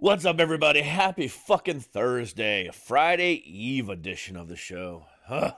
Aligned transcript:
What's 0.00 0.24
up, 0.24 0.38
everybody? 0.38 0.82
Happy 0.82 1.26
fucking 1.26 1.80
Thursday, 1.80 2.70
Friday 2.72 3.42
Eve 3.44 3.88
edition 3.88 4.36
of 4.36 4.46
the 4.46 4.54
show. 4.54 5.06
Huh. 5.26 5.54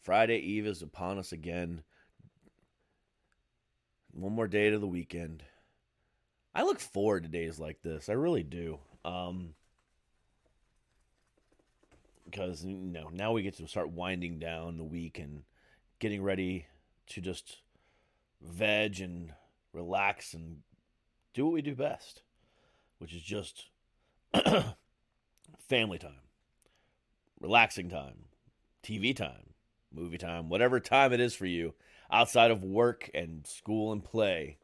Friday 0.00 0.38
Eve 0.38 0.66
is 0.66 0.82
upon 0.82 1.16
us 1.16 1.30
again. 1.30 1.84
One 4.10 4.32
more 4.32 4.48
day 4.48 4.70
to 4.70 4.80
the 4.80 4.88
weekend. 4.88 5.44
I 6.56 6.64
look 6.64 6.80
forward 6.80 7.22
to 7.22 7.28
days 7.28 7.60
like 7.60 7.80
this. 7.82 8.08
I 8.08 8.14
really 8.14 8.42
do. 8.42 8.80
Um, 9.04 9.54
because 12.24 12.64
you 12.64 12.74
know 12.74 13.10
now 13.12 13.30
we 13.30 13.42
get 13.42 13.58
to 13.58 13.68
start 13.68 13.90
winding 13.90 14.40
down 14.40 14.76
the 14.76 14.82
week 14.82 15.20
and 15.20 15.44
getting 16.00 16.24
ready 16.24 16.66
to 17.10 17.20
just 17.20 17.58
veg 18.42 19.00
and 19.00 19.34
relax 19.72 20.34
and 20.34 20.62
do 21.32 21.44
what 21.44 21.54
we 21.54 21.62
do 21.62 21.76
best, 21.76 22.22
which 22.98 23.14
is 23.14 23.22
just 23.22 23.66
family 25.68 25.98
time, 25.98 26.28
relaxing 27.40 27.88
time, 27.88 28.24
TV 28.82 29.14
time, 29.14 29.54
movie 29.92 30.18
time, 30.18 30.48
whatever 30.48 30.80
time 30.80 31.12
it 31.12 31.20
is 31.20 31.34
for 31.34 31.46
you 31.46 31.74
outside 32.10 32.50
of 32.50 32.64
work 32.64 33.10
and 33.14 33.46
school 33.46 33.92
and 33.92 34.04
play. 34.04 34.58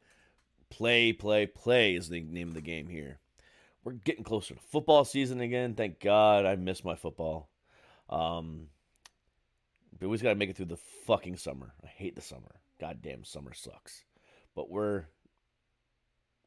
Play, 0.71 1.13
play, 1.13 1.47
play 1.47 1.95
is 1.95 2.09
the 2.09 2.21
name 2.21 2.49
of 2.49 2.55
the 2.55 2.61
game 2.61 2.89
here. 2.89 3.19
We're 3.85 3.93
getting 3.93 4.25
closer 4.25 4.55
to 4.55 4.61
football 4.61 5.05
season 5.05 5.41
again. 5.41 5.75
Thank 5.75 6.01
God 6.01 6.47
I 6.47 6.57
miss 6.57 6.85
my 6.85 6.97
football. 6.97 7.51
Um, 8.09 8.69
we 10.01 10.07
always 10.07 10.23
got 10.23 10.31
to 10.31 10.35
make 10.35 10.51
it 10.51 10.57
through 10.57 10.67
the 10.67 10.79
fucking 11.07 11.37
summer. 11.37 11.75
I 11.85 11.87
hate 11.87 12.17
the 12.17 12.23
summer. 12.23 12.57
Goddamn 12.81 13.25
summer 13.25 13.53
sucks. 13.55 14.05
But 14.57 14.71
we're 14.71 15.05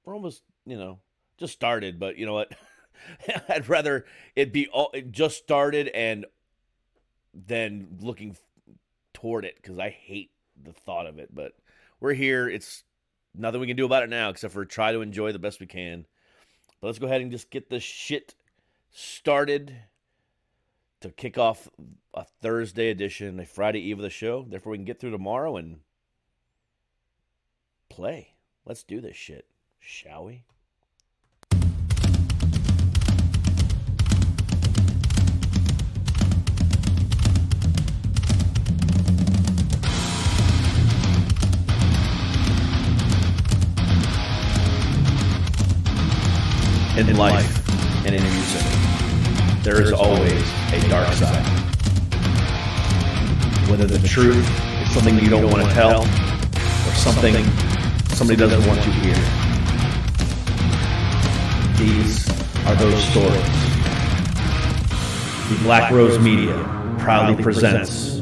we're 0.03 0.15
almost, 0.15 0.41
you 0.65 0.77
know, 0.77 0.99
just 1.37 1.53
started. 1.53 1.99
But 1.99 2.17
you 2.17 2.25
know 2.25 2.33
what? 2.33 2.51
I'd 3.49 3.69
rather 3.69 4.05
it 4.35 4.51
be 4.51 4.67
all 4.67 4.89
it 4.93 5.11
just 5.11 5.37
started 5.37 5.87
and 5.89 6.25
then 7.33 7.97
looking 8.01 8.37
toward 9.13 9.45
it 9.45 9.55
because 9.55 9.79
I 9.79 9.89
hate 9.89 10.31
the 10.61 10.73
thought 10.73 11.07
of 11.07 11.19
it. 11.19 11.33
But 11.33 11.53
we're 11.99 12.13
here. 12.13 12.49
It's 12.49 12.83
nothing 13.35 13.61
we 13.61 13.67
can 13.67 13.77
do 13.77 13.85
about 13.85 14.03
it 14.03 14.09
now 14.09 14.29
except 14.29 14.53
for 14.53 14.65
try 14.65 14.91
to 14.91 15.01
enjoy 15.01 15.31
the 15.31 15.39
best 15.39 15.59
we 15.59 15.67
can. 15.67 16.05
But 16.81 16.87
let's 16.87 16.99
go 16.99 17.07
ahead 17.07 17.21
and 17.21 17.31
just 17.31 17.49
get 17.49 17.69
this 17.69 17.83
shit 17.83 18.35
started 18.91 19.75
to 21.01 21.09
kick 21.09 21.37
off 21.37 21.69
a 22.13 22.25
Thursday 22.41 22.89
edition, 22.89 23.39
a 23.39 23.45
Friday 23.45 23.79
eve 23.79 23.99
of 23.99 24.03
the 24.03 24.09
show. 24.09 24.45
Therefore, 24.47 24.71
we 24.71 24.77
can 24.77 24.85
get 24.85 24.99
through 24.99 25.11
tomorrow 25.11 25.57
and 25.57 25.79
play. 27.89 28.33
Let's 28.65 28.83
do 28.83 29.01
this 29.01 29.15
shit, 29.15 29.45
shall 29.79 30.25
we? 30.25 30.43
In 46.97 47.15
life 47.15 48.05
and 48.07 48.15
in 48.15 48.23
music, 48.23 48.63
there 49.61 49.79
is 49.83 49.91
always 49.91 50.41
a 50.73 50.89
dark 50.89 51.13
side. 51.13 51.45
Whether 53.69 53.85
the 53.85 53.99
truth 54.07 54.35
is 54.81 54.91
something 54.95 55.19
you 55.19 55.29
don't 55.29 55.45
want 55.51 55.63
to 55.63 55.73
tell, 55.75 56.01
or 56.01 56.93
something 56.95 57.35
somebody 58.15 58.35
doesn't 58.35 58.65
want 58.67 58.79
you 58.79 58.91
to 58.91 58.99
hear. 58.99 59.15
These 61.77 62.27
are 62.65 62.75
those 62.75 63.03
stories. 63.03 63.43
The 65.49 65.59
Black 65.61 65.91
Rose 65.91 66.17
Media 66.17 66.57
proudly 66.97 67.41
presents 67.43 68.21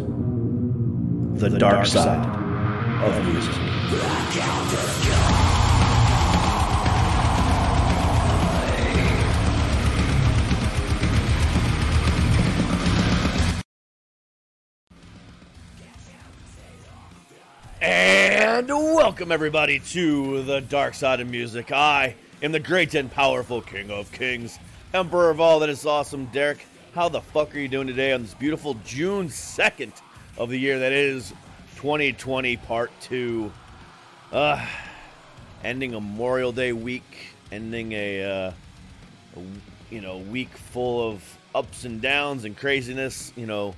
the 1.39 1.49
dark 1.57 1.85
side 1.85 2.27
of 3.05 3.25
music. 3.25 4.24
Welcome 19.05 19.31
everybody 19.31 19.77
to 19.77 20.41
the 20.45 20.61
dark 20.61 20.95
side 20.95 21.19
of 21.19 21.29
music. 21.29 21.71
I 21.71 22.15
am 22.41 22.51
the 22.51 22.59
great 22.59 22.95
and 22.95 23.11
powerful 23.11 23.61
King 23.61 23.91
of 23.91 24.11
Kings, 24.11 24.57
Emperor 24.95 25.29
of 25.29 25.39
all 25.39 25.59
that 25.59 25.69
is 25.69 25.85
awesome. 25.85 26.25
Derek, 26.33 26.65
how 26.95 27.07
the 27.07 27.21
fuck 27.21 27.53
are 27.53 27.59
you 27.59 27.67
doing 27.67 27.85
today 27.85 28.13
on 28.13 28.23
this 28.23 28.33
beautiful 28.33 28.73
June 28.83 29.27
2nd 29.27 29.91
of 30.39 30.49
the 30.49 30.57
year 30.57 30.79
that 30.79 30.91
is 30.91 31.35
2020 31.75 32.57
Part 32.57 32.89
2? 33.01 33.51
Uh, 34.31 34.65
ending 35.63 35.93
a 35.93 36.01
Memorial 36.01 36.51
Day 36.51 36.73
week, 36.73 37.35
ending 37.51 37.91
a, 37.91 38.23
uh, 38.23 38.51
a 39.35 39.39
you 39.93 40.01
know 40.01 40.17
week 40.17 40.49
full 40.49 41.11
of 41.11 41.37
ups 41.53 41.85
and 41.85 42.01
downs 42.01 42.43
and 42.43 42.57
craziness. 42.57 43.31
You 43.35 43.45
know, 43.45 43.75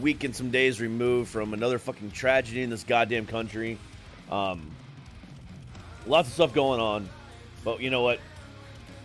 week 0.00 0.22
and 0.22 0.36
some 0.36 0.52
days 0.52 0.80
removed 0.80 1.30
from 1.30 1.52
another 1.52 1.80
fucking 1.80 2.12
tragedy 2.12 2.62
in 2.62 2.70
this 2.70 2.84
goddamn 2.84 3.26
country. 3.26 3.76
Um, 4.30 4.70
lots 6.06 6.28
of 6.28 6.34
stuff 6.34 6.54
going 6.54 6.80
on, 6.80 7.08
but 7.64 7.80
you 7.80 7.90
know 7.90 8.02
what? 8.02 8.20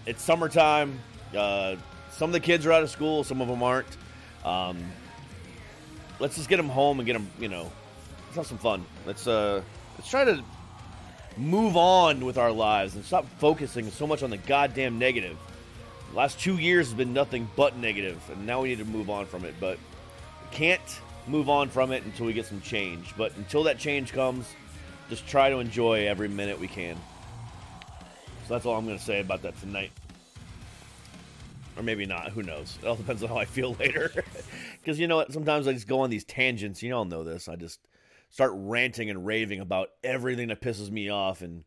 It's 0.05 0.21
summertime. 0.21 0.99
Uh, 1.35 1.75
some 2.11 2.29
of 2.29 2.33
the 2.33 2.39
kids 2.39 2.65
are 2.65 2.71
out 2.71 2.83
of 2.83 2.89
school, 2.89 3.23
some 3.23 3.41
of 3.41 3.47
them 3.47 3.63
aren't. 3.63 3.97
Um, 4.43 4.77
let's 6.19 6.35
just 6.35 6.47
get 6.47 6.57
them 6.57 6.69
home 6.69 6.99
and 6.99 7.05
get 7.05 7.13
them. 7.13 7.29
You 7.39 7.49
know, 7.49 7.71
let's 8.25 8.35
have 8.35 8.47
some 8.47 8.57
fun. 8.57 8.85
Let's 9.05 9.27
uh, 9.27 9.61
let's 9.97 10.09
try 10.09 10.23
to 10.23 10.43
move 11.37 11.75
on 11.75 12.23
with 12.23 12.37
our 12.37 12.51
lives 12.51 12.95
and 12.95 13.03
stop 13.03 13.25
focusing 13.39 13.89
so 13.89 14.07
much 14.07 14.23
on 14.23 14.29
the 14.29 14.37
goddamn 14.37 14.99
negative. 14.99 15.37
The 16.11 16.17
last 16.17 16.39
two 16.39 16.57
years 16.57 16.87
has 16.87 16.93
been 16.93 17.13
nothing 17.13 17.49
but 17.55 17.75
negative, 17.77 18.21
and 18.31 18.45
now 18.45 18.61
we 18.61 18.69
need 18.69 18.77
to 18.77 18.85
move 18.85 19.09
on 19.09 19.25
from 19.25 19.43
it. 19.43 19.55
But 19.59 19.79
can't 20.51 21.01
move 21.27 21.49
on 21.49 21.69
from 21.69 21.91
it 21.91 22.03
until 22.05 22.27
we 22.27 22.33
get 22.33 22.45
some 22.45 22.61
change. 22.61 23.13
But 23.17 23.35
until 23.35 23.63
that 23.63 23.79
change 23.79 24.13
comes, 24.13 24.45
just 25.09 25.27
try 25.27 25.49
to 25.49 25.57
enjoy 25.57 26.07
every 26.07 26.27
minute 26.27 26.59
we 26.59 26.67
can. 26.67 26.95
So 28.47 28.53
that's 28.53 28.65
all 28.65 28.77
I'm 28.77 28.85
going 28.85 28.97
to 28.97 29.03
say 29.03 29.19
about 29.19 29.41
that 29.43 29.59
tonight. 29.59 29.91
Or 31.77 31.83
maybe 31.83 32.05
not. 32.05 32.29
Who 32.29 32.43
knows? 32.43 32.77
It 32.81 32.87
all 32.87 32.95
depends 32.95 33.23
on 33.23 33.29
how 33.29 33.37
I 33.37 33.45
feel 33.45 33.73
later. 33.79 34.11
Because 34.79 34.99
you 34.99 35.07
know 35.07 35.17
what? 35.17 35.33
Sometimes 35.33 35.67
I 35.67 35.73
just 35.73 35.87
go 35.87 35.99
on 36.01 36.09
these 36.09 36.23
tangents. 36.23 36.81
You 36.81 36.93
all 36.93 37.05
know 37.05 37.23
this. 37.23 37.47
I 37.47 37.55
just 37.55 37.79
start 38.29 38.51
ranting 38.53 39.09
and 39.09 39.25
raving 39.25 39.59
about 39.59 39.89
everything 40.03 40.47
that 40.49 40.61
pisses 40.61 40.89
me 40.89 41.09
off. 41.09 41.41
And 41.41 41.63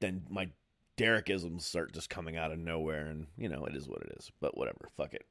then 0.00 0.22
my 0.28 0.48
Derekisms 0.96 1.62
start 1.62 1.92
just 1.92 2.10
coming 2.10 2.36
out 2.36 2.50
of 2.50 2.58
nowhere. 2.58 3.06
And, 3.06 3.26
you 3.36 3.48
know, 3.48 3.64
it 3.66 3.76
is 3.76 3.88
what 3.88 4.02
it 4.02 4.16
is. 4.18 4.30
But 4.40 4.56
whatever. 4.56 4.88
Fuck 4.96 5.14
it. 5.14 5.26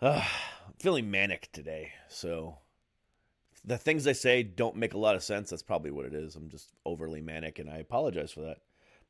Uh, 0.00 0.22
I'm 0.66 0.74
feeling 0.78 1.10
manic 1.10 1.50
today, 1.52 1.92
so 2.08 2.58
the 3.64 3.78
things 3.78 4.06
I 4.06 4.12
say 4.12 4.42
don't 4.42 4.76
make 4.76 4.94
a 4.94 4.98
lot 4.98 5.16
of 5.16 5.22
sense. 5.22 5.50
That's 5.50 5.62
probably 5.62 5.90
what 5.90 6.04
it 6.04 6.14
is. 6.14 6.36
I'm 6.36 6.50
just 6.50 6.72
overly 6.84 7.20
manic, 7.20 7.58
and 7.58 7.70
I 7.70 7.78
apologize 7.78 8.30
for 8.30 8.40
that. 8.40 8.58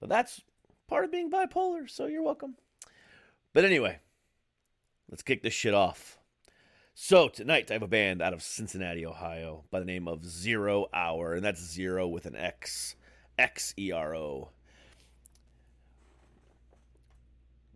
But 0.00 0.08
that's 0.08 0.42
part 0.86 1.04
of 1.04 1.10
being 1.10 1.30
bipolar, 1.30 1.90
so 1.90 2.06
you're 2.06 2.22
welcome. 2.22 2.54
But 3.52 3.64
anyway, 3.64 3.98
let's 5.10 5.22
kick 5.22 5.42
this 5.42 5.54
shit 5.54 5.74
off. 5.74 6.18
So 6.94 7.28
tonight 7.28 7.70
I 7.70 7.74
have 7.74 7.82
a 7.82 7.88
band 7.88 8.22
out 8.22 8.32
of 8.32 8.42
Cincinnati, 8.42 9.04
Ohio, 9.04 9.64
by 9.72 9.80
the 9.80 9.84
name 9.84 10.06
of 10.06 10.20
Xero 10.20 10.86
Hour, 10.94 11.34
and 11.34 11.44
that's 11.44 11.60
zero 11.60 12.06
with 12.06 12.24
an 12.24 12.36
X, 12.36 12.94
X 13.36 13.74
E 13.76 13.90
R 13.90 14.14
O. 14.14 14.50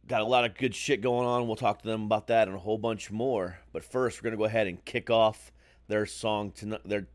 Got 0.07 0.21
a 0.21 0.27
lot 0.27 0.45
of 0.45 0.55
good 0.55 0.75
shit 0.75 1.01
going 1.01 1.27
on. 1.27 1.47
We'll 1.47 1.57
talk 1.57 1.83
to 1.83 1.89
them 1.89 2.05
about 2.05 2.29
that 2.29 2.47
and 2.47 2.57
a 2.57 2.61
whole 2.61 2.79
bunch 2.79 3.11
more. 3.11 3.59
But 3.73 3.83
first, 3.83 4.23
we're 4.23 4.31
gonna 4.31 4.39
go 4.39 4.45
ahead 4.45 4.69
and 4.69 4.85
kick 4.85 5.11
off 5.11 5.51
their 5.89 6.07
song 6.07 6.53
tonight. 6.53 6.83
Their 6.85 7.07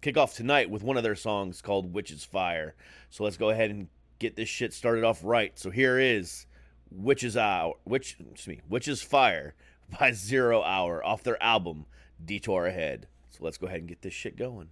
kickoff 0.00 0.34
tonight 0.34 0.70
with 0.70 0.82
one 0.82 0.96
of 0.96 1.02
their 1.02 1.16
songs 1.16 1.60
called 1.60 1.92
"Witch's 1.92 2.24
Fire." 2.24 2.74
So 3.10 3.24
let's 3.24 3.36
go 3.36 3.50
ahead 3.50 3.70
and 3.70 3.88
get 4.18 4.36
this 4.36 4.48
shit 4.48 4.72
started 4.72 5.04
off 5.04 5.20
right. 5.22 5.58
So 5.58 5.70
here 5.70 5.98
is 5.98 6.46
"Witch's 6.90 7.36
Hour," 7.36 7.74
which 7.84 8.16
excuse 8.20 8.48
me, 8.48 8.62
"Witch's 8.68 9.02
Fire" 9.02 9.54
by 9.98 10.10
Xero 10.12 10.64
Hour 10.64 11.04
off 11.04 11.22
their 11.22 11.42
album 11.42 11.86
"Detour 12.24 12.66
Ahead." 12.66 13.06
So 13.30 13.44
let's 13.44 13.58
go 13.58 13.66
ahead 13.66 13.80
and 13.80 13.88
get 13.88 14.02
this 14.02 14.14
shit 14.14 14.36
going. 14.36 14.70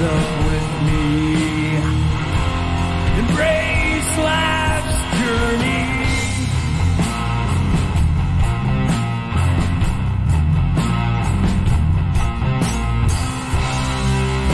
Up 0.00 0.04
with 0.46 0.70
me, 0.86 1.74
embrace 3.18 4.12
life's 4.18 5.00
journey. 5.18 5.86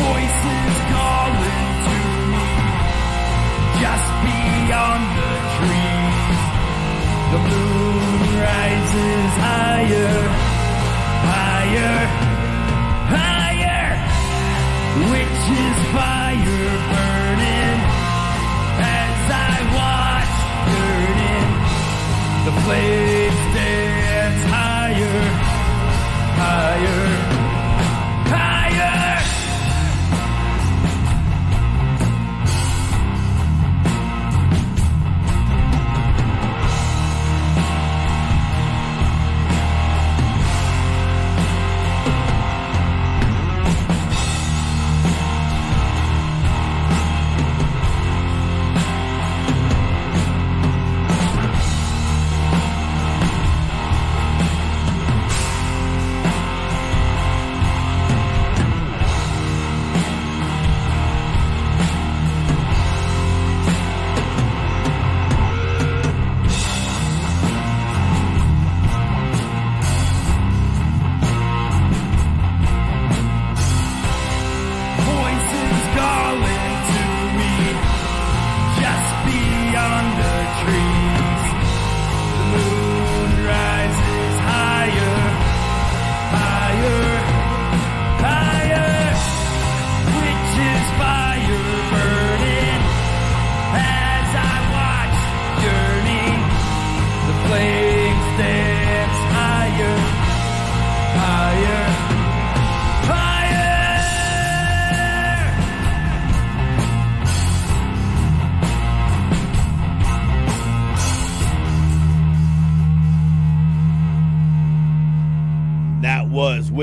voices 0.00 0.76
calling 0.92 1.68
to 1.84 1.96
me 2.32 2.46
just 3.82 4.10
beyond 4.24 5.04
the 5.18 5.32
trees. 5.56 6.42
The 7.32 7.40
moon 7.50 8.20
rises 8.48 9.32
higher, 9.44 10.23
Flames 22.64 23.54
dance 23.54 24.44
higher, 24.50 25.20
higher. 26.40 27.03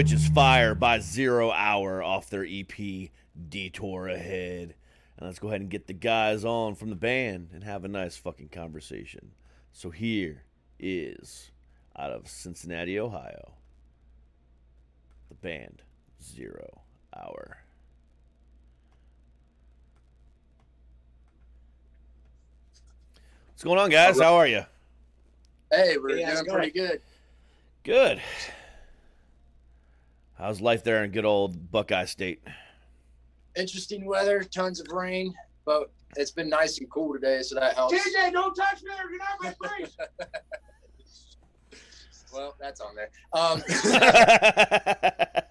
Was 0.02 0.14
is 0.14 0.28
Fire 0.30 0.74
by 0.74 0.98
Xero 0.98 1.54
Hour 1.56 2.02
off 2.02 2.28
their 2.28 2.44
EP 2.44 3.10
Detour 3.50 4.08
Ahead. 4.08 4.74
And 5.16 5.28
let's 5.28 5.38
go 5.38 5.50
ahead 5.50 5.62
and 5.62 5.70
get 5.70 5.86
the 5.86 5.94
guys 5.94 6.44
on 6.44 6.74
from 6.74 6.90
the 6.90 6.96
band 6.96 7.50
and 7.54 7.64
have 7.64 7.86
a 7.86 7.88
nice 7.88 8.18
fucking 8.18 8.50
conversation. 8.50 9.34
So 9.72 9.92
here 9.92 10.42
is 10.80 11.52
out 11.96 12.10
of 12.10 12.28
Cincinnati, 12.28 13.00
Ohio, 13.00 13.54
the 15.30 15.36
band 15.36 15.84
Xero 16.20 16.80
Hour. 17.16 17.60
What's 23.50 23.64
going 23.64 23.78
on, 23.78 23.92
guys? 23.92 24.20
How 24.20 24.34
are 24.34 24.48
you? 24.48 24.66
Hey, 25.72 25.98
we're 25.98 26.18
Hey, 26.18 26.26
doing 26.34 26.46
pretty 26.46 26.72
good. 26.72 27.02
Good. 27.84 28.20
How's 30.42 30.60
life 30.60 30.84
there 30.84 31.04
in 31.04 31.12
good 31.12 31.24
old 31.24 31.72
Buckeye 31.72 32.06
State? 32.06 32.42
Interesting 33.56 34.06
weather, 34.06 34.42
tons 34.44 34.80
of 34.80 34.88
rain, 34.88 35.36
but 35.66 35.92
it's 36.16 36.32
been 36.32 36.50
nice 36.50 36.80
and 36.80 36.90
cool 36.90 37.14
today, 37.14 37.44
so 37.44 37.54
that 37.54 37.76
helps. 37.76 37.94
TJ, 37.94 38.32
don't 38.32 38.56
touch 38.56 38.82
me 38.82 38.90
or 38.90 39.12
you're 39.12 39.20
not 39.20 39.56
my 39.62 39.70
face. 39.70 39.96
Well, 42.34 42.56
that's 42.62 42.80
on 42.80 42.96
there. 42.96 43.10
Um, 43.34 43.62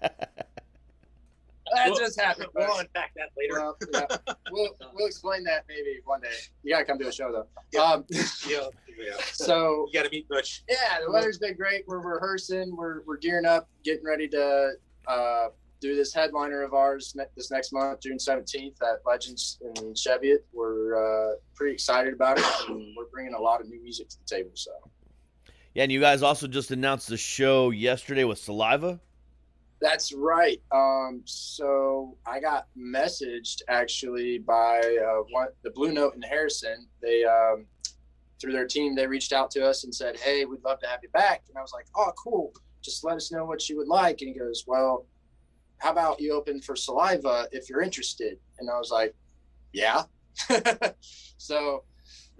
that 1.73 1.95
just 1.97 2.19
happened. 2.19 2.47
We'll 2.55 2.77
unpack 2.79 3.13
that 3.15 3.29
later. 3.37 3.53
Well, 3.59 3.77
yeah. 3.93 4.33
we'll, 4.51 4.69
we'll 4.93 5.07
explain 5.07 5.43
that 5.45 5.65
maybe 5.67 5.99
one 6.05 6.21
day. 6.21 6.29
You 6.63 6.73
gotta 6.73 6.85
come 6.85 6.99
to 6.99 7.07
a 7.07 7.11
show 7.11 7.31
though. 7.31 7.81
Um, 7.81 8.05
yeah, 8.11 8.21
yeah. 8.97 9.13
so 9.33 9.87
You 9.91 9.99
got 9.99 10.05
to 10.05 10.11
meet 10.11 10.27
Butch. 10.29 10.63
yeah, 10.69 10.99
the 11.05 11.11
weather's 11.11 11.37
been 11.37 11.55
great. 11.55 11.83
We're 11.87 11.99
rehearsing. 11.99 12.75
We're 12.75 13.01
we're 13.05 13.17
gearing 13.17 13.45
up, 13.45 13.69
getting 13.83 14.03
ready 14.05 14.27
to 14.29 14.71
uh, 15.07 15.47
do 15.79 15.95
this 15.95 16.13
headliner 16.13 16.61
of 16.61 16.73
ours 16.73 17.13
ne- 17.15 17.25
this 17.35 17.49
next 17.51 17.73
month, 17.73 18.01
June 18.01 18.19
seventeenth 18.19 18.77
at 18.83 18.99
Legends 19.05 19.59
in 19.75 19.95
Cheviot. 19.95 20.45
We're 20.53 20.95
uh, 21.31 21.35
pretty 21.55 21.73
excited 21.73 22.13
about 22.13 22.37
it, 22.39 22.45
and 22.69 22.93
we're 22.97 23.09
bringing 23.11 23.33
a 23.33 23.39
lot 23.41 23.61
of 23.61 23.67
new 23.67 23.81
music 23.81 24.09
to 24.09 24.17
the 24.19 24.25
table. 24.25 24.51
So 24.53 24.71
yeah, 25.73 25.83
and 25.83 25.91
you 25.91 25.99
guys 26.01 26.21
also 26.21 26.47
just 26.47 26.71
announced 26.71 27.07
the 27.07 27.17
show 27.17 27.69
yesterday 27.69 28.25
with 28.25 28.39
Saliva. 28.39 28.99
That's 29.81 30.13
right. 30.13 30.61
Um, 30.71 31.21
so 31.25 32.15
I 32.25 32.39
got 32.39 32.67
messaged 32.77 33.61
actually 33.67 34.37
by 34.37 34.79
uh, 34.79 35.23
one, 35.31 35.47
the 35.63 35.71
Blue 35.71 35.91
Note 35.91 36.15
in 36.15 36.21
Harrison. 36.21 36.87
They 37.01 37.23
um, 37.23 37.65
through 38.39 38.53
their 38.53 38.67
team, 38.67 38.95
they 38.95 39.07
reached 39.07 39.33
out 39.33 39.51
to 39.51 39.65
us 39.65 39.83
and 39.83 39.93
said, 39.93 40.17
"Hey, 40.19 40.45
we'd 40.45 40.63
love 40.63 40.79
to 40.81 40.87
have 40.87 40.99
you 41.01 41.09
back." 41.09 41.43
And 41.49 41.57
I 41.57 41.61
was 41.61 41.73
like, 41.73 41.87
"Oh, 41.95 42.11
cool. 42.21 42.53
Just 42.81 43.03
let 43.03 43.15
us 43.15 43.31
know 43.31 43.45
what 43.45 43.67
you 43.67 43.77
would 43.77 43.87
like." 43.87 44.21
And 44.21 44.29
he 44.29 44.39
goes, 44.39 44.65
"Well, 44.67 45.07
how 45.79 45.91
about 45.91 46.21
you 46.21 46.33
open 46.33 46.61
for 46.61 46.75
Saliva 46.75 47.47
if 47.51 47.69
you're 47.69 47.81
interested?" 47.81 48.37
And 48.59 48.69
I 48.69 48.77
was 48.77 48.91
like, 48.91 49.15
"Yeah." 49.73 50.03
so 51.37 51.83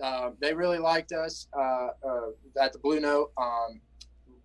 uh, 0.01 0.31
they 0.39 0.53
really 0.53 0.79
liked 0.79 1.11
us 1.11 1.47
uh, 1.57 1.89
uh, 2.07 2.61
at 2.61 2.71
the 2.73 2.79
Blue 2.79 2.99
Note. 2.99 3.31
Um, 3.37 3.81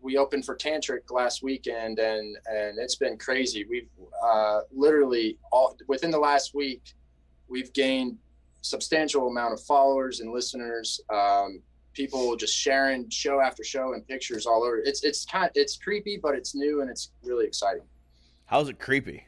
we 0.07 0.17
opened 0.17 0.45
for 0.45 0.55
Tantric 0.57 1.11
last 1.11 1.43
weekend, 1.43 1.99
and 1.99 2.39
and 2.47 2.79
it's 2.79 2.95
been 2.95 3.19
crazy. 3.19 3.67
We've 3.69 3.89
uh, 4.25 4.61
literally 4.73 5.37
all 5.51 5.77
within 5.89 6.13
the 6.13 6.19
last 6.19 6.55
week, 6.55 6.95
we've 7.49 7.73
gained 7.73 8.17
substantial 8.63 9.27
amount 9.27 9.53
of 9.53 9.61
followers 9.61 10.21
and 10.21 10.33
listeners. 10.33 11.01
Um, 11.13 11.61
people 11.93 12.37
just 12.37 12.57
sharing 12.57 13.11
show 13.11 13.41
after 13.41 13.65
show 13.65 13.95
and 13.95 14.07
pictures 14.07 14.47
all 14.47 14.63
over. 14.63 14.79
It's 14.79 15.03
it's 15.03 15.25
kind 15.25 15.51
it's 15.57 15.77
creepy, 15.77 16.19
but 16.23 16.37
it's 16.37 16.55
new 16.55 16.83
and 16.83 16.89
it's 16.89 17.11
really 17.25 17.45
exciting. 17.45 17.83
How's 18.45 18.69
it 18.69 18.79
creepy? 18.79 19.27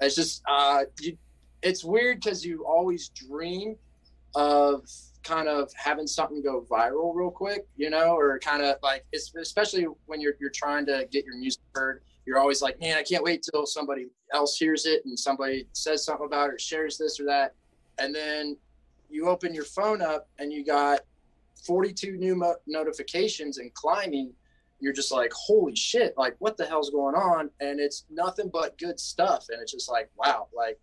It's 0.00 0.16
just 0.16 0.42
uh, 0.48 0.82
you, 1.00 1.16
it's 1.62 1.84
weird 1.84 2.20
because 2.20 2.44
you 2.44 2.66
always 2.66 3.10
dream 3.10 3.76
of 4.34 4.82
kind 5.22 5.48
of 5.48 5.72
having 5.74 6.06
something 6.06 6.42
go 6.42 6.66
viral 6.70 7.14
real 7.14 7.30
quick, 7.30 7.66
you 7.76 7.90
know, 7.90 8.16
or 8.16 8.38
kind 8.38 8.62
of 8.62 8.76
like 8.82 9.04
especially 9.14 9.86
when 10.06 10.20
you're 10.20 10.34
you're 10.40 10.50
trying 10.50 10.86
to 10.86 11.06
get 11.10 11.24
your 11.24 11.36
music 11.36 11.62
heard. 11.74 12.02
You're 12.26 12.38
always 12.38 12.62
like, 12.62 12.78
man, 12.80 12.96
I 12.96 13.02
can't 13.02 13.24
wait 13.24 13.42
till 13.50 13.66
somebody 13.66 14.06
else 14.32 14.56
hears 14.56 14.86
it 14.86 15.04
and 15.04 15.18
somebody 15.18 15.66
says 15.72 16.04
something 16.04 16.26
about 16.26 16.50
it, 16.50 16.54
or 16.54 16.58
shares 16.58 16.96
this 16.96 17.18
or 17.18 17.24
that, 17.24 17.54
and 17.98 18.14
then 18.14 18.56
you 19.08 19.28
open 19.28 19.54
your 19.54 19.64
phone 19.64 20.00
up 20.00 20.28
and 20.38 20.52
you 20.52 20.64
got 20.64 21.00
42 21.66 22.16
new 22.16 22.36
mo- 22.36 22.56
notifications 22.66 23.58
and 23.58 23.72
climbing. 23.74 24.32
You're 24.78 24.92
just 24.94 25.12
like 25.12 25.32
holy 25.34 25.76
shit 25.76 26.14
like 26.16 26.36
what 26.38 26.56
the 26.56 26.64
hell's 26.64 26.90
going 26.90 27.14
on? 27.14 27.50
And 27.60 27.80
it's 27.80 28.06
nothing 28.10 28.48
but 28.50 28.78
good 28.78 28.98
stuff. 28.98 29.46
And 29.50 29.60
it's 29.60 29.72
just 29.72 29.90
like 29.90 30.10
wow 30.16 30.48
like 30.56 30.78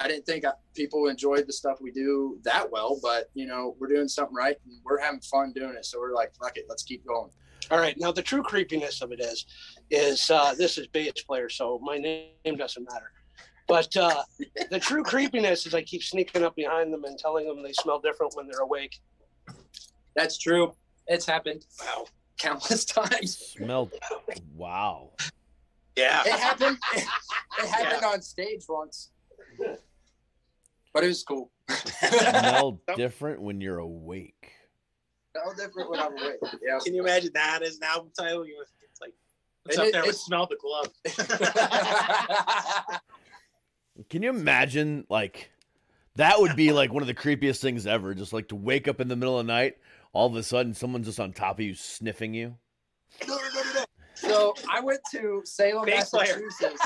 i 0.00 0.08
didn't 0.08 0.26
think 0.26 0.44
I- 0.44 0.52
people 0.74 1.06
enjoyed 1.08 1.46
the 1.46 1.52
stuff 1.52 1.78
we 1.80 1.90
do 1.92 2.38
that 2.42 2.70
well 2.70 2.98
but 3.02 3.30
you 3.34 3.46
know 3.46 3.76
we're 3.78 3.88
doing 3.88 4.08
something 4.08 4.34
right 4.34 4.56
and 4.64 4.74
we're 4.84 4.98
having 5.00 5.20
fun 5.20 5.52
doing 5.52 5.74
it 5.76 5.84
so 5.84 5.98
we're 6.00 6.14
like 6.14 6.32
fuck 6.40 6.56
it 6.56 6.64
let's 6.68 6.82
keep 6.82 7.04
going 7.06 7.30
All 7.70 7.78
right. 7.78 7.96
Now 7.98 8.10
the 8.10 8.22
true 8.22 8.42
creepiness 8.42 9.00
of 9.02 9.12
it 9.12 9.20
is, 9.20 9.46
is 9.90 10.28
uh, 10.30 10.54
this 10.54 10.76
is 10.78 10.86
bass 10.88 11.22
player, 11.28 11.48
so 11.48 11.78
my 11.90 11.98
name 11.98 12.56
doesn't 12.56 12.84
matter. 12.92 13.10
But 13.68 13.94
uh, 13.96 14.22
the 14.74 14.80
true 14.80 15.04
creepiness 15.04 15.66
is 15.66 15.72
I 15.74 15.82
keep 15.82 16.02
sneaking 16.02 16.42
up 16.42 16.56
behind 16.56 16.92
them 16.92 17.04
and 17.04 17.16
telling 17.16 17.46
them 17.46 17.62
they 17.62 17.72
smell 17.74 18.00
different 18.00 18.34
when 18.34 18.48
they're 18.48 18.64
awake. 18.70 18.94
that's 20.16 20.36
true 20.38 20.72
it's 21.06 21.26
happened 21.26 21.62
Wow. 21.84 22.06
countless 22.38 22.84
times 22.84 23.36
Smell. 23.56 23.90
Wow. 24.56 25.10
Yeah. 25.96 26.22
it 26.26 26.38
happened 26.48 26.78
it 26.96 27.68
happened 27.76 28.04
on 28.04 28.20
stage 28.22 28.64
once 28.68 29.10
but 30.92 31.04
it 31.04 31.08
was 31.08 31.22
cool 31.22 31.50
Smell 31.70 32.80
different 32.96 33.40
when 33.42 33.60
you're 33.60 33.78
awake. 33.78 34.52
no 35.34 35.52
different 35.54 35.90
when 35.90 36.00
i'm 36.00 36.12
awake 36.18 36.38
yeah 36.66 36.78
Can 36.84 36.94
you 36.94 37.02
imagine 37.02 37.30
that 37.34 37.62
as 37.62 37.76
an 37.76 37.84
album 37.84 38.10
title? 38.18 38.46
You 38.46 38.62
it's 38.82 39.00
like 39.00 39.12
what's 39.64 39.76
And 39.78 39.82
up 39.82 39.88
it- 39.88 39.92
there 39.92 40.04
with 40.06 40.16
smell 40.16 40.46
the 40.46 40.56
glove? 40.56 40.88
Can 44.08 44.22
you 44.22 44.30
imagine 44.30 45.06
like 45.10 45.50
that 46.16 46.40
would 46.40 46.56
be 46.56 46.72
like 46.72 46.92
one 46.92 47.02
of 47.02 47.06
the 47.06 47.14
creepiest 47.14 47.60
things 47.60 47.86
ever? 47.86 48.14
Just 48.14 48.32
like 48.32 48.48
to 48.48 48.56
wake 48.56 48.88
up 48.88 49.00
in 49.00 49.08
the 49.08 49.16
middle 49.16 49.38
of 49.38 49.46
the 49.46 49.52
night, 49.52 49.76
all 50.12 50.26
of 50.26 50.34
a 50.36 50.42
sudden 50.42 50.74
someone's 50.74 51.06
just 51.06 51.20
on 51.20 51.32
top 51.32 51.58
of 51.58 51.64
you 51.64 51.74
sniffing 51.74 52.32
you. 52.34 52.56
no, 53.28 53.36
no, 53.36 53.42
no, 53.54 53.62
no, 53.62 53.72
no. 53.80 53.84
So 54.14 54.54
I 54.70 54.80
went 54.80 55.00
to 55.12 55.42
Salem, 55.44 55.84
Bass. 55.86 56.12
Massachusetts. 56.12 56.80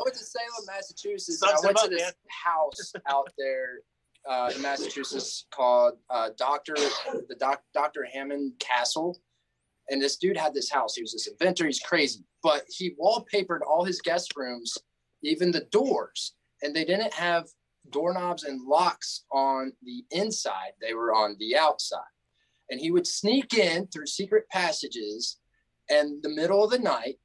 I 0.00 0.04
went 0.04 0.16
to 0.16 0.24
Salem, 0.24 0.66
Massachusetts. 0.66 1.42
and 1.42 1.50
I 1.50 1.54
went 1.62 1.78
him 1.78 1.84
to 1.84 1.90
this 1.90 2.02
man. 2.02 2.12
house 2.44 2.92
out 3.08 3.28
there 3.36 3.80
uh, 4.28 4.50
in 4.54 4.62
Massachusetts 4.62 5.46
called 5.52 5.94
uh, 6.08 6.30
Doctor 6.36 6.74
the 6.74 7.36
doc, 7.38 7.62
Doctor 7.74 8.06
Hammond 8.12 8.52
Castle. 8.58 9.20
And 9.90 10.00
this 10.00 10.16
dude 10.16 10.36
had 10.36 10.54
this 10.54 10.70
house. 10.70 10.94
He 10.94 11.02
was 11.02 11.12
this 11.12 11.26
inventor. 11.26 11.66
He's 11.66 11.80
crazy, 11.80 12.24
but 12.42 12.62
he 12.68 12.94
wallpapered 13.02 13.60
all 13.68 13.84
his 13.84 14.00
guest 14.00 14.34
rooms, 14.36 14.78
even 15.22 15.50
the 15.50 15.66
doors, 15.72 16.34
and 16.62 16.74
they 16.74 16.84
didn't 16.84 17.12
have 17.12 17.46
doorknobs 17.90 18.44
and 18.44 18.66
locks 18.66 19.24
on 19.32 19.72
the 19.82 20.04
inside. 20.12 20.72
They 20.80 20.94
were 20.94 21.12
on 21.12 21.36
the 21.40 21.56
outside 21.56 22.00
and 22.70 22.80
he 22.80 22.90
would 22.90 23.06
sneak 23.06 23.54
in 23.54 23.86
through 23.88 24.06
secret 24.06 24.48
passages 24.48 25.38
and 25.90 26.22
the 26.22 26.28
middle 26.28 26.64
of 26.64 26.70
the 26.70 26.78
night 26.78 27.16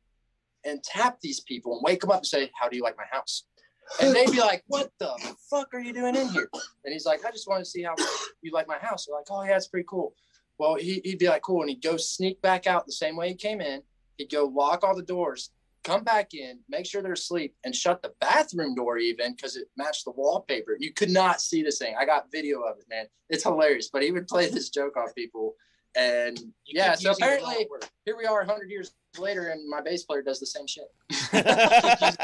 and 0.65 0.83
tap 0.83 1.19
these 1.21 1.39
people 1.41 1.73
and 1.73 1.81
wake 1.83 2.01
them 2.01 2.11
up 2.11 2.17
and 2.17 2.27
say, 2.27 2.51
"How 2.59 2.67
do 2.67 2.75
you 2.75 2.83
like 2.83 2.97
my 2.97 3.05
house?" 3.11 3.45
And 4.01 4.15
they'd 4.15 4.31
be 4.31 4.39
like, 4.39 4.63
"What 4.67 4.91
the 4.99 5.35
fuck 5.49 5.73
are 5.73 5.79
you 5.79 5.93
doing 5.93 6.15
in 6.15 6.27
here?" 6.29 6.49
And 6.83 6.91
he's 6.91 7.05
like, 7.05 7.23
"I 7.23 7.31
just 7.31 7.47
want 7.47 7.63
to 7.63 7.69
see 7.69 7.83
how 7.83 7.95
you 8.41 8.51
like 8.51 8.67
my 8.67 8.79
house." 8.79 9.05
They're 9.05 9.15
like, 9.15 9.27
"Oh 9.29 9.43
yeah, 9.43 9.55
it's 9.55 9.67
pretty 9.67 9.85
cool." 9.87 10.15
Well, 10.57 10.75
he, 10.75 11.01
he'd 11.03 11.19
be 11.19 11.27
like, 11.27 11.43
"Cool," 11.43 11.61
and 11.61 11.69
he'd 11.69 11.83
go 11.83 11.97
sneak 11.97 12.41
back 12.41 12.65
out 12.65 12.85
the 12.85 12.91
same 12.91 13.15
way 13.15 13.29
he 13.29 13.35
came 13.35 13.61
in. 13.61 13.83
He'd 14.17 14.31
go 14.31 14.45
lock 14.45 14.83
all 14.83 14.95
the 14.95 15.03
doors, 15.03 15.51
come 15.85 16.03
back 16.03 16.33
in, 16.33 16.59
make 16.67 16.85
sure 16.85 17.01
they're 17.01 17.13
asleep, 17.13 17.55
and 17.63 17.73
shut 17.75 18.01
the 18.01 18.13
bathroom 18.19 18.75
door 18.75 18.97
even 18.97 19.33
because 19.33 19.55
it 19.55 19.67
matched 19.77 20.03
the 20.03 20.11
wallpaper. 20.11 20.75
You 20.79 20.91
could 20.91 21.11
not 21.11 21.41
see 21.41 21.61
this 21.61 21.77
thing. 21.77 21.95
I 21.97 22.05
got 22.05 22.31
video 22.31 22.61
of 22.61 22.77
it, 22.79 22.85
man. 22.89 23.05
It's 23.29 23.43
hilarious. 23.43 23.89
But 23.93 24.01
he 24.01 24.11
would 24.11 24.27
play 24.27 24.49
this 24.49 24.69
joke 24.69 24.97
on 24.97 25.13
people, 25.13 25.55
and 25.95 26.37
You 26.39 26.51
yeah. 26.67 26.95
So 26.95 27.11
apparently, 27.11 27.67
here 28.05 28.17
we 28.17 28.25
are, 28.25 28.39
100 28.39 28.69
years 28.69 28.93
later, 29.17 29.49
and 29.49 29.67
my 29.69 29.81
bass 29.81 30.03
player 30.03 30.21
does 30.21 30.39
the 30.39 30.45
same 30.45 30.67
shit. 30.67 30.91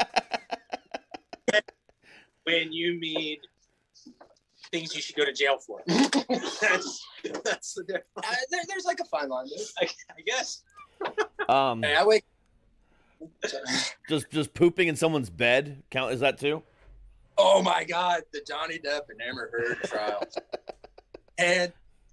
when 2.44 2.72
you 2.72 2.98
mean 2.98 3.38
things 4.70 4.94
you 4.94 5.02
should 5.02 5.16
go 5.16 5.24
to 5.24 5.32
jail 5.32 5.58
for. 5.58 5.82
that's 5.86 7.04
that's 7.44 7.74
the 7.74 7.84
difference. 7.86 8.06
Uh, 8.16 8.34
there, 8.50 8.60
there's 8.68 8.84
like 8.84 9.00
a 9.00 9.04
fine 9.04 9.28
line. 9.28 9.46
Dude. 9.46 9.58
I, 9.80 9.88
I 10.16 10.20
guess. 10.24 10.62
um, 11.48 11.82
Hey, 11.82 11.94
I 11.94 12.04
wake. 12.04 12.24
just 14.08 14.30
just 14.30 14.54
pooping 14.54 14.88
in 14.88 14.96
someone's 14.96 15.30
bed 15.30 15.82
count? 15.90 16.12
Is 16.12 16.20
that 16.20 16.38
too? 16.38 16.62
Oh 17.38 17.62
my 17.62 17.84
God, 17.84 18.22
the 18.32 18.42
Johnny 18.46 18.78
Depp 18.78 19.02
and 19.08 19.20
Amber 19.22 19.50
Heard 19.52 19.82
trial. 19.88 20.22
And 21.38 21.72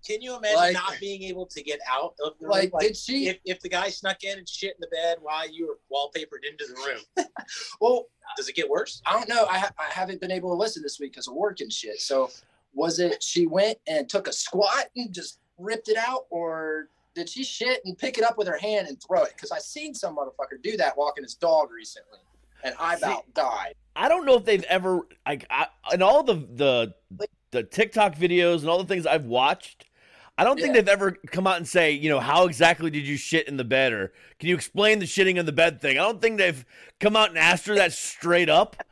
can 0.10 0.22
you 0.22 0.36
imagine 0.36 0.58
Like- 0.58 0.74
not 0.74 0.98
being 1.00 1.22
able 1.24 1.46
to 1.46 1.62
get 1.62 1.80
out 1.88 2.16
of 2.26 2.34
the 2.40 2.48
like, 2.48 2.72
room? 2.74 2.80
did 2.82 2.98
she? 2.98 3.28
if, 3.28 3.38
if 3.46 3.60
the 3.60 3.70
guy 3.70 3.90
snuck 3.90 4.24
in 4.24 4.40
and 4.40 4.50
shit 4.50 4.74
in 4.76 4.82
the 4.82 4.88
bed 4.88 5.18
while 5.22 5.48
you 5.50 5.68
were 5.68 5.80
wallpapered 5.96 6.50
into 6.50 6.66
the 6.66 6.76
room, 6.76 7.26
well, 7.82 8.08
does 8.36 8.50
it 8.50 8.56
get 8.56 8.68
worse? 8.68 9.02
I 9.06 9.14
don't 9.14 9.30
know. 9.30 9.46
I, 9.46 9.60
ha- 9.60 9.72
I 9.78 9.92
haven't 9.92 10.20
been 10.20 10.32
able 10.32 10.50
to 10.50 10.56
listen 10.56 10.82
this 10.82 11.00
week 11.00 11.12
because 11.12 11.28
of 11.28 11.36
work 11.36 11.60
and 11.62 11.72
shit. 11.72 12.02
So, 12.02 12.32
was 12.74 13.00
it 13.00 13.22
she 13.22 13.46
went 13.46 13.78
and 13.88 14.10
took 14.10 14.28
a 14.28 14.34
squat 14.34 14.88
and 14.96 15.14
just 15.14 15.40
ripped 15.60 15.90
it 15.90 15.98
out, 15.98 16.26
or 16.32 16.90
did 17.14 17.30
she 17.30 17.44
shit 17.44 17.82
and 17.86 17.96
pick 17.98 18.18
it 18.18 18.24
up 18.24 18.38
with 18.38 18.48
her 18.48 18.58
hand 18.58 18.88
and 18.88 18.98
throw 19.02 19.24
it? 19.24 19.34
Because 19.36 19.52
I 19.52 19.60
seen 19.60 19.94
some 19.94 20.16
motherfucker 20.18 20.62
do 20.64 20.76
that 20.78 20.98
walking 20.98 21.24
his 21.24 21.36
dog 21.36 21.72
recently, 21.72 22.20
and 22.64 22.74
I 22.80 22.96
about 22.96 23.32
died. 23.36 23.74
I 23.96 24.08
don't 24.10 24.26
know 24.26 24.36
if 24.38 24.46
they've 24.46 24.64
ever 24.64 25.02
like 25.28 25.46
I, 25.52 25.68
in 25.94 26.02
all 26.02 26.24
the 26.24 26.36
the 26.36 26.94
the 27.52 27.64
TikTok 27.64 28.16
videos 28.16 28.60
and 28.62 28.70
all 28.70 28.78
the 28.80 28.86
things 28.88 29.06
I've 29.06 29.26
watched. 29.26 29.86
I 30.40 30.46
don't 30.46 30.56
think 30.56 30.68
Yeah. 30.74 30.82
they've 30.82 30.88
ever 30.90 31.12
come 31.32 31.46
out 31.48 31.58
and 31.58 31.68
say, 31.68 31.92
you 31.92 32.10
know, 32.10 32.22
how 32.22 32.46
exactly 32.46 32.90
did 32.90 33.06
you 33.06 33.18
shit 33.18 33.48
in 33.50 33.58
the 33.58 33.66
bed, 33.66 33.92
or 33.92 34.14
can 34.40 34.48
you 34.48 34.56
explain 34.56 35.00
the 35.00 35.06
shitting 35.06 35.36
in 35.36 35.46
the 35.46 35.52
bed 35.52 35.82
thing? 35.82 35.98
I 35.98 36.02
don't 36.04 36.22
think 36.22 36.38
they've 36.38 36.66
come 37.02 37.18
out 37.18 37.28
and 37.30 37.38
asked 37.38 37.68
her 37.68 37.76
that 37.76 37.92
straight 37.94 38.50
up. 38.50 38.76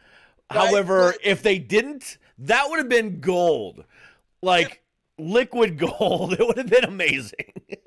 Right, 0.49 0.69
However, 0.69 1.13
if 1.23 1.43
they 1.43 1.59
didn't, 1.59 2.17
that 2.37 2.69
would 2.69 2.79
have 2.79 2.87
been 2.87 3.19
gold, 3.19 3.83
like 4.41 4.81
liquid 5.17 5.77
gold. 5.77 6.33
It 6.39 6.47
would 6.47 6.57
have 6.57 6.69
been 6.69 6.85
amazing. 6.85 7.51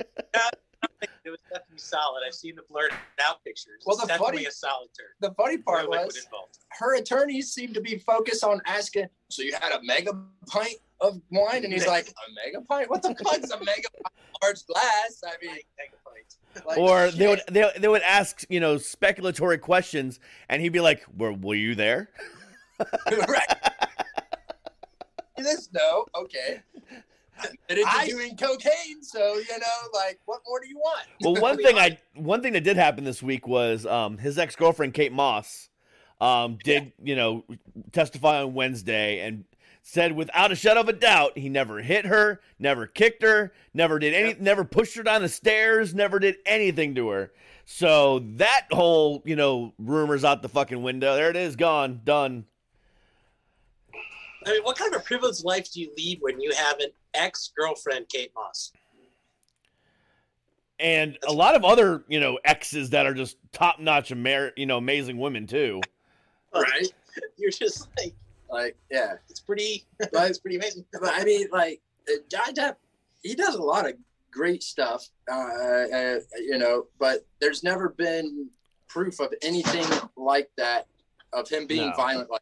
It 1.24 1.30
was 1.30 1.40
definitely 1.50 1.78
solid. 1.78 2.22
I've 2.26 2.34
seen 2.34 2.56
the 2.56 2.62
blurred 2.68 2.92
out 3.22 3.44
pictures. 3.44 3.82
Well, 3.84 3.94
it's 3.96 4.02
the 4.04 4.08
definitely 4.08 4.36
funny- 4.38 4.46
a 4.46 4.50
solid 4.52 4.88
turn. 4.98 5.06
The 5.20 5.34
funny 5.34 5.58
part 5.58 5.84
No 5.84 5.90
was 5.90 6.16
involved. 6.16 6.58
her 6.70 6.96
attorneys 6.96 7.52
seemed 7.52 7.74
to 7.74 7.80
be 7.80 7.98
focused 7.98 8.42
on 8.42 8.60
asking, 8.66 9.06
so 9.28 9.42
you 9.42 9.52
had 9.60 9.72
a 9.72 9.82
mega 9.82 10.12
pint 10.46 10.76
of 11.00 11.20
wine? 11.30 11.64
And 11.64 11.72
he's 11.72 11.86
like, 11.86 12.08
a 12.28 12.44
mega 12.46 12.64
pint? 12.66 12.88
What 12.90 13.02
the 13.02 13.14
fuck 13.22 13.38
is 13.42 13.50
a 13.50 13.58
mega 13.58 13.88
pint? 14.02 14.14
Large 14.42 14.66
glass? 14.66 15.22
I 15.26 15.32
mean, 15.44 15.56
Megabytes. 15.78 16.64
like, 16.66 16.78
or 16.78 17.10
they 17.10 17.28
would 17.28 17.42
they, 17.50 17.70
they 17.78 17.88
would 17.88 18.02
ask, 18.02 18.44
you 18.48 18.60
know, 18.60 18.76
speculatory 18.76 19.60
questions, 19.60 20.18
and 20.48 20.62
he'd 20.62 20.70
be 20.70 20.80
like, 20.80 21.04
"Were 21.16 21.32
were 21.34 21.54
you 21.54 21.74
there?" 21.74 22.08
right. 23.28 23.70
This 25.36 25.68
no, 25.72 26.06
okay. 26.14 26.62
Admitted 27.44 27.84
to 27.84 27.90
I- 27.90 28.08
doing 28.08 28.36
cocaine, 28.36 29.02
so 29.02 29.34
you 29.36 29.58
know, 29.58 29.88
like, 29.92 30.20
what 30.26 30.40
more 30.46 30.60
do 30.60 30.68
you 30.68 30.78
want? 30.78 31.06
Well, 31.22 31.34
one 31.42 31.56
thing 31.56 31.78
I 31.78 31.98
one 32.14 32.42
thing 32.42 32.52
that 32.54 32.64
did 32.64 32.76
happen 32.76 33.04
this 33.04 33.22
week 33.22 33.46
was 33.46 33.86
um, 33.86 34.18
his 34.18 34.38
ex 34.38 34.56
girlfriend 34.56 34.94
Kate 34.94 35.12
Moss 35.12 35.68
um, 36.20 36.58
did 36.62 36.92
you 37.02 37.16
know 37.16 37.44
testify 37.92 38.42
on 38.42 38.54
Wednesday 38.54 39.20
and 39.20 39.44
said 39.82 40.12
without 40.12 40.52
a 40.52 40.54
shadow 40.54 40.80
of 40.80 40.88
a 40.88 40.92
doubt 40.92 41.38
he 41.38 41.48
never 41.48 41.80
hit 41.80 42.06
her, 42.06 42.40
never 42.58 42.86
kicked 42.86 43.22
her, 43.22 43.52
never 43.72 43.98
did 43.98 44.12
any, 44.12 44.36
never 44.38 44.64
pushed 44.64 44.94
her 44.96 45.02
down 45.02 45.22
the 45.22 45.28
stairs, 45.28 45.94
never 45.94 46.18
did 46.18 46.36
anything 46.44 46.94
to 46.94 47.08
her. 47.08 47.32
So 47.64 48.20
that 48.36 48.66
whole 48.70 49.22
you 49.24 49.36
know 49.36 49.72
rumors 49.78 50.24
out 50.24 50.42
the 50.42 50.48
fucking 50.48 50.82
window. 50.82 51.14
There 51.14 51.30
it 51.30 51.36
is, 51.36 51.56
gone, 51.56 52.02
done. 52.04 52.44
I 54.46 54.52
mean, 54.52 54.62
what 54.62 54.76
kind 54.76 54.94
of 54.94 55.00
a 55.00 55.04
privileged 55.04 55.44
life 55.44 55.70
do 55.70 55.80
you 55.80 55.92
lead 55.96 56.18
when 56.20 56.40
you 56.40 56.52
have 56.54 56.78
an 56.78 56.88
ex 57.14 57.50
girlfriend, 57.56 58.08
Kate 58.08 58.32
Moss? 58.34 58.72
And 60.78 61.18
a 61.28 61.32
lot 61.32 61.54
of 61.56 61.64
other 61.64 62.04
you 62.08 62.20
know 62.20 62.38
exes 62.44 62.90
that 62.90 63.06
are 63.06 63.14
just 63.14 63.36
top 63.52 63.80
notch, 63.80 64.10
Amer- 64.12 64.52
you 64.56 64.66
know, 64.66 64.78
amazing 64.78 65.18
women 65.18 65.46
too. 65.46 65.80
Right? 66.54 66.92
You're 67.36 67.50
just 67.50 67.88
like, 67.98 68.14
Like, 68.48 68.76
yeah. 68.90 69.14
it's 69.28 69.40
pretty, 69.40 69.84
But, 69.98 70.10
it's 70.30 70.38
pretty 70.38 70.56
amazing. 70.56 70.84
but 70.92 71.10
I 71.12 71.24
mean, 71.24 71.48
like, 71.52 71.80
uh, 72.08 72.14
Johnny 72.30 72.52
Depp, 72.54 72.76
he 73.22 73.34
does 73.34 73.54
a 73.56 73.62
lot 73.62 73.86
of 73.88 73.94
great 74.30 74.62
stuff, 74.62 75.08
uh, 75.30 75.34
uh, 75.34 76.18
you 76.38 76.56
know, 76.58 76.86
but 76.98 77.26
there's 77.40 77.62
never 77.62 77.90
been 77.90 78.48
proof 78.88 79.20
of 79.20 79.32
anything 79.42 79.86
like 80.16 80.50
that 80.56 80.86
of 81.32 81.48
him 81.48 81.66
being 81.66 81.90
No. 81.90 81.96
violent. 81.96 82.30
Like, 82.30 82.40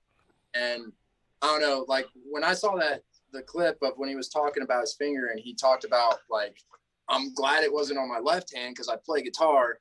and 0.54 0.92
I 1.42 1.46
don't 1.46 1.60
know, 1.60 1.84
like 1.88 2.06
when 2.30 2.44
I 2.44 2.54
saw 2.54 2.76
that 2.76 3.02
the 3.32 3.42
clip 3.42 3.78
of 3.82 3.92
when 3.96 4.08
he 4.08 4.16
was 4.16 4.28
talking 4.28 4.62
about 4.62 4.82
his 4.82 4.94
finger 4.94 5.26
and 5.26 5.40
he 5.40 5.54
talked 5.54 5.84
about 5.84 6.18
like, 6.30 6.56
I'm 7.08 7.32
glad 7.34 7.64
it 7.64 7.72
wasn't 7.72 7.98
on 7.98 8.08
my 8.08 8.18
left 8.18 8.54
hand 8.54 8.74
because 8.74 8.88
I 8.88 8.96
play 8.96 9.22
guitar. 9.22 9.78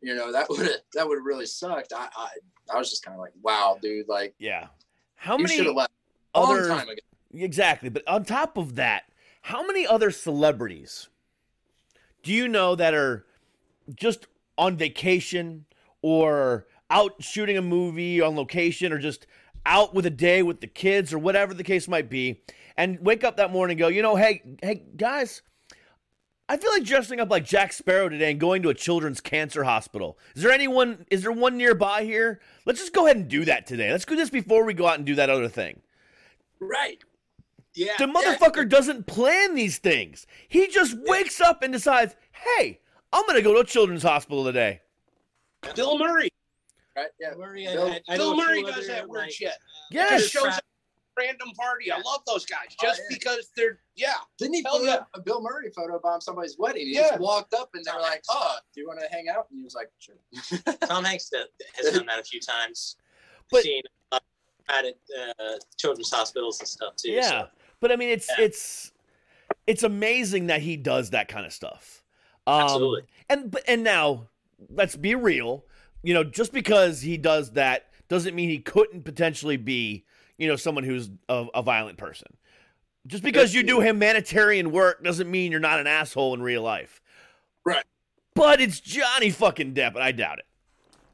You 0.00 0.14
know 0.14 0.32
that 0.32 0.48
would 0.50 0.60
have 0.60 0.80
that 0.94 1.08
would 1.08 1.18
have 1.18 1.24
really 1.24 1.46
sucked. 1.46 1.92
I, 1.94 2.08
I 2.16 2.28
I 2.72 2.78
was 2.78 2.90
just 2.90 3.04
kind 3.04 3.14
of 3.14 3.20
like, 3.20 3.32
wow, 3.42 3.78
dude, 3.80 4.08
like 4.08 4.34
Yeah. 4.38 4.68
How 5.16 5.36
many 5.36 5.56
should 5.56 5.66
have 5.66 5.74
left 5.74 5.92
other 6.34 6.68
time 6.68 6.88
ago. 6.88 7.00
Exactly. 7.34 7.90
But 7.90 8.06
on 8.08 8.24
top 8.24 8.56
of 8.56 8.76
that, 8.76 9.04
how 9.42 9.66
many 9.66 9.86
other 9.86 10.10
celebrities 10.10 11.08
do 12.22 12.32
you 12.32 12.48
know 12.48 12.74
that 12.74 12.94
are 12.94 13.26
just 13.94 14.26
on 14.58 14.76
vacation 14.76 15.66
or 16.02 16.66
out 16.90 17.22
shooting 17.22 17.56
a 17.56 17.62
movie 17.62 18.20
on 18.20 18.36
location 18.36 18.92
or 18.92 18.98
just 18.98 19.26
out 19.66 19.94
with 19.94 20.06
a 20.06 20.10
day 20.10 20.42
with 20.42 20.60
the 20.60 20.66
kids 20.66 21.12
or 21.12 21.18
whatever 21.18 21.54
the 21.54 21.64
case 21.64 21.86
might 21.86 22.08
be 22.08 22.42
and 22.80 22.98
wake 23.00 23.24
up 23.24 23.36
that 23.36 23.52
morning 23.52 23.74
and 23.74 23.78
go, 23.78 23.88
you 23.88 24.00
know, 24.00 24.16
hey, 24.16 24.42
hey, 24.62 24.82
guys, 24.96 25.42
I 26.48 26.56
feel 26.56 26.70
like 26.72 26.82
dressing 26.82 27.20
up 27.20 27.30
like 27.30 27.44
Jack 27.44 27.74
Sparrow 27.74 28.08
today 28.08 28.30
and 28.30 28.40
going 28.40 28.62
to 28.62 28.70
a 28.70 28.74
children's 28.74 29.20
cancer 29.20 29.64
hospital. 29.64 30.18
Is 30.34 30.42
there 30.42 30.50
anyone, 30.50 31.04
is 31.10 31.22
there 31.22 31.30
one 31.30 31.58
nearby 31.58 32.04
here? 32.04 32.40
Let's 32.64 32.80
just 32.80 32.94
go 32.94 33.04
ahead 33.04 33.18
and 33.18 33.28
do 33.28 33.44
that 33.44 33.66
today. 33.66 33.90
Let's 33.90 34.06
do 34.06 34.16
this 34.16 34.30
before 34.30 34.64
we 34.64 34.72
go 34.72 34.86
out 34.86 34.96
and 34.96 35.04
do 35.04 35.14
that 35.16 35.28
other 35.28 35.48
thing. 35.48 35.80
Right. 36.58 36.98
Yeah. 37.74 37.92
The 37.98 38.06
motherfucker 38.06 38.66
doesn't 38.66 39.06
plan 39.06 39.54
these 39.54 39.76
things. 39.76 40.26
He 40.48 40.66
just 40.68 40.96
wakes 41.02 41.40
up 41.40 41.62
and 41.62 41.72
decides, 41.72 42.16
hey, 42.32 42.80
I'm 43.12 43.26
going 43.26 43.36
to 43.36 43.42
go 43.42 43.52
to 43.52 43.60
a 43.60 43.64
children's 43.64 44.02
hospital 44.02 44.42
today. 44.42 44.80
Bill 45.76 45.98
Murray. 45.98 46.30
Right. 46.96 47.08
Yeah. 47.20 47.34
Murray, 47.36 47.66
Bill- 47.66 47.92
I- 47.92 48.00
I 48.08 48.16
Bill 48.16 48.36
Murray 48.36 48.62
does 48.62 48.86
that 48.88 49.06
weird 49.06 49.24
like, 49.24 49.32
shit. 49.32 49.52
Yes. 49.90 50.22
Just 50.22 50.32
shows 50.32 50.46
up 50.46 50.54
at 50.54 50.58
a 50.58 50.69
random 51.20 51.50
party. 51.56 51.90
I 51.92 51.96
love 52.00 52.22
those 52.26 52.44
guys 52.46 52.68
just 52.80 53.00
Oh, 53.00 53.04
yeah. 53.10 53.16
because 53.18 53.50
they're 53.56 53.78
yeah. 53.96 54.14
Didn't 54.38 54.54
he 54.54 54.62
Hell 54.64 54.78
put 54.78 54.86
yeah. 54.86 54.94
up 54.94 55.08
a 55.14 55.20
Bill 55.20 55.42
Murray 55.42 55.70
photo 55.70 55.98
bomb 56.02 56.20
somebody's 56.20 56.56
wedding? 56.58 56.86
He 56.86 56.94
Yeah. 56.94 57.08
just 57.10 57.20
walked 57.20 57.54
up 57.54 57.70
and 57.74 57.84
they 57.84 57.92
were 57.92 58.00
like, 58.00 58.22
"Oh, 58.30 58.56
do 58.74 58.80
you 58.80 58.86
want 58.86 59.00
to 59.00 59.06
hang 59.14 59.28
out?" 59.28 59.46
And 59.50 59.58
he 59.58 59.64
was 59.64 59.74
like, 59.74 59.90
"Sure." 59.98 60.16
Tom 60.88 61.04
Hanks 61.04 61.30
has 61.74 61.92
done 61.94 62.06
that 62.06 62.18
a 62.18 62.24
few 62.24 62.40
times. 62.40 62.96
But- 63.50 63.62
seen 63.62 63.82
uh, 64.12 64.18
at 64.68 64.84
uh, 64.86 65.32
children's 65.76 66.10
hospitals 66.10 66.60
and 66.60 66.68
stuff 66.68 66.96
too. 66.96 67.10
Yeah. 67.12 67.28
so. 67.28 67.48
But 67.80 67.92
I 67.92 67.96
mean, 67.96 68.08
it's 68.10 68.28
Yeah. 68.38 68.44
it's 68.46 68.92
it's 69.66 69.82
amazing 69.82 70.46
that 70.46 70.60
he 70.62 70.76
does 70.76 71.10
that 71.10 71.28
kind 71.28 71.44
of 71.46 71.52
stuff. 71.52 72.02
Um, 72.46 72.62
Absolutely. 72.62 73.02
And 73.28 73.56
and 73.66 73.82
now 73.84 74.28
let's 74.68 74.96
be 74.96 75.14
real. 75.14 75.64
You 76.02 76.14
know, 76.14 76.24
just 76.24 76.52
because 76.52 77.02
he 77.02 77.16
does 77.18 77.52
that 77.52 77.88
doesn't 78.08 78.34
mean 78.34 78.48
he 78.48 78.58
couldn't 78.58 79.04
potentially 79.04 79.56
be, 79.56 80.04
you 80.40 80.48
know, 80.48 80.56
someone 80.56 80.84
who's 80.84 81.10
a, 81.28 81.46
a 81.54 81.62
violent 81.62 81.98
person. 81.98 82.26
Just 83.06 83.22
because 83.22 83.54
you 83.54 83.62
do 83.62 83.80
humanitarian 83.80 84.72
work 84.72 85.04
doesn't 85.04 85.30
mean 85.30 85.52
you're 85.52 85.60
not 85.60 85.80
an 85.80 85.86
asshole 85.86 86.34
in 86.34 86.42
real 86.42 86.62
life. 86.62 87.00
Right. 87.64 87.84
But 88.34 88.60
it's 88.60 88.80
Johnny 88.80 89.30
fucking 89.30 89.74
Depp, 89.74 89.94
and 89.94 90.02
I 90.02 90.12
doubt 90.12 90.38
it. 90.38 90.46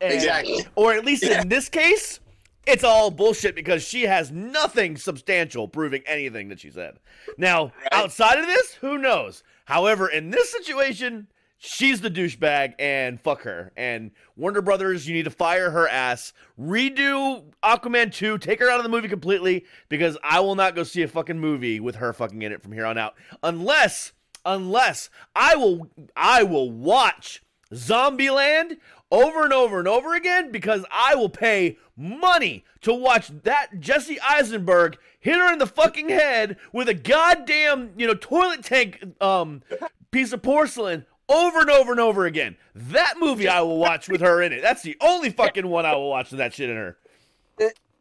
And- 0.00 0.12
Exactly. 0.14 0.64
Or 0.76 0.94
at 0.94 1.04
least 1.04 1.24
in 1.24 1.48
this 1.48 1.68
case, 1.68 2.20
it's 2.66 2.84
all 2.84 3.10
bullshit 3.10 3.56
because 3.56 3.82
she 3.82 4.02
has 4.02 4.30
nothing 4.30 4.96
substantial 4.96 5.66
proving 5.66 6.02
anything 6.06 6.48
that 6.48 6.60
she 6.60 6.70
said. 6.70 6.98
Now, 7.36 7.72
outside 7.90 8.38
of 8.38 8.46
this, 8.46 8.74
who 8.74 8.98
knows? 8.98 9.42
However, 9.64 10.08
in 10.08 10.30
this 10.30 10.50
situation, 10.52 11.26
she's 11.58 12.00
the 12.00 12.10
douchebag 12.10 12.74
and 12.78 13.20
fuck 13.20 13.42
her. 13.42 13.72
And 13.76 14.10
Warner 14.36 14.62
Brothers, 14.62 15.08
you 15.08 15.14
need 15.14 15.24
to 15.24 15.30
fire 15.30 15.70
her 15.70 15.88
ass. 15.88 16.32
Redo 16.58 17.44
Aquaman 17.62 18.12
2, 18.12 18.38
take 18.38 18.60
her 18.60 18.70
out 18.70 18.78
of 18.78 18.82
the 18.84 18.88
movie 18.88 19.08
completely 19.08 19.64
because 19.88 20.16
I 20.22 20.40
will 20.40 20.54
not 20.54 20.74
go 20.74 20.82
see 20.82 21.02
a 21.02 21.08
fucking 21.08 21.38
movie 21.38 21.80
with 21.80 21.96
her 21.96 22.12
fucking 22.12 22.42
in 22.42 22.52
it 22.52 22.62
from 22.62 22.72
here 22.72 22.86
on 22.86 22.98
out. 22.98 23.14
Unless 23.42 24.12
unless 24.44 25.10
I 25.34 25.56
will 25.56 25.90
I 26.14 26.44
will 26.44 26.70
watch 26.70 27.42
Zombieland 27.72 28.76
over 29.10 29.42
and 29.44 29.52
over 29.52 29.78
and 29.78 29.88
over 29.88 30.14
again 30.14 30.52
because 30.52 30.84
I 30.90 31.14
will 31.14 31.28
pay 31.28 31.78
money 31.96 32.64
to 32.82 32.94
watch 32.94 33.28
that 33.42 33.80
Jesse 33.80 34.20
Eisenberg 34.20 34.98
hit 35.18 35.36
her 35.36 35.52
in 35.52 35.58
the 35.58 35.66
fucking 35.66 36.08
head 36.08 36.56
with 36.72 36.88
a 36.88 36.94
goddamn, 36.94 37.90
you 37.96 38.06
know, 38.06 38.14
toilet 38.14 38.62
tank 38.62 39.04
um 39.20 39.62
piece 40.10 40.32
of 40.32 40.42
porcelain 40.42 41.04
over 41.28 41.60
and 41.60 41.70
over 41.70 41.92
and 41.92 42.00
over 42.00 42.26
again. 42.26 42.56
That 42.74 43.14
movie 43.18 43.48
I 43.48 43.60
will 43.60 43.78
watch 43.78 44.08
with 44.08 44.20
her 44.20 44.42
in 44.42 44.52
it. 44.52 44.62
That's 44.62 44.82
the 44.82 44.96
only 45.00 45.30
fucking 45.30 45.66
one 45.66 45.86
I 45.86 45.94
will 45.94 46.10
watch 46.10 46.30
with 46.30 46.38
that 46.38 46.54
shit 46.54 46.70
in 46.70 46.76
her. 46.76 46.96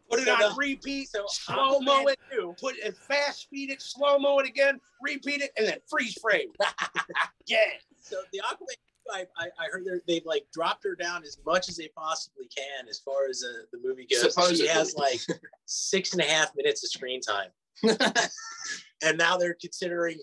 Put 0.10 0.20
it 0.20 0.28
on 0.30 0.56
repeat, 0.56 1.10
so 1.10 1.26
slow 1.28 1.80
mo 1.80 2.06
Aquaman 2.06 2.14
it, 2.14 2.58
put 2.62 2.76
it 2.78 2.96
fast 2.96 3.42
speed 3.42 3.72
it, 3.72 3.82
slow 3.82 4.20
mo 4.20 4.38
it 4.38 4.48
again, 4.48 4.80
repeat 5.02 5.42
it, 5.42 5.52
and 5.58 5.68
then 5.68 5.78
freeze 5.90 6.14
frame. 6.22 6.50
yeah. 7.48 7.58
So 8.02 8.18
the 8.32 8.40
Aquaman, 8.48 8.76
I, 9.12 9.26
I, 9.36 9.46
I 9.60 9.66
heard 9.72 9.84
they're- 9.84 10.04
they've 10.08 10.26
like 10.26 10.46
dropped 10.54 10.84
her 10.84 10.96
down 10.96 11.24
as 11.24 11.40
much 11.44 11.70
as 11.70 11.78
they 11.78 11.88
possibly 11.88 12.48
can 12.56 12.88
as 12.88 13.00
far 13.00 13.28
as 13.28 13.44
uh, 13.44 13.64
the 13.72 13.80
movie 13.84 14.06
goes. 14.06 14.22
Supposedly. 14.34 14.68
She 14.68 14.68
has 14.68 14.96
like 14.96 15.20
six 15.66 16.14
and 16.14 16.22
a 16.22 16.26
half 16.26 16.56
minutes 16.56 16.84
of 16.84 16.92
screen 16.92 17.20
time, 17.20 17.50
and 19.04 19.18
now 19.18 19.38
they're 19.38 19.58
considering 19.60 20.18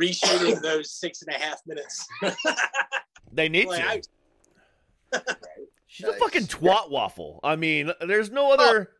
reshooting 0.00 0.60
those 0.62 0.92
six 0.92 1.22
and 1.22 1.34
a 1.34 1.38
half 1.38 1.60
minutes. 1.66 2.06
They 3.30 3.48
need 3.50 3.68
Like, 3.68 4.04
to. 5.12 5.18
I- 5.18 5.20
She's 5.86 6.06
a 6.08 6.12
fucking 6.14 6.44
twat 6.44 6.90
waffle. 6.90 7.40
I 7.42 7.56
mean, 7.56 7.92
there's 8.00 8.30
no 8.30 8.52
other 8.52 8.92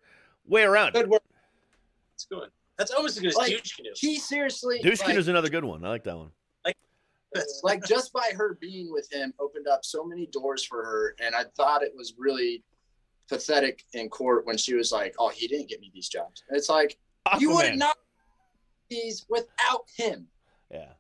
way 0.47 0.63
around 0.65 0.93
good 0.93 1.09
work. 1.09 1.23
It's 2.15 2.27
good. 2.27 2.51
That's 2.77 2.91
almost 2.91 3.17
as 3.17 3.23
good 3.23 3.29
as 3.29 3.37
Like, 3.37 3.51
Douche 3.51 3.77
Canoe. 3.77 3.91
He 3.97 4.19
seriously, 4.19 4.81
Douche 4.81 5.01
like, 5.01 5.17
is 5.17 5.29
another 5.29 5.49
good 5.49 5.65
one. 5.65 5.85
I 5.85 5.89
like 5.89 6.05
that 6.05 6.17
one. 6.17 6.31
like 7.63 7.85
just 7.87 8.13
by 8.13 8.31
her 8.35 8.57
being 8.61 8.91
with 8.93 9.11
him 9.13 9.33
opened 9.39 9.69
up 9.69 9.85
so 9.85 10.05
many 10.05 10.27
doors 10.27 10.65
for 10.65 10.83
her 10.83 11.15
and 11.21 11.35
i 11.35 11.45
thought 11.59 11.83
it 11.83 11.93
was 11.95 12.15
really 12.17 12.65
pathetic 13.29 13.85
in 13.93 14.09
court 14.09 14.47
when 14.47 14.57
she 14.57 14.73
was 14.73 14.91
like 14.93 15.15
oh 15.19 15.29
he 15.29 15.47
didn't 15.47 15.69
get 15.69 15.79
me 15.79 15.91
these 15.93 16.09
jobs 16.09 16.43
and 16.49 16.57
it's 16.57 16.71
like 16.71 16.97
you 17.39 17.51
would 17.55 17.67
Aquaman. 17.67 17.77
not 17.79 17.97
these 18.91 19.27
without 19.29 19.85
him 19.97 20.29
Yeah. 20.71 20.93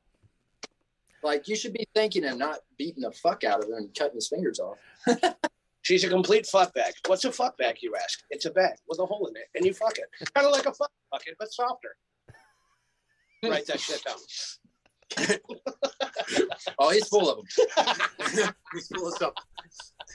Like 1.23 1.49
you 1.49 1.57
should 1.57 1.73
be 1.73 1.87
thanking 1.95 2.23
him, 2.23 2.39
not 2.39 2.61
beating 2.77 3.03
the 3.03 3.11
fuck 3.13 3.43
out 3.45 3.63
of 3.63 3.69
him 3.69 3.75
and 3.75 3.95
cutting 3.95 4.15
his 4.15 4.29
fingers 4.29 4.61
off. 4.61 4.79
She's 5.83 6.05
a 6.05 6.09
complete 6.09 6.47
fuck 6.47 6.73
bag. 6.75 6.93
What's 7.07 7.25
a 7.25 7.33
fuck 7.33 7.57
bag, 7.59 7.79
you 7.81 7.95
ask? 7.97 8.21
It's 8.31 8.45
a 8.45 8.51
bag 8.51 8.75
with 8.89 9.01
a 9.01 9.07
hole 9.07 9.27
in 9.27 9.37
it, 9.37 9.47
and 9.55 9.65
you 9.65 9.73
fuck 9.73 9.97
it. 9.99 10.05
Kind 10.35 10.47
of 10.47 10.53
like 10.53 10.67
a 10.67 10.73
fuck 10.73 10.91
bucket, 11.11 11.35
but 11.39 11.53
softer. 11.53 11.97
Write 13.43 13.67
that 13.67 13.81
shit 13.81 14.03
down. 14.05 15.39
Oh, 16.79 16.91
he's 16.91 17.09
full 17.09 17.31
of 17.31 17.39
them. 17.39 17.47
He's 18.75 18.89
full 18.89 19.09
of 19.09 19.15
stuff. 19.15 19.33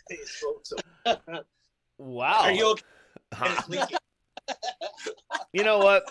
He's 0.10 0.30
full 0.30 0.58
of 0.58 0.65
stuff. 0.65 1.43
Wow. 1.97 2.41
Are 2.41 2.52
you 2.52 2.71
okay? 2.71 2.84
You 5.52 5.64
know 5.64 5.80
what? 5.80 6.04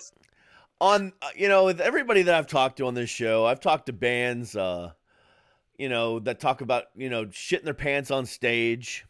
On 0.80 1.12
uh, 1.22 1.28
you 1.36 1.48
know, 1.48 1.64
with 1.64 1.80
everybody 1.80 2.22
that 2.22 2.34
I've 2.34 2.46
talked 2.46 2.78
to 2.78 2.86
on 2.86 2.94
this 2.94 3.10
show, 3.10 3.44
I've 3.46 3.60
talked 3.60 3.86
to 3.86 3.92
bands, 3.92 4.56
uh, 4.56 4.92
you 5.78 5.88
know, 5.88 6.18
that 6.20 6.40
talk 6.40 6.60
about 6.60 6.84
you 6.96 7.08
know 7.08 7.26
shitting 7.26 7.64
their 7.64 7.74
pants 7.74 8.10
on 8.10 8.26
stage. 8.26 9.04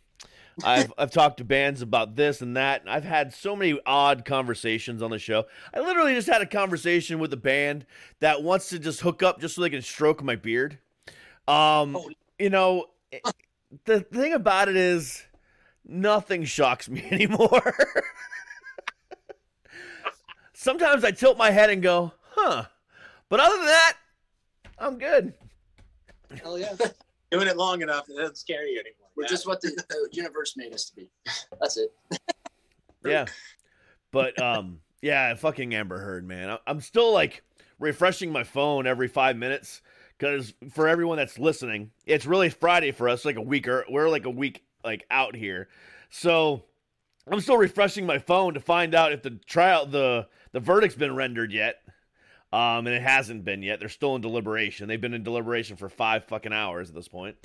I've 0.64 0.92
I've 0.98 1.10
talked 1.10 1.38
to 1.38 1.44
bands 1.44 1.80
about 1.80 2.14
this 2.16 2.42
and 2.42 2.56
that. 2.56 2.82
And 2.82 2.90
I've 2.90 3.04
had 3.04 3.32
so 3.32 3.56
many 3.56 3.78
odd 3.86 4.24
conversations 4.26 5.02
on 5.02 5.10
the 5.10 5.18
show. 5.18 5.44
I 5.72 5.80
literally 5.80 6.14
just 6.14 6.28
had 6.28 6.42
a 6.42 6.46
conversation 6.46 7.18
with 7.18 7.32
a 7.32 7.38
band 7.38 7.86
that 8.20 8.42
wants 8.42 8.68
to 8.70 8.78
just 8.78 9.00
hook 9.00 9.22
up 9.22 9.40
just 9.40 9.54
so 9.54 9.62
they 9.62 9.70
can 9.70 9.82
stroke 9.82 10.22
my 10.22 10.36
beard. 10.36 10.78
Um, 11.48 11.96
Oh. 11.96 12.10
you 12.38 12.50
know, 12.50 12.86
the 13.86 14.00
thing 14.00 14.34
about 14.34 14.68
it 14.68 14.76
is 14.76 15.22
nothing 15.86 16.44
shocks 16.44 16.88
me 16.88 17.02
anymore. 17.10 17.74
Sometimes 20.62 21.02
I 21.02 21.10
tilt 21.10 21.36
my 21.36 21.50
head 21.50 21.70
and 21.70 21.82
go, 21.82 22.12
huh. 22.36 22.66
But 23.28 23.40
other 23.40 23.56
than 23.56 23.66
that, 23.66 23.94
I'm 24.78 24.96
good. 24.96 25.34
Hell 26.40 26.56
yeah. 26.56 26.76
Doing 27.32 27.48
it 27.48 27.56
long 27.56 27.82
enough, 27.82 28.08
it 28.08 28.16
doesn't 28.16 28.38
scare 28.38 28.64
you 28.68 28.78
anymore. 28.78 29.08
We're 29.16 29.24
Yeah. 29.24 29.28
just 29.30 29.44
what 29.48 29.60
the, 29.60 29.70
the 29.88 30.08
universe 30.12 30.54
made 30.56 30.72
us 30.72 30.84
to 30.90 30.94
be. 30.94 31.08
That's 31.60 31.76
it. 31.78 31.90
Yeah. 33.04 33.24
But 34.12 34.40
um 34.40 34.78
yeah, 35.00 35.34
fucking 35.34 35.74
Amber 35.74 35.98
Heard, 35.98 36.24
man. 36.28 36.48
I- 36.50 36.58
I'm 36.68 36.80
still 36.80 37.12
like 37.12 37.42
refreshing 37.80 38.30
my 38.30 38.44
phone 38.44 38.86
every 38.86 39.08
5 39.08 39.36
minutes 39.36 39.82
cuz 40.20 40.54
for 40.70 40.86
everyone 40.86 41.16
that's 41.16 41.40
listening, 41.40 41.90
it's 42.06 42.24
really 42.26 42.50
Friday 42.50 42.92
for 42.92 43.08
us 43.08 43.24
like 43.24 43.34
a 43.34 43.40
week 43.42 43.66
or 43.66 43.84
we're 43.90 44.08
like 44.08 44.26
a 44.26 44.30
week 44.30 44.62
like 44.84 45.04
out 45.10 45.34
here. 45.34 45.68
So 46.10 46.66
I'm 47.26 47.40
still 47.40 47.56
refreshing 47.56 48.06
my 48.06 48.18
phone 48.18 48.54
to 48.54 48.60
find 48.60 48.94
out 48.94 49.12
if 49.12 49.22
the 49.22 49.30
trial 49.30 49.86
the 49.86 50.28
the 50.52 50.60
verdict's 50.60 50.96
been 50.96 51.14
rendered 51.14 51.52
yet. 51.52 51.82
Um 52.52 52.86
and 52.86 52.88
it 52.88 53.02
hasn't 53.02 53.44
been 53.44 53.62
yet. 53.62 53.80
They're 53.80 53.88
still 53.88 54.14
in 54.16 54.22
deliberation. 54.22 54.88
They've 54.88 55.00
been 55.00 55.14
in 55.14 55.22
deliberation 55.22 55.76
for 55.76 55.88
5 55.88 56.24
fucking 56.24 56.52
hours 56.52 56.88
at 56.88 56.94
this 56.94 57.08
point. 57.08 57.36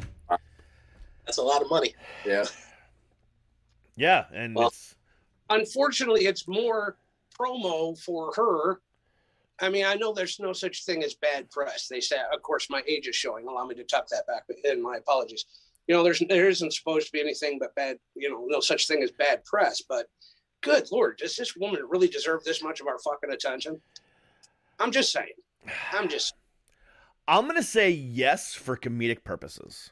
That's 1.25 1.37
a 1.37 1.43
lot 1.43 1.61
of 1.61 1.69
money. 1.69 1.93
Yeah. 2.25 2.45
Yeah, 3.95 4.25
and 4.33 4.55
Well- 4.55 4.67
it's 4.67 4.95
Unfortunately, 5.49 6.25
it's 6.25 6.45
more 6.47 6.97
promo 7.37 7.97
for 7.97 8.33
her. 8.35 8.81
I 9.59 9.69
mean, 9.69 9.85
I 9.85 9.95
know 9.95 10.11
there's 10.13 10.39
no 10.39 10.51
such 10.53 10.83
thing 10.85 11.03
as 11.03 11.15
bad 11.15 11.49
press. 11.49 11.87
They 11.87 12.01
say, 12.01 12.17
of 12.33 12.41
course, 12.41 12.69
my 12.69 12.83
age 12.85 13.07
is 13.07 13.15
showing. 13.15 13.47
Allow 13.47 13.65
me 13.65 13.75
to 13.75 13.83
tuck 13.85 14.07
that 14.09 14.27
back, 14.27 14.43
and 14.65 14.83
my 14.83 14.97
apologies. 14.97 15.45
You 15.87 15.95
know, 15.95 16.03
there's 16.03 16.21
there 16.27 16.49
isn't 16.49 16.73
supposed 16.73 17.07
to 17.07 17.13
be 17.13 17.21
anything 17.21 17.59
but 17.59 17.73
bad. 17.75 17.97
You 18.13 18.29
know, 18.29 18.45
no 18.45 18.59
such 18.59 18.87
thing 18.87 19.01
as 19.01 19.11
bad 19.11 19.43
press. 19.45 19.81
But 19.81 20.07
good 20.61 20.87
lord, 20.91 21.17
does 21.17 21.35
this 21.35 21.55
woman 21.55 21.81
really 21.89 22.07
deserve 22.07 22.43
this 22.43 22.63
much 22.63 22.79
of 22.81 22.87
our 22.87 22.99
fucking 22.99 23.31
attention? 23.31 23.79
I'm 24.79 24.91
just 24.91 25.11
saying. 25.11 25.33
I'm 25.93 26.07
just 26.07 26.33
I'm 27.27 27.43
going 27.43 27.57
to 27.57 27.63
say 27.63 27.89
yes 27.89 28.53
for 28.53 28.77
comedic 28.77 29.23
purposes. 29.23 29.91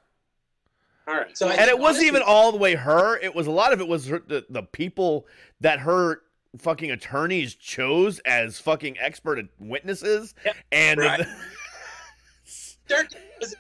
all 1.08 1.16
right. 1.16 1.38
So 1.38 1.48
and 1.50 1.58
think 1.58 1.70
it 1.70 1.80
wasn't 1.80 2.06
even 2.08 2.22
all 2.26 2.52
the 2.52 2.58
way 2.58 2.76
her. 2.76 3.18
It 3.18 3.36
was 3.36 3.48
a 3.48 3.52
lot 3.52 3.74
of 3.74 3.82
it 3.82 3.88
was 3.88 4.08
her, 4.08 4.24
the, 4.26 4.46
the 4.50 4.64
people 4.64 5.28
that 5.60 5.80
her 5.80 6.22
fucking 6.58 6.92
attorneys 6.92 7.54
chose 7.56 8.20
as 8.20 8.58
fucking 8.60 8.98
expert 9.00 9.40
witnesses, 9.60 10.34
Yeah, 10.46 10.54
and 10.72 11.00
right. 11.02 11.28
Dirt 12.88 13.16
was 13.42 13.56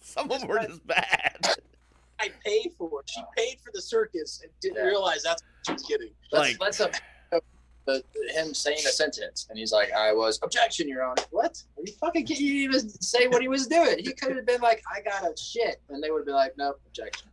some 0.00 0.30
of 0.30 0.40
them 0.40 0.48
were 0.48 0.60
just 0.60 0.86
bad. 0.86 1.56
I 2.22 2.30
paid 2.44 2.72
for. 2.78 3.02
She 3.06 3.20
paid 3.36 3.58
for 3.64 3.70
the 3.74 3.82
circus 3.82 4.40
and 4.42 4.50
didn't 4.60 4.76
Yeah. 4.76 4.82
realize 4.84 5.22
that's 5.22 5.42
what 5.42 5.66
she 5.66 5.72
was 5.72 5.82
getting. 5.82 6.10
Let's, 6.30 6.48
Like- 6.50 6.60
let's 6.60 6.80
up 6.80 6.92
the, 7.84 8.00
him 8.34 8.54
saying 8.54 8.78
a 8.78 8.92
sentence, 8.92 9.48
and 9.50 9.58
he's 9.58 9.72
like, 9.72 9.92
"I 9.92 10.12
was 10.12 10.38
objection, 10.44 10.88
Your 10.88 11.02
Honor." 11.02 11.22
What? 11.32 11.60
Are 11.76 11.82
you 11.84 11.92
fucking? 11.94 12.26
kidding? 12.26 12.46
You 12.46 12.70
didn't 12.70 12.74
even 12.76 12.88
say 13.02 13.26
what 13.26 13.42
he 13.42 13.48
was 13.48 13.66
doing. 13.66 13.98
He 13.98 14.12
could 14.12 14.36
have 14.36 14.46
been 14.46 14.60
like, 14.60 14.84
"I 14.94 15.00
got 15.02 15.24
a 15.24 15.36
shit," 15.36 15.80
and 15.88 16.00
they 16.00 16.10
would 16.12 16.20
have 16.20 16.26
been 16.26 16.36
like, 16.36 16.56
"Nope, 16.56 16.80
objection." 16.86 17.26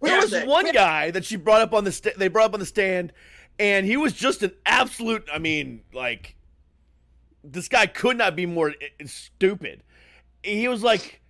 There 0.00 0.20
was 0.20 0.32
one 0.46 0.70
guy 0.72 1.10
that 1.12 1.24
she 1.24 1.36
brought 1.36 1.60
up 1.60 1.72
on 1.74 1.84
the 1.84 1.92
sta- 1.92 2.14
they 2.16 2.28
brought 2.28 2.46
up 2.46 2.54
on 2.54 2.60
the 2.60 2.66
stand, 2.66 3.12
and 3.58 3.86
he 3.86 3.96
was 3.96 4.12
just 4.14 4.42
an 4.42 4.52
absolute. 4.66 5.28
I 5.32 5.38
mean, 5.38 5.82
like 5.92 6.34
this 7.44 7.68
guy 7.68 7.86
could 7.86 8.16
not 8.16 8.34
be 8.36 8.46
more 8.46 8.70
i- 8.70 8.90
i- 9.00 9.04
stupid. 9.04 9.82
He 10.42 10.66
was 10.66 10.82
like, 10.82 11.20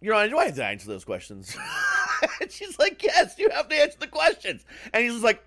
"Your 0.00 0.14
Honor, 0.14 0.28
do 0.30 0.38
I 0.38 0.46
have 0.46 0.56
to 0.56 0.64
answer 0.64 0.86
those 0.88 1.04
questions?" 1.04 1.56
and 2.40 2.50
she's 2.50 2.78
like, 2.78 3.02
"Yes, 3.02 3.34
you 3.38 3.48
have 3.50 3.68
to 3.68 3.74
answer 3.76 3.98
the 3.98 4.06
questions." 4.06 4.64
And 4.92 5.02
he's 5.04 5.12
just 5.12 5.24
like. 5.24 5.42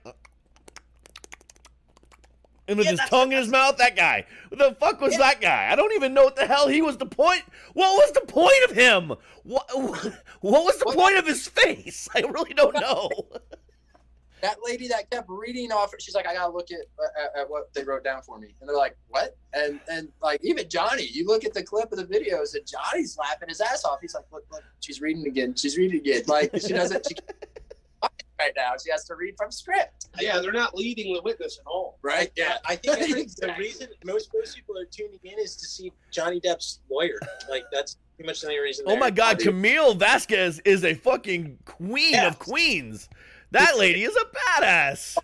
And 2.68 2.78
with 2.78 2.86
Yeah, 2.86 2.92
his 2.92 3.00
tongue 3.10 3.32
in 3.34 3.38
his 3.40 3.50
mouth, 3.50 3.78
that 3.78 3.96
guy. 3.98 4.26
What 4.50 4.60
the 4.60 4.76
fuck 4.80 5.02
was 5.02 5.18
that 5.18 5.42
guy? 5.42 5.70
I 5.72 5.76
don't 5.76 5.92
even 5.94 6.14
know 6.14 6.24
what 6.24 6.36
the 6.38 6.46
hell 6.46 6.68
he 6.70 6.82
was. 6.82 6.96
The 6.98 7.06
point. 7.06 7.42
What 7.74 7.96
was 7.98 8.12
the 8.14 8.22
point 8.22 8.64
of 8.70 8.72
him? 8.72 9.14
What? 9.44 9.68
What 10.42 10.66
was 10.66 10.78
the 10.80 10.86
What- 10.86 10.96
point 10.98 11.18
of 11.18 11.28
his 11.28 11.48
face? 11.48 12.08
I 12.16 12.22
really 12.22 12.54
don't 12.54 12.74
know. 12.76 13.10
That 14.42 14.58
lady 14.64 14.88
that 14.90 15.10
kept 15.12 15.28
reading 15.30 15.72
off, 15.72 15.92
she's 16.00 16.16
like, 16.16 16.28
"I 16.28 16.34
gotta 16.34 16.52
look 16.52 16.70
at, 16.72 16.80
at, 16.80 17.42
at 17.42 17.50
what 17.50 17.74
they 17.74 17.84
wrote 17.84 18.04
down 18.04 18.22
for 18.22 18.40
me," 18.40 18.56
and 18.60 18.68
they're 18.70 18.76
like, 18.78 18.98
"What?" 19.10 19.38
And 19.54 19.80
and 19.92 20.10
like 20.22 20.40
even 20.44 20.68
Johnny, 20.70 21.04
you 21.12 21.26
look 21.28 21.46
at 21.46 21.54
the 21.54 21.64
clip 21.64 21.92
of 21.92 21.98
the 21.98 22.06
videos, 22.06 22.56
and 22.56 22.66
Johnny's 22.66 23.18
laughing 23.18 23.50
his 23.50 23.62
ass 23.62 23.84
off. 23.86 24.00
He's 24.02 24.16
like, 24.16 24.26
"Look, 24.32 24.44
look, 24.52 24.64
she's 24.80 25.00
reading 25.02 25.28
again. 25.28 25.56
She's 25.56 25.78
reading 25.78 26.00
again. 26.00 26.24
Like 26.28 26.52
she 26.60 26.70
doesn't. 26.74 27.06
She 27.08 27.16
right 28.40 28.52
now. 28.58 28.74
She 28.84 28.90
has 28.92 29.06
to 29.06 29.16
read 29.16 29.36
from 29.38 29.52
script, 29.52 30.08
Yeah, 30.20 30.40
they're 30.40 30.52
not 30.52 30.74
leading 30.76 31.14
the 31.14 31.22
witness 31.22 31.60
at 31.60 31.68
all. 31.70 32.00
right? 32.02 32.32
Yeah, 32.36 32.58
I 32.66 32.76
think 32.76 32.98
it's 33.18 33.36
the 33.36 33.54
reason 33.58 33.88
most 34.04 34.32
most 34.34 34.56
people 34.56 34.76
are 34.80 34.86
tuning 34.86 35.20
in 35.24 35.38
is 35.38 35.56
to 35.58 35.68
see 35.68 35.92
Johnny 36.12 36.40
Depp's 36.42 36.80
lawyer. 36.90 37.20
Like 37.50 37.66
that's 37.72 37.98
pretty 38.16 38.28
much 38.28 38.42
the 38.42 38.48
only 38.48 38.60
reason. 38.60 38.86
Oh 38.88 38.96
my 38.96 39.12
God, 39.12 39.38
dude. 39.38 39.48
Camille 39.50 39.94
Vasquez 39.94 40.60
is 40.66 40.84
a 40.84 40.96
fucking 40.96 41.60
queen 41.66 42.14
Yeah. 42.14 42.28
of 42.28 42.40
queens. 42.40 43.10
That 43.52 43.78
lady 43.78 44.04
is 44.04 44.16
a 44.16 44.26
badass. 44.62 45.18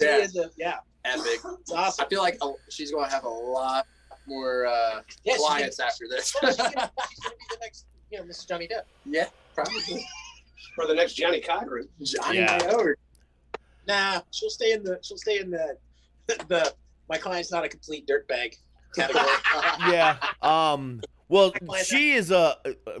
She 0.00 0.06
Yeah. 0.06 0.16
is 0.18 0.36
a- 0.36 0.50
yeah, 0.56 0.78
Epic. 1.04 1.40
it's 1.60 1.72
awesome. 1.72 2.04
I 2.04 2.08
feel 2.08 2.22
like 2.22 2.38
she's 2.68 2.90
going 2.90 3.06
to 3.08 3.10
have 3.10 3.24
a 3.24 3.28
lot 3.28 3.86
more 4.26 4.66
uh, 4.66 5.00
Yeah, 5.24 5.34
she's 5.34 5.36
gonna- 5.36 5.38
clients 5.48 5.80
after 5.80 6.06
this. 6.08 6.32
She's, 6.40 6.56
gonna, 6.56 6.70
be 6.70 6.74
the 6.74 7.56
next, 7.60 7.86
you 8.10 8.18
know, 8.18 8.24
Mrs. 8.24 8.48
Johnny 8.48 8.68
Depp. 8.68 8.82
yeah, 9.04 9.28
probably. 9.54 10.06
For 10.74 10.86
the 10.86 10.94
next 10.94 11.14
Johnnie 11.14 11.40
Cochran. 11.40 11.88
Johnny 12.02 12.38
Yeah. 12.38 12.58
Mayo. 12.62 12.94
Nah, 13.88 14.20
she'll 14.32 14.50
stay 14.50 14.72
in 14.72 14.82
the 14.82 14.98
she'll 15.02 15.16
stay 15.16 15.38
in 15.38 15.50
the 15.50 15.78
the 16.48 16.74
my 17.08 17.16
client's 17.16 17.50
not 17.52 17.64
a 17.64 17.68
complete 17.68 18.06
dirtbag 18.06 18.56
category. 18.94 19.24
Yeah. 19.90 20.16
Um. 20.42 21.00
Well, 21.28 21.52
she 21.84 22.12
is 22.12 22.30
a. 22.30 22.56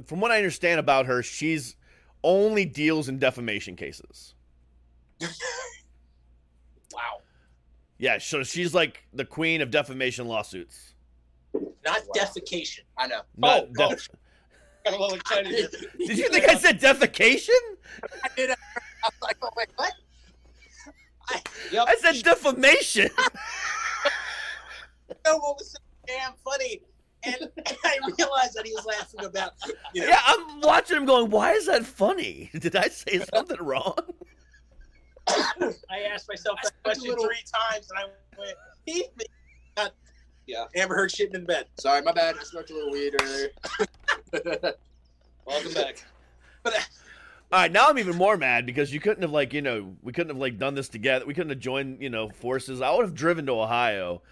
From 0.06 0.20
what 0.20 0.30
I 0.30 0.36
understand 0.38 0.80
about 0.80 1.06
her, 1.06 1.22
she's 1.22 1.76
only 2.24 2.64
deals 2.64 3.08
in 3.08 3.18
defamation 3.18 3.76
cases. 3.76 4.34
Wow, 6.92 7.20
Yeah. 7.98 8.18
So 8.18 8.42
she's 8.42 8.74
like 8.74 9.04
the 9.12 9.24
queen 9.24 9.60
of 9.62 9.70
defamation 9.70 10.26
lawsuits. 10.26 10.94
not 11.54 11.64
Wow. 11.84 12.00
defecation. 12.14 12.80
I 12.98 13.06
know. 13.06 13.22
Not 13.36 13.68
oh. 13.78 13.90
def- 13.90 14.08
oh. 14.12 14.16
Got 14.84 14.94
a 14.94 15.02
little 15.02 15.16
excited. 15.16 15.70
Did 15.98 16.18
you 16.18 16.28
think 16.28 16.48
I 16.48 16.54
said 16.56 16.80
defecation? 16.80 17.48
I 18.24 18.28
did. 18.36 18.50
Uh, 18.50 18.54
I 19.04 19.08
was 19.08 19.22
like, 19.22 19.36
oh 19.42 19.50
wait, 19.56 19.68
what? 19.76 19.92
Yep. 21.72 21.84
I 21.88 21.96
said 21.96 22.22
defamation. 22.22 23.08
You 25.08 25.14
know 25.32 25.38
what 25.38 25.56
was 25.58 25.70
so 25.70 25.78
damn 26.06 26.32
funny? 26.44 26.80
And 27.22 27.36
I 27.84 27.98
realized 28.18 28.54
that 28.54 28.66
he 28.66 28.72
was 28.72 28.84
laughing 28.86 29.24
about 29.24 29.52
you 29.94 30.02
know 30.02 30.08
Yeah, 30.08 30.20
I'm 30.24 30.60
watching 30.62 30.96
him 30.96 31.04
going. 31.04 31.30
Why 31.30 31.52
is 31.52 31.66
that 31.66 31.84
funny? 31.84 32.50
Did 32.58 32.74
I 32.74 32.88
say 32.88 33.20
something 33.32 33.58
wrong? 33.60 33.96
I 35.28 36.02
asked 36.12 36.28
myself 36.28 36.58
that 36.62 36.72
I 36.72 36.72
took 36.72 36.74
a 36.78 36.82
question 36.84 37.10
little- 37.10 37.24
three 37.26 37.42
times, 37.52 37.90
and 37.90 37.98
I 37.98 38.04
went, 38.38 38.54
"He, 38.84 39.04
not, 39.76 39.92
Yeah. 40.46 40.64
Amber 40.76 40.94
Heard 40.94 41.10
shitting 41.10 41.34
in 41.34 41.44
bed." 41.44 41.66
Sorry, 41.78 42.00
my 42.02 42.12
bad. 42.12 42.36
I 42.40 42.42
smoked 42.44 42.70
a 42.70 42.74
little 42.74 42.92
weed 42.92 43.14
earlier. 43.20 43.48
Welcome 45.46 45.74
back. 45.74 46.04
But 46.62 46.74
uh, 46.74 46.80
All 47.52 47.60
right, 47.60 47.70
now 47.72 47.86
I'm 47.88 47.98
even 47.98 48.16
more 48.16 48.36
mad 48.36 48.66
because 48.66 48.92
you 48.92 49.00
couldn't 49.00 49.22
have 49.22 49.30
like 49.32 49.52
you 49.52 49.62
know 49.62 49.94
we 50.02 50.12
couldn't 50.12 50.30
have 50.30 50.38
like 50.40 50.58
done 50.58 50.74
this 50.74 50.88
together. 50.88 51.24
We 51.26 51.34
couldn't 51.34 51.50
have 51.50 51.60
joined 51.60 52.00
you 52.02 52.10
know 52.10 52.28
forces. 52.30 52.80
I 52.80 52.90
would 52.92 53.04
have 53.04 53.14
driven 53.14 53.46
to 53.46 53.52
Ohio 53.52 54.22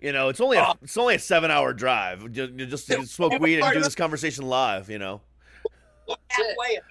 You 0.00 0.12
know, 0.12 0.28
it's 0.30 0.40
only 0.40 0.56
a, 0.58 0.62
Oh. 0.62 0.74
it's 0.82 0.96
only 0.96 1.14
a 1.16 1.18
seven 1.18 1.50
hour 1.50 1.72
drive. 1.72 2.30
Just, 2.32 2.56
just 2.56 2.86
to 2.88 3.06
smoke 3.06 3.38
weed 3.40 3.60
and 3.60 3.72
do 3.72 3.80
this 3.80 3.94
conversation 3.94 4.46
live. 4.46 4.88
You 4.90 4.98
know. 4.98 5.20
Halfway, 6.28 6.74
man. 6.74 6.82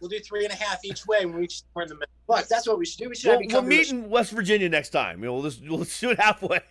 We'll 0.00 0.10
do 0.10 0.20
three 0.20 0.44
and 0.44 0.52
a 0.52 0.56
half 0.56 0.84
each 0.84 1.06
way, 1.06 1.24
when 1.24 1.36
we 1.36 1.44
each 1.44 1.62
we're 1.74 1.82
in 1.82 1.88
the 1.88 1.94
middle. 1.94 2.08
Fuck, 2.26 2.48
that's 2.48 2.66
what 2.66 2.78
we 2.78 2.84
should 2.86 2.98
do. 2.98 3.08
We 3.08 3.14
should 3.14 3.28
We'll, 3.28 3.40
have 3.40 3.46
we'll 3.46 3.60
come 3.60 3.68
meet 3.68 3.90
in 3.90 4.10
West 4.10 4.32
Virginia 4.32 4.68
next 4.68 4.90
time. 4.90 5.20
We'll 5.20 5.42
just 5.42 5.62
we'll 5.62 5.78
just 5.78 6.00
do 6.00 6.10
it 6.10 6.20
halfway. 6.20 6.60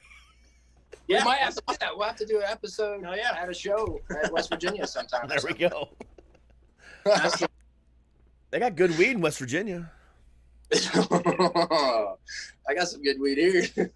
We 1.08 1.20
might 1.20 1.38
have 1.38 1.54
to 1.54 1.62
do 1.68 1.76
that. 1.82 1.96
We'll 1.96 2.08
have 2.08 2.16
to 2.16 2.26
do 2.26 2.38
an 2.38 2.46
episode. 2.48 3.04
Oh, 3.08 3.14
yeah. 3.14 3.38
At 3.40 3.48
a 3.48 3.54
show 3.54 4.02
at 4.24 4.32
West 4.32 4.50
Virginia 4.50 4.88
sometime. 4.88 5.28
There 5.30 5.38
we 5.48 5.54
go. 5.54 5.90
They 8.50 8.60
got 8.60 8.76
good 8.76 8.98
weed 8.98 9.12
in 9.12 9.22
West 9.22 9.38
Virginia. 9.38 9.92
I 10.74 12.16
got 12.74 12.88
some 12.88 13.04
good 13.04 13.20
weed 13.20 13.38
here. 13.38 13.92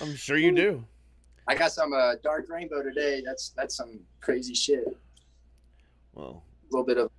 I'm 0.00 0.16
sure 0.16 0.36
you 0.36 0.50
do. 0.50 0.84
I 1.46 1.54
got 1.54 1.72
some 1.72 1.92
uh, 1.92 2.14
dark 2.22 2.48
rainbow 2.48 2.82
today. 2.82 3.22
That's 3.24 3.50
that's 3.50 3.76
some 3.76 4.00
crazy 4.20 4.54
shit. 4.54 4.84
Well, 6.14 6.42
a 6.62 6.74
little 6.74 6.86
bit 6.86 6.98
of 6.98 7.10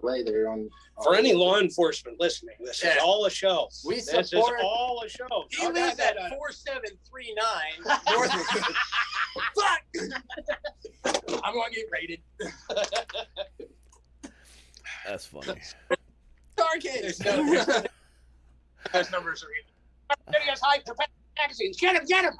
delay 0.00 0.22
there 0.22 0.48
on. 0.50 0.68
For 1.02 1.14
any 1.14 1.32
law 1.34 1.58
enforcement 1.58 2.18
listening, 2.20 2.56
this 2.60 2.82
is 2.82 2.96
all 3.02 3.26
a 3.26 3.30
show. 3.30 3.68
We 3.84 3.96
This 3.96 4.12
is 4.12 4.30
support- 4.30 4.60
all 4.62 5.02
a 5.04 5.08
show. 5.08 5.26
He 5.50 5.66
I'll 5.66 5.72
lives 5.72 5.98
at 6.00 6.16
four 6.30 6.52
seven 6.52 6.90
three 7.10 7.34
nine 7.34 7.96
North. 8.10 8.30
Fuck! 9.54 9.82
I'm 11.44 11.54
gonna 11.54 11.70
get 11.74 11.86
raided. 11.92 12.20
that's 15.06 15.26
funny. 15.26 15.60
Dark 16.56 16.82
Haze. 16.82 17.18
Those 17.18 19.10
numbers 19.10 19.44
are 19.44 19.48
even. 19.50 19.66
Videos 20.32 20.60
high 20.62 20.80
magazines. 21.38 21.76
Get 21.78 21.96
him! 21.96 22.04
Get 22.06 22.24
him! 22.24 22.32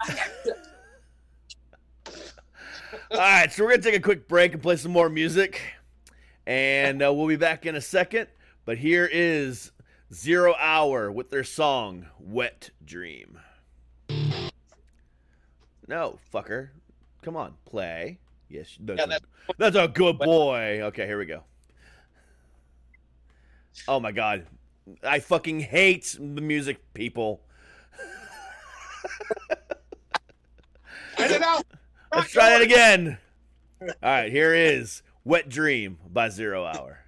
All 3.11 3.19
right, 3.19 3.53
so 3.53 3.65
we're 3.65 3.71
gonna 3.71 3.83
take 3.83 3.97
a 3.97 4.01
quick 4.01 4.27
break 4.29 4.55
and 4.55 4.63
play 4.63 4.77
some 4.77 4.93
more 4.93 5.09
music, 5.11 5.61
and 6.47 7.03
uh, 7.03 7.13
we'll 7.13 7.27
be 7.29 7.37
back 7.37 7.67
in 7.67 7.75
a 7.75 7.81
second. 7.81 8.29
But 8.65 8.79
here 8.79 9.09
is 9.13 9.73
Xero 10.13 10.55
Hour 10.59 11.11
with 11.13 11.31
their 11.31 11.45
song 11.45 12.07
"Wet 12.19 12.71
Dream." 12.85 13.39
No, 15.89 16.19
fucker, 16.35 16.71
come 17.23 17.37
on, 17.37 17.55
play. 17.65 18.19
Yes, 18.49 18.77
that's, 18.81 18.99
Yeah, 18.99 19.05
a, 19.05 19.09
that's- 19.09 19.31
that's 19.59 19.77
a 19.77 19.87
good 19.89 20.19
boy. 20.19 20.81
Okay, 20.85 21.07
here 21.07 21.19
we 21.19 21.27
go. 21.27 21.45
Oh 23.87 24.01
my 24.01 24.11
god, 24.11 24.47
I 25.05 25.21
fucking 25.21 25.61
hate 25.61 26.17
the 26.19 26.41
music, 26.41 26.79
people. 26.95 27.41
Get 31.17 31.31
it 31.31 31.43
out! 31.43 31.65
Let's 32.15 32.31
try 32.31 32.51
that 32.51 32.63
again. 32.63 33.19
All 33.81 33.89
right, 34.03 34.31
here 34.31 34.55
is 34.55 35.03
Wet 35.27 35.49
Dream 35.49 35.99
by 36.09 36.29
Xero 36.29 36.73
Hour. 36.73 37.01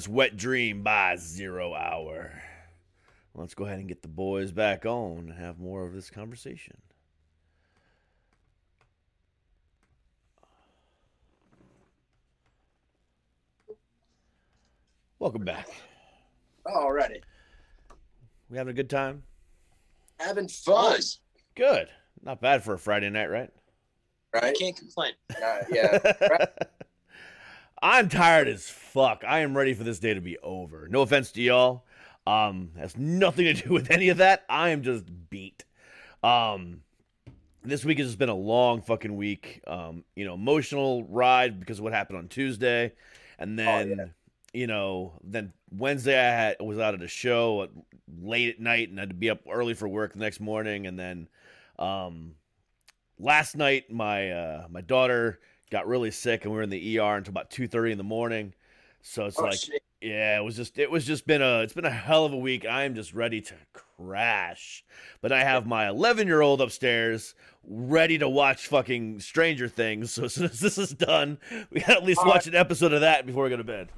That 0.00 0.08
Wet 0.08 0.34
Dream 0.34 0.82
by 0.82 1.16
Xero 1.16 1.78
Hour. 1.78 2.32
Let's 3.34 3.52
go 3.52 3.66
ahead 3.66 3.80
and 3.80 3.88
get 3.88 4.00
the 4.00 4.08
boys 4.08 4.50
back 4.50 4.86
on 4.86 5.18
and 5.18 5.32
have 5.34 5.58
more 5.58 5.84
of 5.84 5.92
this 5.92 6.08
conversation. 6.08 6.78
Welcome 15.18 15.44
back. 15.44 15.68
Alrighty. 16.66 17.20
We 18.48 18.56
having 18.56 18.70
a 18.70 18.74
good 18.74 18.88
time? 18.88 19.22
Having 20.18 20.48
fun. 20.48 20.92
Nice. 20.92 21.18
Good. 21.56 21.88
Not 22.22 22.40
bad 22.40 22.64
for 22.64 22.72
a 22.72 22.78
Friday 22.78 23.10
night, 23.10 23.28
right? 23.28 23.50
Right. 24.32 24.44
I 24.44 24.52
can't 24.54 24.76
complain. 24.76 25.12
Uh, 25.30 25.58
yeah. 25.70 25.98
I'm 27.82 28.08
tired 28.08 28.48
as 28.48 28.68
fuck. 28.90 29.22
I 29.26 29.40
am 29.40 29.56
ready 29.56 29.74
for 29.74 29.84
this 29.84 29.98
day 29.98 30.14
to 30.14 30.20
be 30.20 30.36
over. 30.38 30.88
No 30.88 31.02
offense 31.02 31.30
to 31.32 31.42
y'all. 31.42 31.84
Um, 32.26 32.70
has 32.76 32.96
nothing 32.96 33.44
to 33.46 33.54
do 33.54 33.72
with 33.72 33.90
any 33.90 34.08
of 34.08 34.18
that. 34.18 34.44
I 34.48 34.70
am 34.70 34.82
just 34.82 35.04
beat. 35.30 35.64
Um, 36.22 36.82
this 37.62 37.84
week 37.84 37.98
has 37.98 38.08
just 38.08 38.18
been 38.18 38.28
a 38.28 38.34
long 38.34 38.82
fucking 38.82 39.16
week. 39.16 39.62
Um, 39.66 40.04
you 40.16 40.24
know, 40.24 40.34
emotional 40.34 41.04
ride 41.04 41.60
because 41.60 41.78
of 41.78 41.84
what 41.84 41.92
happened 41.92 42.18
on 42.18 42.28
Tuesday, 42.28 42.92
and 43.38 43.58
then 43.58 43.90
yeah. 43.90 44.04
you 44.52 44.66
know, 44.66 45.12
then 45.22 45.52
Wednesday 45.70 46.18
I 46.18 46.30
had 46.30 46.56
was 46.60 46.78
out 46.78 46.94
at 46.94 47.02
a 47.02 47.08
show 47.08 47.62
at, 47.62 47.70
late 48.20 48.54
at 48.56 48.60
night 48.60 48.90
and 48.90 48.98
had 48.98 49.10
to 49.10 49.14
be 49.14 49.30
up 49.30 49.40
early 49.50 49.74
for 49.74 49.88
work 49.88 50.14
the 50.14 50.18
next 50.18 50.40
morning, 50.40 50.86
and 50.86 50.98
then 50.98 51.28
um, 51.78 52.34
last 53.18 53.56
night 53.56 53.90
my 53.90 54.30
uh, 54.30 54.66
my 54.68 54.80
daughter 54.80 55.38
got 55.70 55.86
really 55.86 56.10
sick 56.10 56.44
and 56.44 56.52
we 56.52 56.56
were 56.56 56.64
in 56.64 56.70
the 56.70 56.98
ER 56.98 57.16
until 57.16 57.30
about 57.30 57.50
two 57.50 57.68
thirty 57.68 57.92
in 57.92 57.98
the 57.98 58.04
morning. 58.04 58.52
So 59.02 59.26
it's 59.26 59.38
Oh, 59.38 59.42
like 59.44 59.58
shit. 59.58 59.82
yeah, 60.00 60.38
it 60.38 60.42
was 60.44 60.56
just 60.56 60.78
it 60.78 60.90
was 60.90 61.06
just 61.06 61.26
been 61.26 61.42
a 61.42 61.60
it's 61.60 61.72
been 61.72 61.84
a 61.84 61.90
hell 61.90 62.24
of 62.26 62.32
a 62.32 62.36
week. 62.36 62.66
I 62.66 62.84
am 62.84 62.94
just 62.94 63.14
ready 63.14 63.40
to 63.40 63.54
crash. 63.72 64.84
But 65.20 65.32
I 65.32 65.42
have 65.44 65.66
my 65.66 65.88
11 65.88 66.26
year 66.26 66.40
old 66.40 66.60
upstairs 66.60 67.34
ready 67.64 68.18
to 68.18 68.28
watch 68.28 68.66
fucking 68.66 69.20
Stranger 69.20 69.68
Things. 69.68 70.10
So 70.14 70.24
as 70.24 70.34
soon 70.34 70.44
as 70.46 70.60
this 70.60 70.78
is 70.78 70.90
done, 70.90 71.38
we 71.70 71.80
gotta 71.80 71.94
at 71.94 72.04
least 72.04 72.20
All 72.20 72.26
watch 72.28 72.46
an 72.46 72.54
episode 72.54 72.92
of 72.92 73.00
that 73.02 73.26
before 73.26 73.44
we 73.44 73.50
go 73.50 73.56
to 73.56 73.64
bed. 73.64 73.88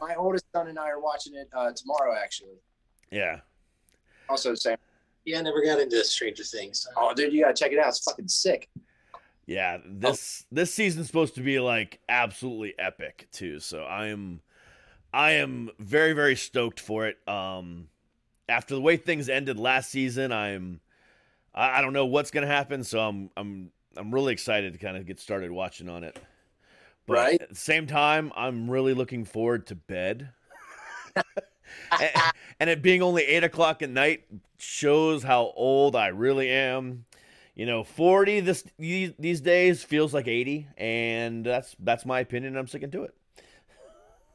My 0.00 0.14
oldest 0.14 0.46
son 0.52 0.68
and 0.68 0.78
I 0.78 0.88
are 0.88 1.00
watching 1.00 1.34
it 1.34 1.48
uh, 1.52 1.72
tomorrow, 1.72 2.14
actually. 2.16 2.56
Yeah. 3.10 3.40
Also, 4.30 4.54
same. 4.54 4.76
Yeah, 5.26 5.40
I 5.40 5.42
never 5.42 5.62
got 5.62 5.78
into 5.80 6.02
Stranger 6.04 6.44
Things. 6.44 6.86
Oh, 6.96 7.12
dude, 7.12 7.32
you 7.34 7.42
gotta 7.42 7.52
check 7.54 7.72
it 7.72 7.78
out. 7.78 7.88
It's 7.88 7.98
fucking 8.04 8.28
sick. 8.28 8.70
Yeah, 9.50 9.78
this 9.84 10.44
this 10.52 10.72
season's 10.72 11.08
supposed 11.08 11.34
to 11.34 11.40
be 11.40 11.58
like 11.58 11.98
absolutely 12.08 12.72
epic 12.78 13.26
too. 13.32 13.58
So 13.58 13.82
I 13.82 14.06
am 14.06 14.42
I 15.12 15.32
am 15.32 15.70
very 15.80 16.12
very 16.12 16.36
stoked 16.36 16.78
for 16.78 17.08
it. 17.08 17.16
Um 17.28 17.88
after 18.48 18.76
the 18.76 18.80
way 18.80 18.96
things 18.96 19.28
ended 19.28 19.58
last 19.58 19.90
season, 19.90 20.30
I'm 20.30 20.80
I, 21.52 21.78
I 21.78 21.82
don't 21.82 21.92
know 21.92 22.06
what's 22.06 22.30
going 22.30 22.46
to 22.46 22.54
happen, 22.54 22.84
so 22.84 23.00
I'm 23.00 23.30
I'm 23.36 23.72
I'm 23.96 24.14
really 24.14 24.32
excited 24.32 24.72
to 24.72 24.78
kind 24.78 24.96
of 24.96 25.04
get 25.04 25.18
started 25.18 25.50
watching 25.50 25.88
on 25.88 26.04
it. 26.04 26.16
But 27.08 27.16
Right. 27.16 27.42
at 27.42 27.48
the 27.48 27.56
same 27.56 27.88
time, 27.88 28.30
I'm 28.36 28.70
really 28.70 28.94
looking 28.94 29.24
forward 29.24 29.66
to 29.66 29.74
bed. 29.74 30.30
and, 31.16 31.24
and 32.60 32.70
it 32.70 32.82
being 32.82 33.02
only 33.02 33.24
eight 33.24 33.42
o'clock 33.42 33.82
at 33.82 33.90
night 33.90 34.26
shows 34.58 35.24
how 35.24 35.52
old 35.56 35.96
I 35.96 36.08
really 36.08 36.50
am. 36.50 37.04
You 37.60 37.66
know, 37.66 37.84
forty 37.84 38.40
this 38.40 38.64
these, 38.78 39.12
these 39.18 39.42
days 39.42 39.84
feels 39.84 40.14
like 40.14 40.26
eighty, 40.26 40.66
and 40.78 41.44
that's 41.44 41.76
that's 41.78 42.06
my 42.06 42.20
opinion. 42.20 42.54
and 42.54 42.58
I'm 42.58 42.66
sticking 42.66 42.90
to 42.92 43.02
it. 43.02 43.14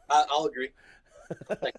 I, 0.07 0.25
will 0.29 0.45
agree. 0.45 0.69
I'll 1.49 1.57
agree. 1.57 1.71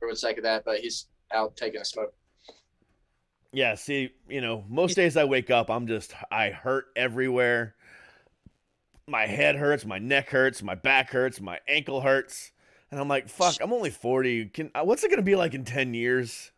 For 0.00 0.08
a 0.08 0.10
of 0.10 0.42
that, 0.42 0.64
but 0.64 0.80
he's 0.80 1.06
out 1.32 1.56
taking 1.56 1.80
a 1.80 1.84
smoke. 1.84 2.12
Yeah, 3.52 3.76
see, 3.76 4.10
you 4.28 4.40
know, 4.40 4.64
most 4.68 4.96
days 4.96 5.16
I 5.16 5.22
wake 5.22 5.52
up, 5.52 5.70
I'm 5.70 5.86
just 5.86 6.12
I 6.32 6.50
hurt 6.50 6.86
everywhere. 6.96 7.76
My 9.06 9.26
head 9.26 9.54
hurts, 9.54 9.84
my 9.84 10.00
neck 10.00 10.30
hurts, 10.30 10.64
my 10.64 10.74
back 10.74 11.10
hurts, 11.10 11.40
my 11.40 11.60
ankle 11.68 12.00
hurts, 12.00 12.50
and 12.90 12.98
I'm 12.98 13.06
like, 13.06 13.28
fuck, 13.28 13.54
I'm 13.60 13.72
only 13.72 13.90
forty. 13.90 14.46
Can 14.46 14.72
what's 14.82 15.04
it 15.04 15.10
gonna 15.12 15.22
be 15.22 15.36
like 15.36 15.54
in 15.54 15.64
ten 15.64 15.94
years? 15.94 16.50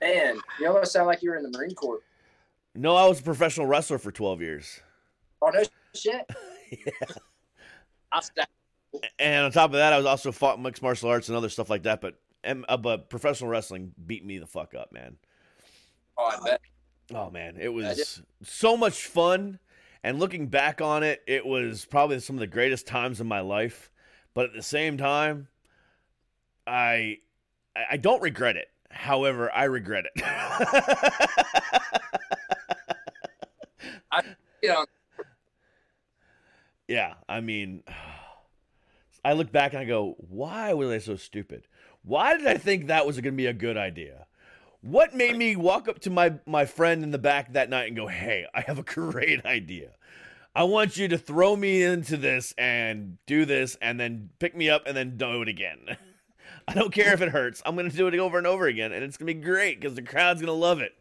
Man, 0.00 0.38
you 0.60 0.66
almost 0.68 0.92
sound 0.92 1.06
like 1.06 1.22
you 1.22 1.30
were 1.30 1.36
in 1.36 1.42
the 1.42 1.56
Marine 1.56 1.74
Corps. 1.74 2.00
No, 2.74 2.94
I 2.94 3.06
was 3.08 3.20
a 3.20 3.22
professional 3.22 3.66
wrestler 3.66 3.98
for 3.98 4.12
twelve 4.12 4.40
years. 4.40 4.80
Oh 5.40 5.50
no 5.52 5.62
shit. 5.94 6.28
I'll 8.12 8.22
stop. 8.22 8.48
And 9.18 9.44
on 9.44 9.52
top 9.52 9.70
of 9.70 9.76
that, 9.76 9.92
I 9.92 9.96
was 9.96 10.06
also 10.06 10.32
fought 10.32 10.60
mixed 10.60 10.82
martial 10.82 11.08
arts 11.08 11.28
and 11.28 11.36
other 11.36 11.48
stuff 11.48 11.70
like 11.70 11.84
that. 11.84 12.00
But 12.00 12.18
uh, 12.44 12.76
but 12.76 13.08
professional 13.10 13.50
wrestling 13.50 13.92
beat 14.06 14.24
me 14.24 14.38
the 14.38 14.46
fuck 14.46 14.74
up, 14.74 14.92
man. 14.92 15.16
Oh, 16.18 16.26
I 16.26 16.44
bet. 16.44 16.60
Oh 17.14 17.30
man, 17.30 17.56
it 17.58 17.68
was 17.68 18.22
so 18.42 18.76
much 18.76 19.06
fun. 19.06 19.58
And 20.02 20.18
looking 20.18 20.46
back 20.46 20.80
on 20.80 21.02
it, 21.02 21.22
it 21.26 21.44
was 21.44 21.84
probably 21.84 22.20
some 22.20 22.36
of 22.36 22.40
the 22.40 22.46
greatest 22.46 22.86
times 22.86 23.20
of 23.20 23.26
my 23.26 23.40
life. 23.40 23.90
But 24.34 24.46
at 24.46 24.54
the 24.54 24.62
same 24.62 24.98
time, 24.98 25.48
I 26.66 27.18
I 27.90 27.96
don't 27.96 28.22
regret 28.22 28.56
it. 28.56 28.68
However, 28.96 29.50
I 29.52 29.64
regret 29.64 30.06
it. 30.14 30.22
You 34.62 34.68
know, 34.70 34.84
yeah, 36.88 37.14
I 37.28 37.40
mean, 37.40 37.82
I 39.24 39.34
look 39.34 39.52
back 39.52 39.72
and 39.72 39.80
I 39.80 39.84
go, 39.84 40.16
why 40.18 40.72
was 40.72 40.90
I 40.90 40.98
so 40.98 41.16
stupid? 41.16 41.66
Why 42.02 42.36
did 42.36 42.46
I 42.46 42.56
think 42.56 42.86
that 42.86 43.06
was 43.06 43.16
going 43.16 43.34
to 43.34 43.36
be 43.36 43.46
a 43.46 43.52
good 43.52 43.76
idea? 43.76 44.26
What 44.80 45.14
made 45.14 45.36
me 45.36 45.56
walk 45.56 45.88
up 45.88 45.98
to 46.00 46.10
my 46.10 46.34
my 46.46 46.64
friend 46.64 47.02
in 47.02 47.10
the 47.10 47.18
back 47.18 47.52
that 47.52 47.68
night 47.68 47.88
and 47.88 47.96
go, 47.96 48.06
"Hey, 48.06 48.46
I 48.54 48.60
have 48.60 48.78
a 48.78 48.82
great 48.84 49.44
idea. 49.44 49.90
I 50.54 50.62
want 50.64 50.96
you 50.96 51.08
to 51.08 51.18
throw 51.18 51.56
me 51.56 51.82
into 51.82 52.16
this 52.16 52.54
and 52.56 53.18
do 53.26 53.44
this 53.44 53.76
and 53.82 53.98
then 54.00 54.30
pick 54.38 54.56
me 54.56 54.70
up 54.70 54.84
and 54.86 54.96
then 54.96 55.16
do 55.16 55.42
it 55.42 55.48
again. 55.48 55.96
I 56.68 56.74
don't 56.74 56.92
care 56.92 57.12
if 57.12 57.20
it 57.20 57.28
hurts. 57.28 57.62
I'm 57.64 57.76
going 57.76 57.90
to 57.90 57.96
do 57.96 58.06
it 58.08 58.14
over 58.18 58.38
and 58.38 58.46
over 58.46 58.66
again 58.66 58.92
and 58.92 59.04
it's 59.04 59.16
going 59.16 59.26
to 59.28 59.34
be 59.34 59.40
great 59.40 59.80
cuz 59.80 59.94
the 59.94 60.02
crowd's 60.02 60.40
going 60.40 60.52
to 60.52 60.52
love 60.52 60.80
it." 60.80 60.92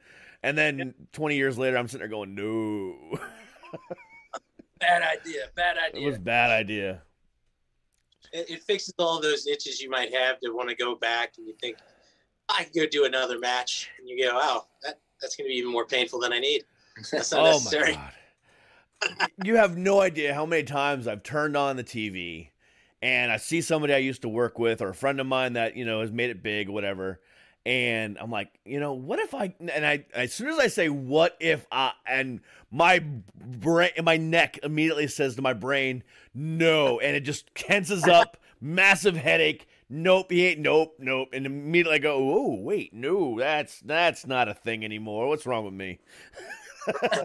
And 0.43 0.58
then 0.58 0.93
20 1.13 1.36
years 1.36 1.57
later, 1.57 1.78
I'm 1.78 1.88
sitting 1.88 2.01
there 2.01 2.07
going, 2.07 2.36
"No." 2.36 3.17
bad 4.80 5.01
idea. 5.01 5.45
Bad 5.55 5.78
idea. 5.78 6.01
it 6.01 6.05
was 6.05 6.20
bad 6.20 6.51
idea. 6.51 7.01
It, 8.32 8.49
it 8.49 8.63
fixes 8.63 8.93
all 8.99 9.22
those 9.22 9.47
itches 9.47 9.82
you 9.82 9.89
might 9.89 10.13
have 10.13 10.39
to 10.41 10.51
want 10.51 10.70
to 10.70 10.76
go 10.76 10.95
back, 10.95 11.34
and 11.38 11.47
you 11.47 11.55
think 11.61 11.78
I 12.49 12.63
can 12.63 12.72
go 12.76 12.86
do 12.86 13.05
another 13.05 13.39
match, 13.39 13.89
and 13.99 14.07
you 14.07 14.24
go, 14.24 14.32
"Oh, 14.34 14.65
that 14.84 14.99
that's 15.22 15.36
going 15.36 15.47
to 15.47 15.51
be 15.51 15.57
even 15.57 15.72
more 15.72 15.86
painful 15.86 16.20
than 16.20 16.34
I 16.34 16.39
need." 16.39 16.63
That's 17.11 17.32
not 17.32 17.39
oh 17.45 17.51
necessary. 17.53 17.93
my 17.93 18.11
god. 19.09 19.30
you 19.43 19.55
have 19.55 19.78
no 19.78 20.01
idea 20.01 20.34
how 20.34 20.45
many 20.45 20.63
times 20.63 21.07
I've 21.07 21.24
turned 21.24 21.57
on 21.57 21.76
the 21.76 21.84
TV 21.84 22.49
and 23.06 23.32
I 23.32 23.38
see 23.38 23.62
somebody 23.62 23.93
I 23.93 23.99
used 23.99 24.24
to 24.24 24.30
work 24.30 24.58
with 24.58 24.82
or 24.82 24.89
a 24.89 24.93
friend 24.95 25.20
of 25.20 25.28
mine 25.28 25.53
that, 25.53 25.78
you 25.78 25.86
know, 25.86 26.01
has 26.01 26.12
made 26.12 26.32
it 26.32 26.41
big 26.41 26.70
or 26.70 26.72
whatever. 26.72 27.20
And 27.64 28.18
I'm 28.20 28.32
like, 28.32 28.60
you 28.66 28.80
know, 28.80 28.93
what 28.93 29.20
if 29.20 29.36
I 29.36 29.53
and 29.60 29.86
I 29.86 30.06
as 30.16 30.34
soon 30.34 30.49
as 30.49 30.58
I 30.58 30.66
say 30.66 30.89
what 30.89 31.38
if 31.39 31.68
I 31.72 31.91
and 32.08 32.41
my 32.72 33.03
brain 33.36 33.91
my 34.03 34.18
neck 34.18 34.58
immediately 34.64 35.06
says 35.06 35.36
to 35.36 35.43
my 35.43 35.53
brain, 35.53 36.03
no, 36.34 36.99
and 36.99 37.16
it 37.16 37.22
just 37.22 37.53
tenses 37.53 38.03
up, 38.08 38.38
massive 38.60 39.16
headache. 39.16 39.68
Nope, 39.88 40.32
he 40.32 40.47
ain't 40.47 40.62
nope, 40.62 40.95
nope. 40.97 41.30
And 41.32 41.45
immediately 41.45 41.97
I 41.97 41.99
go, 41.99 42.16
oh 42.18 42.56
wait, 42.56 42.91
no, 42.91 43.38
that's 43.38 43.82
that's 43.82 44.26
not 44.26 44.49
a 44.49 44.56
thing 44.56 44.84
anymore. 44.84 45.28
What's 45.28 45.45
wrong 45.45 45.64
with 45.64 45.76
me? 45.76 45.99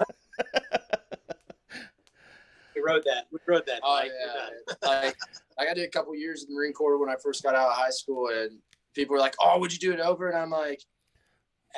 We 2.80 2.90
rode 2.90 3.04
that. 3.04 3.26
We 3.30 3.38
rode 3.46 3.66
that. 3.66 3.80
Oh 3.82 3.96
Mike. 3.96 4.10
We're 4.10 4.88
yeah. 4.90 5.02
like, 5.04 5.16
like 5.60 5.68
I 5.70 5.74
did 5.74 5.84
a 5.84 5.90
couple 5.90 6.14
years 6.14 6.42
in 6.42 6.48
the 6.50 6.54
Marine 6.58 6.72
Corps 6.72 6.98
when 6.98 7.10
I 7.10 7.16
first 7.22 7.42
got 7.42 7.54
out 7.54 7.68
of 7.68 7.76
high 7.76 7.90
school, 7.90 8.28
and 8.28 8.58
people 8.94 9.14
were 9.14 9.20
like, 9.20 9.34
"Oh, 9.40 9.58
would 9.58 9.72
you 9.72 9.78
do 9.78 9.92
it 9.92 10.00
over?" 10.00 10.28
And 10.28 10.36
I'm 10.38 10.50
like, 10.50 10.82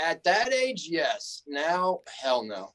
"At 0.02 0.24
that 0.24 0.52
age, 0.52 0.86
yes. 0.88 1.42
Now, 1.46 2.00
hell 2.20 2.44
no, 2.44 2.72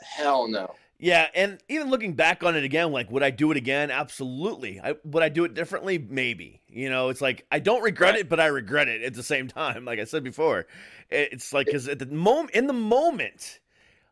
hell 0.00 0.48
no." 0.48 0.74
Yeah, 0.98 1.26
and 1.34 1.58
even 1.68 1.90
looking 1.90 2.12
back 2.14 2.44
on 2.44 2.56
it 2.56 2.64
again, 2.64 2.92
like 2.92 3.10
would 3.10 3.22
I 3.22 3.30
do 3.30 3.50
it 3.50 3.56
again? 3.56 3.90
Absolutely. 3.90 4.80
I, 4.80 4.94
would 5.04 5.22
I 5.22 5.28
do 5.28 5.44
it 5.44 5.52
differently? 5.54 5.98
Maybe. 5.98 6.62
You 6.68 6.88
know, 6.88 7.08
it's 7.08 7.20
like 7.20 7.44
I 7.50 7.58
don't 7.58 7.82
regret 7.82 8.12
Right. 8.12 8.20
it, 8.20 8.28
but 8.28 8.38
I 8.40 8.46
regret 8.46 8.88
it 8.88 9.02
at 9.02 9.14
the 9.14 9.22
same 9.22 9.48
time. 9.48 9.84
Like 9.94 9.98
I 9.98 10.04
said 10.04 10.22
before, 10.24 10.66
it's 11.10 11.52
like 11.52 11.66
because 11.66 11.88
at 11.88 11.98
the 11.98 12.06
moment, 12.06 12.50
in 12.52 12.66
the 12.68 12.72
moment, 12.72 13.58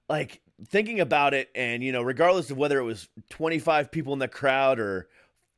like 0.08 0.40
thinking 0.68 1.00
about 1.00 1.34
it, 1.34 1.50
and 1.54 1.82
you 1.82 1.92
know, 1.92 2.02
regardless 2.02 2.50
of 2.50 2.58
whether 2.58 2.78
it 2.78 2.84
was 2.84 3.08
twenty 3.30 3.60
five 3.60 3.90
people 3.90 4.12
in 4.12 4.18
the 4.18 4.28
crowd 4.28 4.78
or 4.80 5.08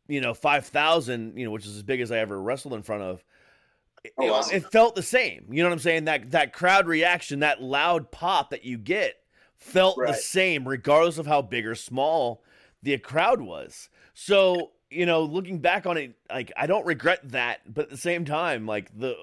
you 0.09 0.21
know 0.21 0.35
five 0.35 0.67
thousand, 0.67 1.39
you 1.39 1.45
know, 1.45 1.51
which 1.51 1.67
is 1.67 1.77
as 1.77 1.83
big 1.83 2.01
as 2.01 2.13
I 2.13 2.19
ever 2.19 2.41
wrestled 2.41 2.75
in 2.75 2.83
front 2.83 3.03
of. 3.03 3.25
Oh, 3.25 4.01
it, 4.05 4.13
Oh, 4.19 4.33
wow. 4.33 4.43
it 4.53 4.71
felt 4.71 4.95
the 4.95 5.03
same. 5.03 5.47
You 5.51 5.63
know 5.63 5.69
what 5.71 5.75
I'm 5.75 5.79
saying? 5.81 6.05
That 6.05 6.31
that 6.33 6.53
crowd 6.53 6.87
reaction, 6.87 7.41
that 7.41 7.63
loud 7.63 8.11
pop 8.11 8.51
that 8.51 8.65
you 8.65 8.77
get, 8.79 9.17
felt 9.57 9.97
the 9.97 10.13
same 10.15 10.69
regardless 10.69 11.19
of 11.19 11.27
how 11.27 11.43
big 11.43 11.67
or 11.67 11.75
small 11.75 12.43
the 12.83 12.99
crowd 12.99 13.41
was. 13.41 13.89
So, 14.13 14.73
you 14.91 15.07
know, 15.07 15.23
looking 15.23 15.59
back 15.59 15.87
on 15.87 15.97
it, 15.97 16.15
like 16.31 16.53
I 16.57 16.67
don't 16.67 16.85
regret 16.87 17.21
that, 17.31 17.61
but 17.73 17.85
at 17.87 17.91
the 17.91 17.97
same 17.97 18.25
time, 18.27 18.67
like 18.67 18.97
the 18.99 19.17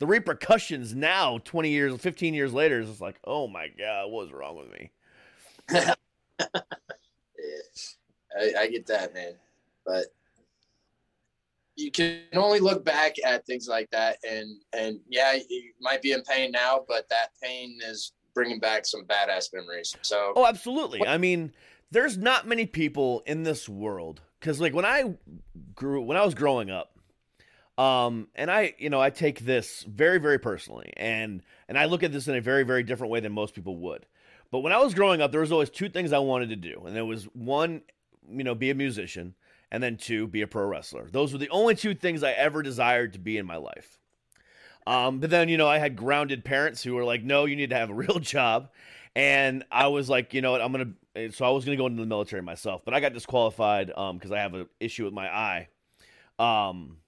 the 0.00 0.06
repercussions 0.06 0.94
now, 0.94 1.38
20 1.44 1.70
years, 1.70 2.00
15 2.00 2.34
years 2.34 2.52
later, 2.52 2.80
is 2.80 2.88
just 2.88 3.00
like, 3.00 3.20
oh 3.24 3.46
my 3.46 3.68
God, 3.68 4.10
what 4.10 4.24
was 4.24 4.32
wrong 4.32 4.56
with 4.56 4.72
me? 4.72 4.90
Yeah, 7.38 7.54
I, 8.38 8.62
I 8.62 8.66
get 8.68 8.86
that, 8.86 9.14
man. 9.14 9.34
But 9.86 10.06
you 11.76 11.90
can 11.90 12.20
only 12.34 12.60
look 12.60 12.84
back 12.84 13.14
at 13.24 13.46
things 13.46 13.66
like 13.68 13.90
that, 13.90 14.18
and 14.28 14.60
and 14.72 15.00
yeah, 15.08 15.34
you 15.34 15.72
might 15.80 16.02
be 16.02 16.12
in 16.12 16.22
pain 16.22 16.50
now, 16.50 16.84
but 16.86 17.08
that 17.10 17.30
pain 17.42 17.78
is 17.84 18.12
bringing 18.34 18.58
back 18.58 18.84
some 18.86 19.04
badass 19.04 19.52
memories. 19.52 19.96
So 20.02 20.32
Oh, 20.36 20.46
absolutely. 20.46 21.06
I 21.06 21.18
mean, 21.18 21.52
there's 21.90 22.18
not 22.18 22.46
many 22.46 22.66
people 22.66 23.22
in 23.26 23.44
this 23.44 23.68
world 23.68 24.20
because, 24.40 24.60
like, 24.60 24.74
when 24.74 24.84
I 24.84 25.14
grew, 25.74 26.02
when 26.02 26.16
I 26.16 26.24
was 26.24 26.34
growing 26.34 26.70
up, 26.70 26.98
um, 27.78 28.28
and 28.34 28.50
I, 28.50 28.74
you 28.78 28.90
know, 28.90 29.00
I 29.00 29.10
take 29.10 29.40
this 29.40 29.84
very, 29.88 30.18
very 30.18 30.38
personally, 30.38 30.92
and 30.96 31.42
and 31.68 31.78
I 31.78 31.86
look 31.86 32.02
at 32.02 32.12
this 32.12 32.28
in 32.28 32.36
a 32.36 32.40
very, 32.40 32.62
very 32.62 32.82
different 32.82 33.10
way 33.10 33.20
than 33.20 33.32
most 33.32 33.54
people 33.54 33.76
would. 33.78 34.06
But 34.50 34.60
when 34.60 34.72
I 34.72 34.78
was 34.78 34.94
growing 34.94 35.20
up, 35.20 35.32
there 35.32 35.40
was 35.40 35.50
always 35.50 35.70
two 35.70 35.88
things 35.88 36.12
I 36.12 36.18
wanted 36.18 36.50
to 36.50 36.56
do, 36.56 36.82
and 36.86 36.94
there 36.94 37.06
was 37.06 37.24
one, 37.32 37.82
you 38.30 38.44
know, 38.44 38.54
be 38.54 38.70
a 38.70 38.74
musician, 38.74 39.34
and 39.74 39.82
then 39.82 39.96
two, 39.96 40.28
be 40.28 40.40
a 40.40 40.46
pro 40.46 40.64
wrestler. 40.66 41.08
Those 41.10 41.32
were 41.32 41.38
the 41.38 41.48
only 41.48 41.74
two 41.74 41.94
things 41.94 42.22
I 42.22 42.30
ever 42.30 42.62
desired 42.62 43.14
to 43.14 43.18
be 43.18 43.38
in 43.38 43.44
my 43.44 43.56
life. 43.56 43.98
Um, 44.86 45.18
but 45.18 45.30
then, 45.30 45.48
you 45.48 45.56
know, 45.56 45.66
I 45.66 45.78
had 45.78 45.96
grounded 45.96 46.44
parents 46.44 46.80
who 46.80 46.94
were 46.94 47.02
like, 47.02 47.24
no, 47.24 47.44
you 47.44 47.56
need 47.56 47.70
to 47.70 47.76
have 47.76 47.90
a 47.90 47.94
real 48.06 48.20
job. 48.20 48.70
And 49.16 49.64
I 49.72 49.88
was 49.88 50.08
like, 50.08 50.32
you 50.32 50.42
know 50.42 50.52
what, 50.52 50.62
I'm 50.62 50.70
going 50.70 50.94
to, 51.14 51.32
so 51.32 51.44
I 51.44 51.50
was 51.50 51.64
going 51.64 51.76
to 51.76 51.82
go 51.82 51.88
into 51.88 52.00
the 52.00 52.06
military 52.06 52.40
myself, 52.40 52.82
but 52.84 52.94
I 52.94 53.00
got 53.00 53.14
disqualified 53.14 53.90
um, 53.96 54.16
because 54.16 54.30
I 54.30 54.38
have 54.38 54.54
an 54.54 54.68
issue 54.78 55.06
with 55.06 55.12
my 55.12 55.26
eye. 55.26 55.68
Um, 56.38 56.98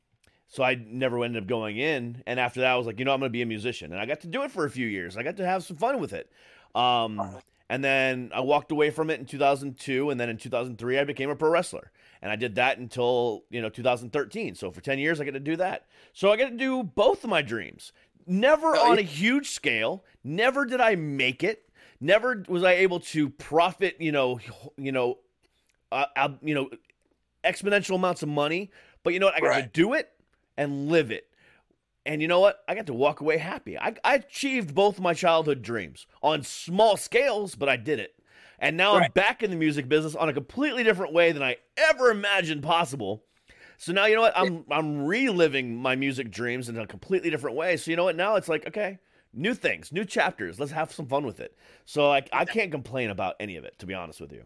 so 0.49 0.65
I 0.65 0.75
never 0.75 1.23
ended 1.23 1.45
up 1.45 1.49
going 1.49 1.77
in. 1.77 2.25
And 2.27 2.41
after 2.41 2.63
that, 2.63 2.73
I 2.73 2.77
was 2.77 2.89
like, 2.89 2.99
you 2.99 3.05
know, 3.05 3.13
I'm 3.13 3.21
going 3.21 3.31
to 3.31 3.33
be 3.33 3.43
a 3.43 3.47
musician. 3.47 3.93
And 3.93 4.01
I 4.01 4.07
got 4.07 4.23
to 4.23 4.27
do 4.27 4.43
it 4.43 4.51
for 4.51 4.65
a 4.65 4.71
few 4.71 4.89
years. 4.89 5.17
I 5.17 5.23
got 5.23 5.37
to 5.37 5.47
have 5.47 5.63
some 5.63 5.77
fun 5.77 6.01
with 6.01 6.13
it. 6.13 6.33
Um, 6.75 7.23
and 7.71 7.85
then 7.85 8.33
I 8.35 8.41
walked 8.41 8.73
away 8.73 8.91
from 8.91 9.09
it 9.11 9.21
in 9.21 9.27
2002. 9.27 10.11
And 10.11 10.19
then 10.19 10.29
in 10.29 10.37
2003, 10.37 10.99
I 10.99 11.05
became 11.05 11.31
a 11.31 11.37
pro 11.37 11.51
wrestler. 11.51 11.93
And 12.27 12.33
I 12.33 12.35
did 12.35 12.57
that 12.57 12.79
until, 12.79 13.45
you 13.51 13.63
know, 13.63 13.69
2013. 13.69 14.57
So 14.57 14.73
for 14.73 14.81
10 14.81 14.99
years, 14.99 15.21
I 15.21 15.25
get 15.25 15.35
to 15.35 15.39
do 15.39 15.55
that. 15.59 15.87
So 16.13 16.33
I 16.33 16.37
get 16.37 16.51
to 16.51 16.57
do 16.57 16.83
both 16.83 17.23
of 17.23 17.31
my 17.31 17.41
dreams. 17.41 17.93
Never 18.27 18.75
Oh, 18.75 18.91
on 18.91 18.97
yeah. 18.97 19.03
a 19.03 19.05
huge 19.05 19.51
scale. 19.51 20.03
Never 20.25 20.67
did 20.67 20.81
I 20.81 20.97
make 20.97 21.45
it. 21.45 21.69
Never 22.01 22.43
was 22.49 22.65
I 22.65 22.73
able 22.73 22.99
to 22.99 23.31
profit, 23.31 24.01
you 24.01 24.11
know, 24.11 24.41
you 24.77 24.91
know, 24.91 25.19
uh, 25.93 26.07
uh, 26.17 26.31
you 26.43 26.57
know, 26.57 26.69
exponential 27.45 27.95
amounts 27.95 28.25
of 28.25 28.29
money. 28.29 28.73
But 29.05 29.13
you 29.15 29.21
know 29.21 29.27
what? 29.27 29.37
I 29.37 29.39
got 29.39 29.57
to 29.59 29.69
do 29.73 29.93
it 29.93 30.11
and 30.57 30.89
live 30.89 31.13
it. 31.13 31.29
And 32.07 32.21
you 32.21 32.27
know 32.27 32.41
what? 32.41 32.65
I 32.67 32.75
got 32.75 32.87
to 32.87 32.93
walk 32.93 33.21
away 33.21 33.39
happy. 33.39 33.79
I, 33.79 33.95
I 34.03 34.17
achieved 34.17 34.75
both 34.75 34.99
my 34.99 35.15
childhood 35.15 35.63
dreams 35.63 36.09
on 36.25 36.43
small 36.43 36.97
scales, 36.97 37.55
but 37.55 37.69
I 37.69 37.77
did 37.77 38.01
it. 38.01 38.15
And 38.59 38.77
now 38.77 38.95
I'm 38.97 39.11
back 39.13 39.43
in 39.43 39.51
the 39.51 39.57
music 39.57 39.89
business 39.89 40.15
on 40.15 40.29
a 40.29 40.33
completely 40.33 40.83
different 40.83 41.13
way 41.13 41.33
than 41.33 41.43
I 41.43 41.57
ever 41.77 42.11
imagined 42.11 42.63
possible. 42.63 43.25
So 43.79 43.93
now 43.93 44.07
you 44.07 44.15
know 44.15 44.23
what? 44.23 44.33
I'm 44.37 44.65
I'm 44.71 45.05
reliving 45.05 45.77
my 45.77 45.97
music 45.97 46.31
dreams 46.31 46.69
in 46.69 46.79
a 46.79 46.87
completely 46.87 47.31
different 47.31 47.57
way. 47.57 47.77
So 47.77 47.91
you 47.91 47.97
know 47.97 48.05
what? 48.05 48.17
Now 48.17 48.37
it's 48.37 48.49
like, 48.49 48.67
okay, 48.67 48.99
new 49.35 49.55
things, 49.55 49.93
new 49.93 50.05
chapters. 50.05 50.59
Let's 50.59 50.73
have 50.73 50.93
some 50.93 51.07
fun 51.07 51.27
with 51.27 51.41
it. 51.41 51.57
So 51.85 52.11
I 52.11 52.23
I 52.33 52.45
can't 52.45 52.71
complain 52.71 53.11
about 53.11 53.37
any 53.39 53.57
of 53.57 53.65
it, 53.65 53.79
to 53.81 53.87
be 53.87 53.95
honest 53.95 54.21
with 54.21 54.33
you. 54.33 54.45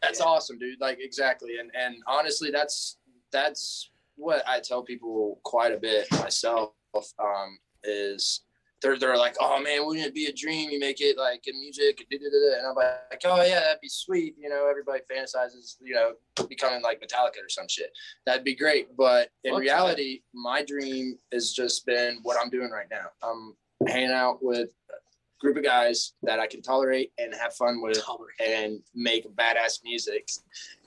That's 0.00 0.20
awesome, 0.20 0.58
dude. 0.58 0.80
Like 0.80 0.98
exactly, 1.00 1.58
and 1.58 1.70
and 1.74 1.96
honestly, 2.06 2.50
that's 2.50 2.96
that's 3.30 3.90
what 4.16 4.42
I 4.48 4.60
tell 4.60 4.82
people 4.82 5.40
quite 5.44 5.72
a 5.72 5.78
bit 5.78 6.10
myself. 6.12 6.72
Um, 6.94 7.58
is 7.84 8.42
they're 8.82 8.98
they're 8.98 9.16
like, 9.16 9.36
oh 9.40 9.60
man, 9.62 9.84
wouldn't 9.86 10.06
it 10.06 10.14
be 10.14 10.26
a 10.26 10.32
dream? 10.32 10.70
You 10.70 10.78
make 10.78 11.00
it 11.00 11.18
like 11.18 11.46
in 11.46 11.60
music, 11.60 12.00
and 12.00 12.08
da-da-da-da." 12.10 12.58
and 12.58 12.66
I'm 12.66 12.74
like, 12.74 13.20
oh 13.24 13.42
yeah, 13.42 13.60
that'd 13.60 13.80
be 13.80 13.88
sweet. 13.88 14.34
You 14.38 14.48
know, 14.48 14.68
everybody 14.68 15.00
fantasizes, 15.10 15.76
you 15.82 15.94
know, 15.94 16.12
becoming 16.48 16.82
like 16.82 17.00
Metallica 17.00 17.44
or 17.44 17.48
some 17.48 17.68
shit. 17.68 17.90
That'd 18.26 18.44
be 18.44 18.54
great. 18.54 18.96
But 18.96 19.30
in 19.44 19.54
reality, 19.54 20.22
my 20.32 20.64
dream 20.64 21.18
has 21.32 21.52
just 21.52 21.86
been 21.86 22.20
what 22.22 22.36
I'm 22.40 22.50
doing 22.50 22.70
right 22.70 22.88
now. 22.90 23.06
I'm 23.22 23.54
hanging 23.86 24.12
out 24.12 24.42
with 24.42 24.70
a 24.90 24.94
group 25.40 25.56
of 25.56 25.64
guys 25.64 26.12
that 26.22 26.38
I 26.38 26.46
can 26.46 26.62
tolerate 26.62 27.12
and 27.18 27.34
have 27.34 27.54
fun 27.54 27.82
with 27.82 28.02
Tolerate. 28.02 28.40
and 28.40 28.80
make 28.94 29.26
badass 29.36 29.82
music. 29.84 30.30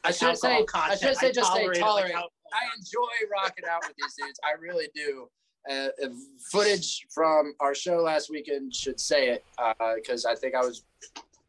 I 0.03 0.11
should 0.11 0.37
say, 0.37 0.65
I 0.73 0.95
should 0.95 1.15
say, 1.17 1.27
I 1.27 1.31
just 1.31 1.53
say 1.53 1.67
tolerate 1.79 2.13
like 2.13 2.25
I 2.53 2.65
enjoy 2.77 3.31
rocking 3.31 3.65
out 3.69 3.81
with 3.87 3.95
these 3.97 4.13
dudes. 4.15 4.39
I 4.43 4.59
really 4.59 4.87
do. 4.93 5.29
Uh, 5.69 5.87
uh, 6.03 6.09
footage 6.51 7.05
from 7.13 7.53
our 7.61 7.73
show 7.73 7.97
last 7.97 8.29
weekend 8.29 8.75
should 8.75 8.99
say 8.99 9.29
it 9.29 9.45
because 9.95 10.25
I 10.25 10.35
think 10.35 10.55
I 10.55 10.61
was 10.61 10.83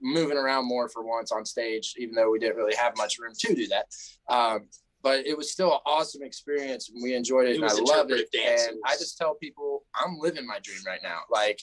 moving 0.01 0.37
around 0.37 0.69
more 0.69 0.89
for 0.89 1.03
once 1.03 1.33
on 1.33 1.45
stage, 1.45 1.95
even 1.99 2.15
though 2.15 2.31
we 2.31 2.39
didn't 2.39 2.57
really 2.57 2.77
have 2.77 2.97
much 2.97 3.19
room 3.19 3.33
to 3.37 3.55
do 3.55 3.67
that. 3.69 3.87
Um, 4.29 4.69
but 5.03 5.27
it 5.27 5.37
was 5.37 5.51
still 5.51 5.73
an 5.73 5.81
awesome 5.85 6.23
experience, 6.23 6.91
and 6.91 7.03
we 7.03 7.15
enjoyed 7.15 7.49
it, 7.49 7.57
It 7.57 7.63
and 7.63 7.65
I 7.65 7.75
love 7.75 8.11
it. 8.11 8.29
And 8.35 8.79
I 8.87 8.93
just 8.93 9.19
tell 9.19 9.35
people 9.35 9.85
I'm 9.95 10.19
living 10.19 10.47
my 10.47 10.59
dream 10.61 10.79
right 10.87 11.01
now. 11.03 11.19
Like 11.31 11.61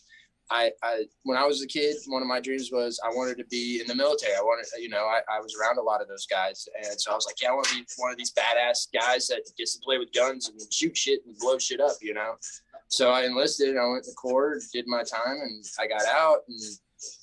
I, 0.52 0.72
I 0.84 1.06
when 1.24 1.38
I 1.38 1.46
was 1.46 1.64
a 1.64 1.68
kid, 1.68 1.96
one 2.08 2.22
of 2.22 2.28
my 2.28 2.42
dreams 2.42 2.70
was 2.72 3.00
I 3.04 3.10
wanted 3.10 3.38
to 3.38 3.46
be 3.46 3.80
in 3.80 3.88
the 3.88 3.96
military. 3.96 4.34
I 4.36 4.42
wanted, 4.42 4.66
you 4.78 4.90
know, 4.90 5.06
I, 5.06 5.22
I 5.34 5.40
was 5.40 5.56
around 5.56 5.78
a 5.78 5.82
lot 5.82 6.02
of 6.02 6.10
those 6.10 6.26
guys, 6.26 6.68
and 6.78 7.00
so 7.00 7.12
I 7.12 7.16
was 7.16 7.26
like, 7.26 7.42
yeah, 7.42 7.50
I 7.50 7.54
want 7.54 7.68
to 7.68 7.76
be 7.76 7.86
one 7.98 8.12
of 8.12 8.18
these 8.18 8.34
badass 8.34 8.88
guys 8.94 9.28
that 9.28 9.50
gets 9.58 9.74
to 9.76 9.80
play 9.84 9.98
with 9.98 10.12
guns 10.14 10.50
and 10.50 10.62
shoot 10.72 10.96
shit 10.96 11.26
and 11.26 11.38
blow 11.40 11.58
shit 11.58 11.80
up, 11.80 11.96
you 12.02 12.14
know. 12.14 12.36
So 12.90 13.12
I 13.12 13.24
enlisted. 13.24 13.78
I 13.78 13.88
went 13.88 14.04
to 14.04 14.12
Corps, 14.12 14.60
did 14.74 14.86
my 14.88 15.04
time, 15.04 15.40
and 15.42 15.64
I 15.80 15.88
got 15.88 16.06
out. 16.06 16.40
And 16.50 16.60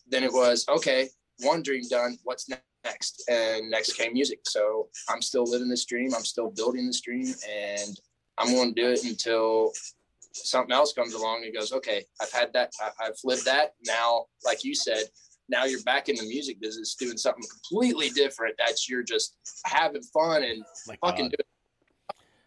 then 0.08 0.24
it 0.24 0.32
was 0.32 0.64
okay, 0.68 1.08
one 1.40 1.62
dream 1.62 1.82
done. 1.90 2.16
What's 2.24 2.48
next? 2.48 3.24
And 3.28 3.70
next 3.70 3.92
came 3.92 4.14
music. 4.14 4.40
So 4.46 4.88
I'm 5.10 5.20
still 5.20 5.44
living 5.44 5.68
this 5.68 5.84
dream. 5.84 6.14
I'm 6.14 6.24
still 6.24 6.50
building 6.50 6.86
this 6.86 7.02
dream, 7.02 7.34
and 7.46 8.00
I'm 8.38 8.54
going 8.54 8.74
to 8.74 8.80
do 8.80 8.88
it 8.88 9.04
until 9.04 9.72
something 10.44 10.72
else 10.72 10.92
comes 10.92 11.14
along 11.14 11.44
and 11.44 11.54
goes, 11.54 11.72
okay, 11.72 12.04
I've 12.20 12.32
had 12.32 12.52
that, 12.52 12.72
I, 12.80 13.06
I've 13.06 13.18
lived 13.24 13.44
that. 13.46 13.74
Now, 13.86 14.26
like 14.44 14.64
you 14.64 14.74
said, 14.74 15.04
now 15.48 15.64
you're 15.64 15.82
back 15.82 16.08
in 16.08 16.16
the 16.16 16.28
music 16.28 16.60
business 16.60 16.94
doing 16.94 17.16
something 17.16 17.44
completely 17.50 18.10
different. 18.10 18.54
That's 18.58 18.88
you're 18.88 19.02
just 19.02 19.36
having 19.64 20.02
fun 20.02 20.42
and 20.42 20.62
My 20.86 20.96
fucking 21.00 21.26
God. 21.26 21.34
do 21.38 21.44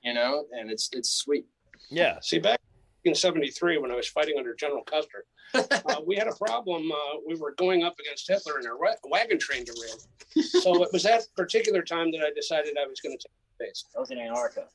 you 0.04 0.14
know, 0.14 0.46
and 0.52 0.72
it's 0.72 0.90
it's 0.94 1.12
sweet. 1.12 1.46
Yeah. 1.90 2.20
See, 2.22 2.40
back 2.40 2.60
in 3.06 3.16
'73, 3.16 3.78
when 3.78 3.92
I 3.92 3.96
was 3.96 4.08
fighting 4.08 4.36
under 4.38 4.54
General 4.56 4.84
Custer, 4.84 5.26
uh, 5.54 6.02
we 6.06 6.16
had 6.16 6.28
a 6.28 6.36
problem. 6.36 6.92
Uh, 6.92 7.20
we 7.28 7.36
were 7.36 7.54
going 7.58 7.84
up 7.84 7.96
against 8.00 8.28
Hitler, 8.28 8.58
and 8.58 8.68
our 8.68 8.78
wa- 8.78 8.96
wagon 9.06 9.38
train 9.38 9.66
derailed. 9.66 10.06
So 10.44 10.84
it 10.84 10.90
was 10.94 11.04
that 11.04 11.24
particular 11.36 11.82
time 11.82 12.12
that 12.12 12.22
I 12.22 12.32
decided 12.36 12.78
I 12.82 12.88
was 12.88 13.00
going 13.00 13.18
to 13.18 13.28
take 13.28 13.32
the 13.60 13.66
base. 13.66 13.86
That 13.94 14.00
was 14.00 14.12
in 14.12 14.20
Antarctica. 14.20 14.68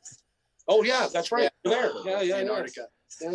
Oh 0.69 0.83
yeah, 0.83 1.09
that's 1.13 1.33
right. 1.33 1.51
Yeah. 1.65 1.71
There, 1.71 1.91
yeah, 2.05 2.11
yeah, 2.11 2.23
yeah. 2.23 2.37
Antarctica. 2.37 2.89
Yeah. 3.21 3.31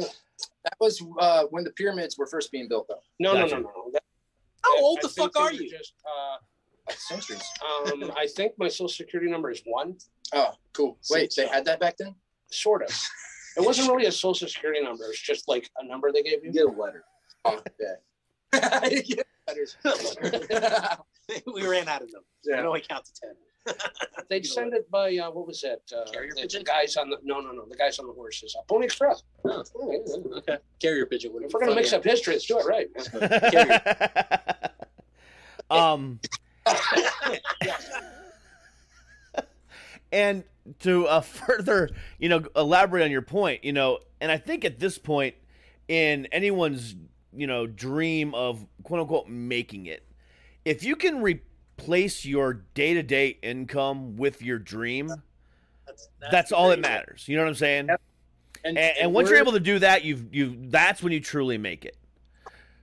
That 0.64 0.74
was 0.80 1.02
uh, 1.20 1.44
when 1.52 1.64
the 1.64 1.72
pyramids 1.72 2.18
were 2.18 2.28
first 2.28 2.52
being 2.52 2.68
built, 2.68 2.88
though. 2.88 3.02
No, 3.20 3.34
Gotcha. 3.34 3.56
no, 3.56 3.62
no, 3.62 3.72
no. 3.76 3.92
That- 3.94 4.04
How 4.64 4.76
that- 4.76 4.82
old 4.82 5.00
I 5.00 5.02
the 5.04 5.10
fuck 5.10 5.36
are 5.40 5.52
you? 5.54 5.70
Just, 5.70 5.94
uh, 6.06 6.38
Centuries. 7.10 7.44
um, 7.88 8.12
I 8.18 8.28
think 8.28 8.54
my 8.58 8.68
social 8.68 8.90
security 8.90 9.30
number 9.32 9.50
is 9.52 9.62
one, 9.66 9.98
Oh, 10.34 10.54
cool. 10.74 10.98
Wait, 11.10 11.34
they 11.36 11.48
had 11.48 11.66
that 11.66 11.80
back 11.80 11.98
then? 11.98 12.16
sort 12.52 12.84
of. 12.84 12.90
It 13.58 13.62
wasn't 13.66 13.90
really 13.92 14.06
a 14.08 14.12
social 14.12 14.48
security 14.48 14.82
number. 14.82 15.06
It's 15.06 15.22
just 15.22 15.48
like 15.48 15.70
a 15.78 15.86
number 15.86 16.12
they 16.12 16.24
gave 16.24 16.44
you. 16.44 16.52
get 16.52 16.66
a 16.66 16.70
letter. 16.70 17.04
Oh, 17.46 17.62
yeah. 17.80 18.90
Yeah, 19.06 19.24
letters. 19.48 19.78
we 21.54 21.66
ran 21.68 21.88
out 21.88 22.02
of 22.02 22.12
them. 22.12 22.22
We 22.46 22.52
Yeah. 22.52 22.58
can 22.58 22.66
only 22.66 22.82
count 22.82 23.06
to 23.06 23.12
ten. 23.14 23.36
They'd 24.30 24.46
send 24.46 24.74
it 24.74 24.90
by 24.90 25.18
uh, 25.18 25.30
what 25.32 25.46
was 25.48 25.62
that? 25.62 25.82
Uh, 25.96 26.10
Carrier 26.10 26.32
the, 26.36 26.42
pigeon? 26.42 26.62
the 26.62 26.66
guys 26.66 26.96
on 26.96 27.10
the 27.10 27.18
no, 27.24 27.40
no, 27.40 27.52
no. 27.52 27.66
The 27.66 27.76
guys 27.76 28.00
on 28.00 28.08
the 28.08 28.14
horses. 28.14 28.56
Uh, 28.58 28.64
Pony 28.68 28.86
Express. 28.86 29.24
Oh, 29.46 29.64
okay. 30.38 30.58
Carrier 30.80 31.06
pigeon. 31.06 31.32
If 31.36 31.54
we're 31.54 31.60
gonna 31.60 31.72
funny. 31.72 31.82
mix 31.82 31.94
up 31.94 32.04
history, 32.04 32.34
let's 32.34 32.46
do 32.46 32.60
it 32.60 32.66
right. 32.66 32.88
um 35.70 36.20
And 40.12 40.44
to 40.80 41.08
uh, 41.08 41.22
further, 41.22 41.90
you 42.20 42.30
know, 42.30 42.44
elaborate 42.56 43.04
on 43.04 43.12
your 43.12 43.22
point, 43.22 43.64
you 43.64 43.74
know, 43.74 44.00
and 44.20 44.32
I 44.32 44.38
think 44.38 44.66
at 44.66 44.80
this 44.80 44.98
point 44.98 45.36
in 45.88 46.28
anyone's, 46.28 46.96
you 47.34 47.48
know, 47.48 47.66
dream 47.66 48.36
of 48.36 48.66
quote 48.84 49.02
unquote 49.02 49.28
making 49.28 49.86
it, 49.86 50.06
if 50.66 50.84
you 50.84 50.96
can 50.96 51.22
replace 51.78 52.26
your 52.26 52.54
day 52.74 52.94
to 52.94 53.04
day 53.04 53.38
income 53.42 54.16
with 54.18 54.42
your 54.42 54.60
dream, 54.60 55.12
That's, 55.86 56.10
that's, 56.32 56.52
all 56.52 56.70
that 56.70 56.80
matters. 56.80 57.28
You 57.28 57.38
know 57.38 57.44
what 57.44 57.50
I'm 57.50 57.56
saying? 57.56 57.88
Yep. 57.88 58.02
And, 58.64 58.78
and 58.78 59.14
once 59.14 59.30
you're 59.30 59.40
able 59.40 59.54
to 59.54 59.60
do 59.60 59.80
that, 59.80 60.04
you've 60.04 60.34
you 60.34 60.56
that's 60.70 61.02
when 61.02 61.12
you 61.12 61.20
truly 61.20 61.58
make 61.58 61.84
it. 61.84 61.98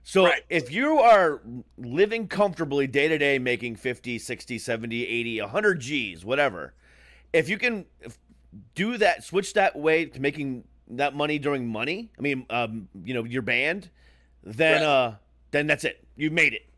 So 0.03 0.25
Right. 0.25 0.43
if 0.49 0.71
you 0.71 0.99
are 0.99 1.41
living 1.77 2.27
comfortably 2.27 2.85
day 2.87 3.07
to 3.07 3.17
day 3.17 3.39
making 3.39 3.77
50, 3.77 4.19
60, 4.19 4.59
70, 4.59 5.07
80, 5.07 5.41
100 5.41 5.79
Gs, 5.81 6.25
whatever. 6.25 6.73
If 7.31 7.47
you 7.47 7.57
can 7.57 7.85
do 8.75 8.97
that 8.97 9.23
switch 9.23 9.53
that 9.53 9.75
way 9.75 10.05
to 10.05 10.19
making 10.19 10.65
that 10.89 11.15
money 11.15 11.39
during 11.39 11.67
money, 11.67 12.11
I 12.17 12.21
mean 12.21 12.45
um, 12.49 12.89
you 13.03 13.13
know, 13.13 13.23
your 13.23 13.43
band, 13.43 13.89
then 14.43 14.81
Right. 14.81 14.87
uh 14.87 15.13
then 15.51 15.67
that's 15.67 15.85
it. 15.85 16.05
You 16.17 16.29
made 16.29 16.53
it. 16.53 16.68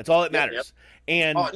That's 0.00 0.08
all 0.08 0.22
that 0.22 0.32
Yep, 0.32 0.50
matters. 0.50 0.72
And 1.08 1.36
Oh, 1.36 1.50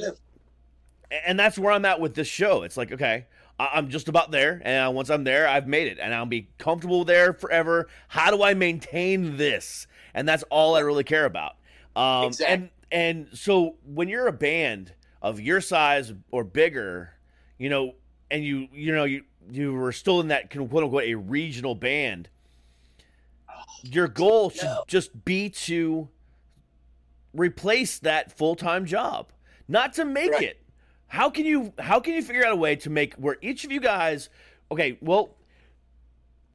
and 1.25 1.39
that's 1.39 1.57
where 1.57 1.71
I'm 1.71 1.83
at 1.83 1.99
with 1.99 2.13
this 2.13 2.27
show. 2.27 2.61
It's 2.61 2.77
like, 2.77 2.91
okay, 2.91 3.25
I'm 3.57 3.89
just 3.89 4.07
about 4.07 4.29
there, 4.29 4.61
and 4.63 4.93
once 4.93 5.09
I'm 5.09 5.23
there, 5.23 5.47
I've 5.47 5.67
made 5.67 5.87
it, 5.87 5.97
and 5.97 6.13
I'll 6.13 6.27
be 6.27 6.49
comfortable 6.59 7.03
there 7.05 7.33
forever. 7.33 7.87
How 8.07 8.29
do 8.29 8.43
I 8.43 8.53
maintain 8.53 9.37
this? 9.37 9.87
And 10.13 10.29
that's 10.29 10.43
all 10.51 10.75
I 10.75 10.81
really 10.81 11.03
care 11.03 11.25
about. 11.25 11.53
Um, 11.95 12.25
Exactly. 12.27 12.53
And 12.53 12.69
and 12.91 13.27
so 13.37 13.77
when 13.83 14.09
you're 14.09 14.27
a 14.27 14.31
band 14.31 14.93
of 15.23 15.39
your 15.39 15.59
size 15.59 16.13
or 16.29 16.43
bigger, 16.43 17.13
you 17.57 17.69
know, 17.69 17.95
and 18.29 18.43
you 18.45 18.67
you 18.71 18.93
know 18.93 19.05
you 19.05 19.23
you 19.51 19.73
were 19.73 19.91
still 19.91 20.19
in 20.21 20.27
that 20.27 20.51
quote 20.51 20.83
unquote 20.83 21.05
a 21.05 21.15
regional 21.15 21.73
band, 21.73 22.29
your 23.81 24.07
goal 24.07 24.51
should 24.51 24.65
No. 24.65 24.83
just 24.87 25.25
be 25.25 25.49
to 25.49 26.09
replace 27.35 27.99
that 27.99 28.37
full 28.37 28.55
time 28.55 28.85
job, 28.85 29.31
not 29.67 29.93
to 29.93 30.05
make 30.05 30.31
Right. 30.31 30.43
it. 30.43 30.61
How 31.07 31.29
can 31.29 31.45
you 31.45 31.73
how 31.79 31.99
can 31.99 32.13
you 32.13 32.21
figure 32.21 32.45
out 32.45 32.51
a 32.53 32.55
way 32.55 32.75
to 32.77 32.89
make 32.89 33.13
where 33.15 33.37
each 33.41 33.63
of 33.63 33.71
you 33.71 33.79
guys 33.79 34.29
okay, 34.71 34.97
well 35.01 35.35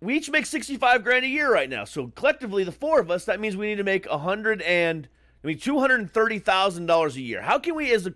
we 0.02 0.16
each 0.16 0.30
make 0.30 0.46
65 0.46 1.04
grand 1.04 1.24
a 1.24 1.28
year 1.28 1.52
right 1.52 1.68
now. 1.68 1.84
So 1.84 2.08
collectively 2.08 2.64
the 2.64 2.72
four 2.72 3.00
of 3.00 3.10
us 3.10 3.24
that 3.26 3.38
means 3.40 3.56
we 3.56 3.66
need 3.66 3.76
to 3.76 3.84
make 3.84 4.06
a 4.06 4.16
100 4.16 4.62
and 4.62 5.08
I 5.42 5.46
mean 5.46 5.58
$230,000 5.58 7.14
a 7.16 7.20
year. 7.20 7.42
How 7.42 7.58
can 7.58 7.74
we 7.74 7.92
as 7.92 8.06
a 8.06 8.12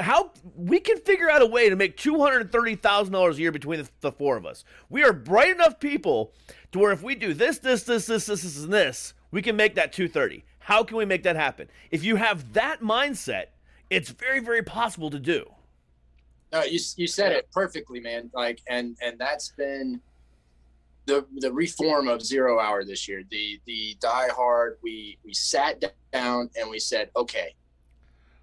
how 0.00 0.30
we 0.56 0.78
can 0.78 0.98
figure 0.98 1.30
out 1.30 1.40
a 1.40 1.46
way 1.46 1.70
to 1.70 1.76
make 1.76 1.96
$230,000 1.96 3.34
a 3.34 3.40
year 3.40 3.50
between 3.52 3.80
the, 3.80 3.88
the 4.00 4.12
four 4.12 4.36
of 4.36 4.44
us. 4.44 4.62
We 4.90 5.02
are 5.04 5.12
bright 5.12 5.50
enough 5.50 5.80
people 5.80 6.32
to 6.72 6.78
where 6.78 6.92
if 6.92 7.02
we 7.02 7.14
do 7.14 7.32
this 7.32 7.58
this 7.58 7.84
this 7.84 8.06
this 8.06 8.26
this 8.26 8.42
this 8.42 8.62
and 8.62 8.72
this, 8.72 9.14
we 9.30 9.40
can 9.42 9.56
make 9.56 9.74
that 9.76 9.92
230. 9.92 10.44
How 10.70 10.84
can 10.84 10.96
we 10.96 11.04
make 11.04 11.24
that 11.24 11.34
happen? 11.34 11.68
If 11.90 12.04
you 12.04 12.14
have 12.14 12.52
that 12.52 12.80
mindset, 12.80 13.46
it's 13.90 14.10
very 14.10 14.38
very 14.38 14.62
possible 14.62 15.10
to 15.10 15.18
do. 15.18 15.50
No, 16.52 16.62
you 16.62 16.78
you 16.96 17.08
said 17.08 17.32
it 17.32 17.50
perfectly, 17.50 17.98
man. 17.98 18.30
Like, 18.32 18.60
and 18.68 18.96
and 19.02 19.18
that's 19.18 19.48
been 19.48 20.00
the 21.06 21.26
the 21.38 21.52
reform 21.52 22.06
of 22.06 22.20
Xero 22.20 22.62
Hour 22.62 22.84
this 22.84 23.08
year. 23.08 23.24
The 23.32 23.60
the 23.66 23.96
die 24.00 24.28
hard. 24.32 24.78
We 24.80 25.18
we 25.24 25.34
sat 25.34 25.82
down 26.12 26.50
and 26.56 26.70
we 26.70 26.78
said, 26.78 27.10
okay, 27.16 27.56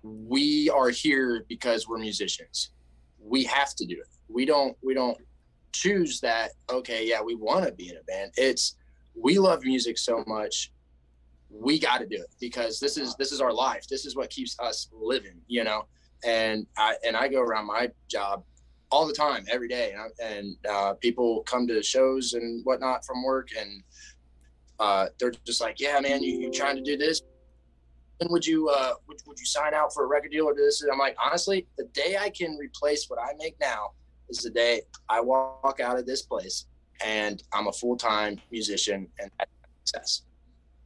we 0.04 0.70
are 0.72 0.90
here 0.90 1.46
because 1.48 1.88
we're 1.88 1.98
musicians. 1.98 2.72
We 3.24 3.46
have 3.46 3.74
to 3.76 3.86
do 3.86 3.94
it. 3.94 4.10
We 4.28 4.44
don't 4.44 4.76
we 4.84 4.94
don't 4.94 5.18
choose 5.72 6.20
that. 6.20 6.52
Okay, 6.70 7.08
yeah, 7.08 7.22
we 7.22 7.36
want 7.36 7.66
to 7.68 7.72
be 7.72 7.88
in 7.88 7.96
a 7.96 8.04
band. 8.04 8.34
It's 8.36 8.76
we 9.16 9.40
love 9.40 9.64
music 9.64 9.98
so 9.98 10.26
much. 10.28 10.74
We 11.50 11.80
got 11.80 12.00
to 12.00 12.06
do 12.06 12.18
it 12.18 12.34
because 12.40 12.80
this 12.80 12.98
is 12.98 13.16
this 13.16 13.32
is 13.32 13.42
our 13.42 13.54
life. 13.54 13.88
This 13.88 14.06
is 14.06 14.16
what 14.16 14.30
keeps 14.30 14.58
us 14.60 14.90
living. 14.94 15.40
You 15.48 15.64
know 15.64 15.86
and 16.26 16.66
I 16.78 16.96
and 17.06 17.16
I 17.16 17.28
go 17.28 17.42
around 17.42 17.68
my 17.68 17.90
job 18.08 18.44
all 18.90 19.06
the 19.06 19.14
time, 19.14 19.46
every 19.50 19.68
day, 19.68 19.92
and, 19.92 20.02
I, 20.02 20.24
and 20.24 20.58
uh, 20.70 20.94
people 20.94 21.44
come 21.44 21.68
to 21.68 21.84
shows 21.84 22.34
and 22.34 22.64
whatnot 22.64 23.06
from 23.06 23.22
work, 23.22 23.50
and 23.60 23.84
uh, 24.80 25.08
they're 25.20 25.34
just 25.46 25.62
like, 25.62 25.80
"Yeah, 25.80 26.00
man, 26.00 26.24
you 26.24 26.40
you 26.40 26.52
trying 26.52 26.76
to 26.78 26.84
do 26.84 26.98
this? 26.98 27.22
When 28.20 28.32
would 28.32 28.46
you 28.46 28.70
uh, 28.70 28.94
would, 29.08 29.18
would 29.28 29.40
you 29.40 29.46
sign 29.46 29.74
out 29.74 29.94
for 29.94 30.04
a 30.04 30.08
record 30.08 30.32
deal 30.32 30.46
or 30.46 30.54
do 30.54 30.64
this?" 30.64 30.82
And 30.82 30.92
I'm 30.92 31.00
like, 31.00 31.16
honestly, 31.24 31.68
the 31.78 31.86
day 31.94 32.18
I 32.20 32.30
can 32.30 32.58
replace 32.58 33.10
what 33.10 33.20
I 33.20 33.34
make 33.38 33.60
now 33.60 33.92
is 34.30 34.40
the 34.40 34.50
day 34.50 34.82
I 35.10 35.22
walk 35.22 35.80
out 35.82 35.98
of 35.98 36.06
this 36.06 36.24
place 36.24 36.66
and 37.06 37.42
I'm 37.54 37.68
a 37.68 37.72
full 37.72 37.96
time 37.96 38.40
musician 38.52 39.08
and 39.20 39.32
success. 39.86 40.24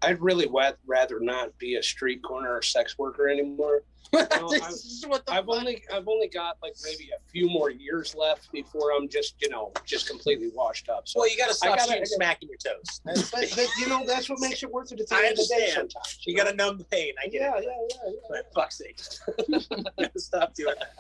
I'd 0.04 0.20
really 0.22 0.47
wa- 0.47 0.74
rather 0.86 1.20
not 1.20 1.58
be 1.60 1.76
a 1.76 1.84
street 1.84 2.22
corner 2.24 2.56
or 2.56 2.62
sex 2.62 2.97
worker 2.97 3.30
anymore. 3.30 3.84
I- 4.16 4.26
This 4.49 4.84
is 4.86 5.06
what 5.08 5.26
the 5.26 5.34
I've 5.34 5.47
only 5.47 5.84
I've 5.93 6.08
only 6.08 6.28
got 6.28 6.58
like 6.62 6.74
maybe 6.84 7.10
a 7.16 7.22
few 7.32 7.47
more 7.47 7.70
years 7.70 8.14
left 8.16 8.52
before 8.52 8.91
I'm 8.93 9.08
just 9.08 9.36
you 9.41 9.49
know 9.49 9.72
just 9.86 10.08
completely 10.10 10.49
washed 10.54 10.89
up. 10.89 11.08
So, 11.08 11.20
Well, 11.20 11.30
you 11.30 11.38
got 11.38 11.47
to 11.49 11.54
stop 11.54 11.70
gotta- 11.78 11.82
shooting 11.84 11.95
I 11.95 11.99
gotta- 11.99 12.08
smacking 12.16 12.49
your 12.49 12.58
toes. 12.58 13.02
but, 13.06 13.30
but 13.56 13.68
you 13.80 13.88
know 13.88 14.04
that's 14.06 14.30
what 14.30 14.39
makes 14.41 14.64
it 14.64 14.72
worth 14.72 14.91
it 14.91 14.99
at 15.02 15.08
the 15.08 15.16
I 15.16 15.20
end 15.20 15.32
of 15.34 15.38
the 15.38 15.45
day. 15.47 15.56
understand. 15.56 15.91
Sometimes 15.93 16.20
You 16.26 16.36
got 16.36 16.47
to 16.49 16.56
numb 16.56 16.78
the 16.80 16.84
pain. 16.86 17.14
I 17.24 17.28
get 17.28 17.41
yeah, 17.41 17.58
it. 17.58 17.64
yeah, 17.66 17.88
yeah, 17.89 18.12
yeah. 18.12 18.20
But 18.30 18.54
fuck's 18.54 18.78
sake. 18.80 18.99
Stop 20.18 20.54
doing 20.56 20.76
that. 20.80 20.93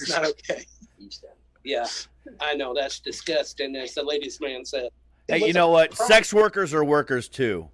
It's 0.00 0.10
not 0.10 0.24
okay. 0.26 0.66
Yeah, 1.64 1.86
I 2.40 2.54
know 2.54 2.74
that's 2.74 2.98
disgusting, 2.98 3.76
as 3.76 3.94
the 3.94 4.02
ladies' 4.02 4.40
man 4.40 4.64
said. 4.64 4.88
Hey, 5.32 5.46
you 5.46 5.52
know 5.52 5.68
what? 5.68 5.96
crime. 5.96 6.08
Sex 6.08 6.32
workers 6.32 6.74
are 6.74 6.84
workers 6.84 7.28
too. 7.28 7.68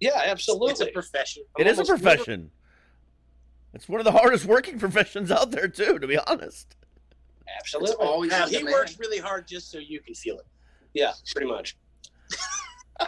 Yeah, 0.00 0.20
absolutely. 0.24 0.72
It's 0.72 0.80
a 0.80 0.86
profession. 0.86 1.44
It 1.58 1.66
is 1.66 1.78
a 1.78 1.82
almost 1.82 2.02
profession. 2.02 2.50
It's 3.74 3.88
one 3.88 4.00
of 4.00 4.04
the 4.04 4.12
hardest 4.12 4.44
working 4.44 4.78
professions 4.84 5.30
out 5.30 5.50
there 5.50 5.68
too, 5.68 5.98
to 5.98 6.06
be 6.06 6.18
honest. 6.18 6.76
It's 7.40 7.74
absolutely. 7.74 8.06
always 8.06 8.30
Now, 8.30 8.46
he 8.46 8.58
demand. 8.58 8.72
works 8.72 8.98
really 8.98 9.18
hard 9.18 9.46
just 9.46 9.70
so 9.70 9.78
you 9.78 10.00
can 10.00 10.14
feel 10.14 10.38
it. 10.38 10.46
Yeah, 10.94 11.12
pretty 11.34 11.48
much. 11.48 11.76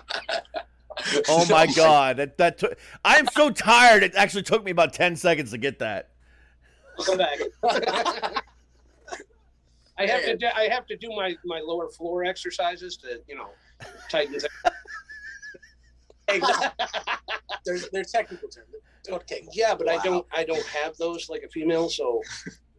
Oh 1.28 1.46
my 1.48 1.66
god, 1.76 2.16
that 2.16 2.36
that 2.38 2.58
took. 2.58 2.76
I 3.04 3.16
am 3.18 3.28
so 3.28 3.50
tired. 3.50 4.02
It 4.02 4.16
actually 4.16 4.42
took 4.42 4.64
me 4.64 4.72
about 4.72 4.92
ten 4.92 5.14
seconds 5.14 5.52
to 5.52 5.58
get 5.58 5.78
that. 5.78 6.10
Come 7.06 7.18
back. 7.18 7.38
I 9.96 10.06
have 10.06 10.24
to. 10.24 10.36
Do, 10.36 10.46
I 10.54 10.64
have 10.64 10.86
to 10.86 10.96
do 10.96 11.08
my 11.10 11.36
my 11.44 11.60
lower 11.60 11.88
floor 11.88 12.24
exercises 12.24 12.96
to 12.98 13.20
you 13.28 13.36
know 13.36 13.48
tighten. 14.08 14.32
things 14.32 14.44
up. 14.64 14.72
Hey, 16.28 16.40
listen, 16.40 16.70
there's 17.64 17.88
there's 17.90 18.12
technical 18.12 18.48
terms. 18.48 18.68
Okay. 19.08 19.46
Yeah, 19.52 19.74
but 19.74 19.88
I 19.88 20.02
don't. 20.04 20.26
I 20.34 20.44
don't 20.44 20.66
have 20.66 20.96
those 20.96 21.28
like 21.30 21.42
a 21.42 21.48
female. 21.48 21.88
So 21.88 22.22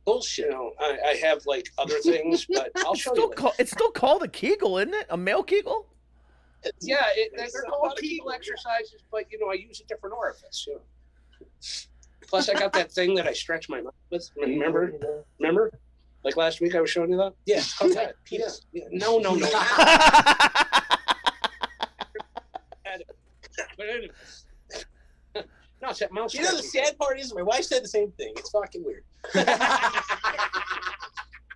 bullshit. 0.06 0.46
You 0.46 0.52
know, 0.52 0.72
I, 0.80 0.98
I 1.10 1.16
have 1.16 1.46
like 1.46 1.68
other 1.78 2.00
things, 2.04 2.46
but 2.46 2.72
I'll 2.78 2.94
It's 2.94 3.02
show 3.02 3.12
still, 3.12 3.30
you. 3.30 3.36
call, 3.36 3.54
it's 3.60 3.72
still 3.72 3.92
called 3.92 4.24
a 4.24 4.28
Kegel, 4.28 4.78
isn't 4.78 4.94
it? 4.94 5.08
A 5.10 5.18
male 5.18 5.44
Kegel? 5.44 5.88
Yeah, 6.82 6.98
it, 7.16 7.32
they're 7.36 7.64
called 7.70 7.84
lot 7.90 7.98
Kegel 7.98 8.32
exercises, 8.32 9.02
but 9.12 9.26
you 9.32 9.40
know, 9.40 9.50
I 9.50 9.54
use 9.54 9.80
a 9.82 9.86
different 9.86 10.16
orifice. 10.16 10.66
You 10.68 10.76
know. 10.76 10.82
Plus, 12.28 12.50
I 12.50 12.54
got 12.54 12.74
that 12.74 12.92
thing 12.92 13.16
that 13.16 13.28
I 13.28 13.34
stretch 13.34 13.70
my 13.70 13.82
mouth 13.82 13.94
with. 14.12 14.30
Remember? 14.38 14.94
Remember? 15.40 15.72
Like 16.24 16.36
last 16.38 16.60
week, 16.62 16.76
I 16.76 16.82
was 16.82 16.90
showing 16.90 17.12
you 17.12 17.18
that. 17.18 17.34
Yeah. 17.46 17.62
How's 17.80 17.94
that? 17.96 18.16
Yeah. 18.30 18.48
yeah. 18.74 18.84
No, 18.92 19.20
no, 19.20 19.36
no. 19.36 19.50
but 23.78 23.90
anyway. 23.90 24.10
No, 25.82 25.92
it's 25.92 26.00
that 26.00 26.12
mouse. 26.12 26.34
You 26.34 26.42
know 26.42 26.58
the 26.58 26.62
sad 26.62 26.98
part 26.98 27.22
is 27.22 27.34
my 27.34 27.42
wife 27.42 27.64
said 27.64 27.82
the 27.82 27.88
same 27.88 28.12
thing. 28.12 28.34
It's 28.36 28.50
fucking 28.50 28.84
weird. 28.84 29.06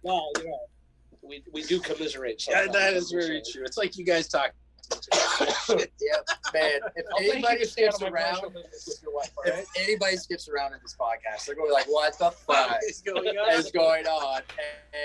Well, 0.03 0.31
you 0.37 0.45
know, 0.45 0.59
we, 1.21 1.43
we 1.51 1.63
do 1.63 1.79
commiserate. 1.79 2.45
Yeah, 2.47 2.67
that 2.71 2.93
is 2.93 3.11
very 3.11 3.41
true. 3.51 3.63
It's 3.65 3.77
like 3.77 3.97
you 3.97 4.05
guys 4.05 4.27
talk. 4.27 4.51
Yeah, 5.69 5.77
man. 6.53 6.79
If 6.95 7.05
I'll 7.11 7.17
thank 7.17 7.25
you 7.27 7.31
anybody 7.33 7.59
to 7.59 7.65
stay 7.65 7.87
out 7.87 7.93
skips 7.95 8.11
around, 8.11 8.33
personal 8.33 8.49
business 8.51 8.85
with 8.87 8.99
your 9.03 9.13
wife. 9.15 9.31
all 9.37 9.43
right? 9.51 9.59
if 9.63 9.69
anybody 9.87 10.17
skips 10.17 10.49
around 10.49 10.73
in 10.73 10.79
this 10.81 10.95
podcast, 10.99 11.45
they're 11.45 11.55
going 11.55 11.67
to 11.67 11.71
be 11.71 11.73
like, 11.73 11.87
"What 11.87 12.17
the 12.19 12.31
fuck 12.47 12.69
What 12.69 12.83
is 12.89 13.01
going 13.01 13.37
on? 13.37 13.53
is 13.59 13.71
going 13.71 14.05
on?" 14.07 14.41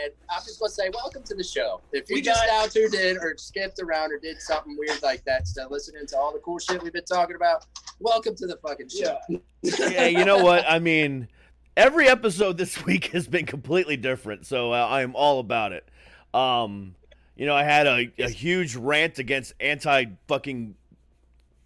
And 0.02 0.12
I'm 0.30 0.42
just 0.42 0.58
going 0.58 0.70
to 0.70 0.74
say, 0.74 0.90
"Welcome 0.92 1.22
to 1.24 1.34
the 1.34 1.44
show." 1.44 1.80
If 1.92 2.08
you 2.10 2.16
We 2.16 2.22
just 2.22 2.44
got- 2.46 2.62
now 2.62 2.66
tuned 2.66 2.94
in 2.94 3.18
or 3.18 3.36
skipped 3.36 3.78
around 3.80 4.12
or 4.12 4.18
did 4.18 4.40
something 4.40 4.76
weird 4.78 5.02
like 5.02 5.24
that, 5.24 5.40
instead 5.40 5.66
of 5.66 5.70
listening 5.70 6.06
to 6.06 6.16
all 6.18 6.32
the 6.32 6.40
cool 6.40 6.58
shit 6.58 6.82
we've 6.82 6.92
been 6.92 7.04
talking 7.04 7.36
about, 7.36 7.66
welcome 8.00 8.34
to 8.36 8.46
the 8.46 8.56
fucking 8.56 8.88
show. 8.88 9.16
yeah, 9.62 10.06
you 10.06 10.24
know 10.24 10.42
what? 10.42 10.64
I 10.68 10.78
mean, 10.78 11.28
every 11.76 12.08
episode 12.08 12.58
this 12.58 12.84
week 12.84 13.06
has 13.12 13.26
been 13.28 13.46
completely 13.46 13.96
different, 13.96 14.46
so 14.46 14.72
uh, 14.72 14.86
I 14.86 15.02
am 15.02 15.14
all 15.16 15.38
about 15.40 15.72
it. 15.72 15.88
Um, 16.34 16.94
you 17.38 17.46
know, 17.46 17.54
I 17.54 17.62
had 17.62 17.86
a, 17.86 18.12
a 18.18 18.28
huge 18.28 18.74
rant 18.76 19.18
against 19.20 19.54
anti 19.60 20.06
fucking, 20.26 20.74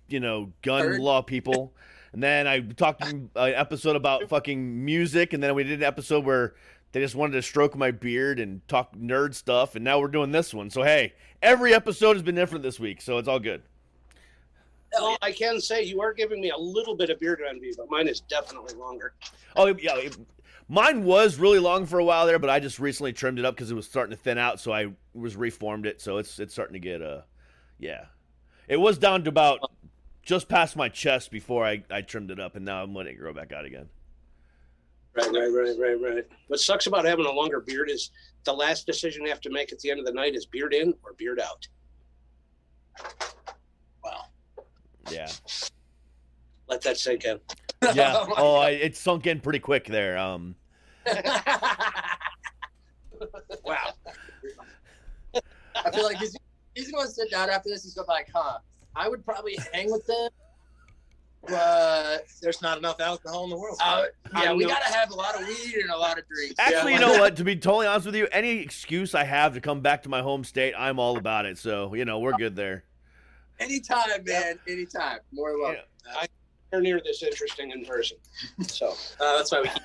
you 0.08 0.20
know, 0.20 0.52
gun 0.60 0.82
Heard. 0.82 1.00
law 1.00 1.22
people. 1.22 1.72
And 2.12 2.22
then 2.22 2.46
I 2.46 2.60
talked 2.60 3.02
an 3.06 3.30
episode 3.34 3.96
about 3.96 4.28
fucking 4.28 4.84
music, 4.84 5.32
and 5.32 5.42
then 5.42 5.54
we 5.54 5.64
did 5.64 5.80
an 5.80 5.84
episode 5.84 6.24
where 6.26 6.54
they 6.92 7.00
just 7.00 7.14
wanted 7.14 7.32
to 7.32 7.42
stroke 7.42 7.74
my 7.74 7.90
beard 7.90 8.38
and 8.38 8.66
talk 8.68 8.94
nerd 8.94 9.34
stuff, 9.34 9.74
and 9.74 9.82
now 9.82 9.98
we're 9.98 10.08
doing 10.08 10.30
this 10.30 10.52
one. 10.52 10.68
So 10.68 10.82
hey, 10.82 11.14
every 11.40 11.72
episode 11.74 12.12
has 12.12 12.22
been 12.22 12.34
different 12.34 12.62
this 12.62 12.78
week, 12.78 13.00
so 13.00 13.16
it's 13.16 13.26
all 13.26 13.40
good. 13.40 13.62
Well, 14.92 15.16
I 15.22 15.32
can 15.32 15.58
say 15.58 15.84
you 15.84 16.02
are 16.02 16.12
giving 16.12 16.38
me 16.38 16.50
a 16.50 16.56
little 16.56 16.94
bit 16.94 17.08
of 17.08 17.18
beard 17.18 17.40
envy, 17.48 17.72
but 17.74 17.88
mine 17.88 18.08
is 18.08 18.20
definitely 18.20 18.74
longer. 18.74 19.14
Oh 19.56 19.68
yeah, 19.68 19.96
it- 19.96 20.18
mine 20.72 21.04
was 21.04 21.38
really 21.38 21.58
long 21.58 21.84
for 21.84 21.98
a 21.98 22.04
while 22.04 22.26
there, 22.26 22.38
but 22.38 22.48
I 22.48 22.58
just 22.58 22.78
recently 22.78 23.12
trimmed 23.12 23.38
it 23.38 23.44
up 23.44 23.54
because 23.54 23.70
it 23.70 23.74
was 23.74 23.86
starting 23.86 24.16
to 24.16 24.20
thin 24.20 24.38
out. 24.38 24.58
So 24.58 24.72
I 24.72 24.88
was 25.12 25.36
reformed 25.36 25.84
it, 25.84 26.00
so 26.00 26.16
it's 26.16 26.38
it's 26.38 26.54
starting 26.54 26.72
to 26.72 26.80
get 26.80 27.02
uh, 27.02 27.20
yeah, 27.78 28.06
it 28.66 28.78
was 28.78 28.96
down 28.96 29.22
to 29.24 29.28
about 29.28 29.70
just 30.22 30.48
past 30.48 30.74
my 30.74 30.88
chest 30.88 31.30
before 31.30 31.66
I 31.66 31.84
I 31.90 32.00
trimmed 32.00 32.30
it 32.30 32.40
up, 32.40 32.56
and 32.56 32.64
now 32.64 32.82
I'm 32.82 32.94
letting 32.94 33.14
it 33.14 33.18
grow 33.18 33.34
back 33.34 33.52
out 33.52 33.66
again. 33.66 33.88
Right, 35.14 35.26
right, 35.30 35.52
right, 35.52 35.78
right, 35.78 36.14
right. 36.14 36.24
What 36.46 36.58
sucks 36.58 36.86
about 36.86 37.04
having 37.04 37.26
a 37.26 37.30
longer 37.30 37.60
beard 37.60 37.90
is 37.90 38.10
the 38.44 38.52
last 38.52 38.86
decision 38.86 39.24
you 39.24 39.28
have 39.28 39.42
to 39.42 39.50
make 39.50 39.70
at 39.70 39.78
the 39.80 39.90
end 39.90 40.00
of 40.00 40.06
the 40.06 40.12
night 40.12 40.34
is 40.34 40.46
beard 40.46 40.72
in 40.72 40.94
or 41.04 41.12
beard 41.12 41.38
out. 41.38 41.68
Wow. 44.02 44.24
Yeah, 45.10 45.28
Let 46.66 46.80
that 46.80 46.96
sink 46.96 47.26
in. 47.26 47.38
yeah. 47.94 48.24
oh, 48.38 48.56
I, 48.56 48.70
it 48.70 48.96
sunk 48.96 49.26
in 49.26 49.40
pretty 49.40 49.58
quick 49.58 49.86
there. 49.86 50.16
Um, 50.16 50.54
wow. 53.64 53.92
I 55.84 55.90
feel 55.90 56.04
like 56.04 56.16
he's, 56.18 56.36
he's 56.74 56.90
going 56.90 57.06
to 57.06 57.12
sit 57.12 57.30
down 57.30 57.50
after 57.50 57.68
this. 57.68 57.82
He's 57.84 57.94
going 57.94 58.04
to 58.06 58.08
be 58.08 58.12
like, 58.12 58.28
huh, 58.34 58.58
I 58.94 59.08
would 59.08 59.24
probably 59.24 59.56
hang 59.72 59.90
with 59.90 60.06
them. 60.06 60.28
But 61.48 62.26
There's 62.40 62.62
not 62.62 62.78
enough 62.78 63.00
alcohol 63.00 63.44
in 63.44 63.50
the 63.50 63.56
world. 63.56 63.76
uh, 63.82 64.04
yeah, 64.36 64.52
we 64.52 64.62
no- 64.64 64.68
got 64.70 64.82
to 64.86 64.92
have 64.92 65.10
a 65.10 65.14
lot 65.14 65.34
of 65.40 65.46
weed 65.46 65.74
and 65.80 65.90
a 65.90 65.96
lot 65.96 66.16
of 66.18 66.24
drinks. 66.28 66.54
actually, 66.58 66.92
Yeah. 66.92 67.00
you 67.00 67.04
know 67.06 67.18
what? 67.18 67.34
To 67.36 67.44
be 67.44 67.56
totally 67.56 67.86
honest 67.88 68.06
with 68.06 68.14
you, 68.14 68.28
any 68.30 68.58
excuse 68.58 69.12
I 69.14 69.24
have 69.24 69.54
to 69.54 69.60
come 69.60 69.80
back 69.80 70.04
to 70.04 70.08
my 70.08 70.22
home 70.22 70.44
state, 70.44 70.72
I'm 70.78 71.00
all 71.00 71.16
about 71.18 71.46
it. 71.46 71.58
So 71.58 71.94
you 71.94 72.04
know, 72.04 72.20
we're 72.20 72.34
good 72.34 72.54
there. 72.54 72.84
Anytime, 73.58 74.22
man. 74.24 74.58
Anytime. 74.68 75.18
More 75.32 75.50
than 75.50 75.60
welcome. 75.62 75.82
They're 76.70 76.80
near 76.80 77.00
this 77.04 77.22
interesting 77.24 77.70
in 77.72 77.84
person. 77.84 78.16
So 78.68 78.94
Uh, 79.20 79.36
that's 79.36 79.50
why 79.50 79.62
we 79.62 79.68
keep 79.68 79.82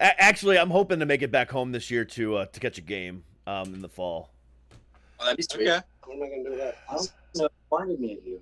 A- 0.00 0.22
actually, 0.22 0.58
I'm 0.58 0.70
hoping 0.70 1.00
to 1.00 1.06
make 1.06 1.22
it 1.22 1.30
back 1.30 1.50
home 1.50 1.72
this 1.72 1.90
year 1.90 2.04
to 2.04 2.36
uh, 2.36 2.46
to 2.46 2.60
catch 2.60 2.78
a 2.78 2.82
game 2.82 3.24
um, 3.46 3.74
in 3.74 3.80
the 3.82 3.88
fall. 3.88 4.30
Oh, 5.20 5.24
that'd 5.24 5.36
be 5.36 5.42
sweet. 5.42 5.68
Okay. 5.68 5.80
when 6.06 6.18
am 6.18 6.22
I 6.24 6.28
going 6.28 6.44
to 6.44 6.50
do 6.50 6.56
that? 6.56 6.76
I 6.88 6.94
don't 6.94 7.10
know 7.36 7.48
why 7.68 7.86
did 7.86 7.98
me 8.00 8.12
of 8.18 8.26
you. 8.26 8.40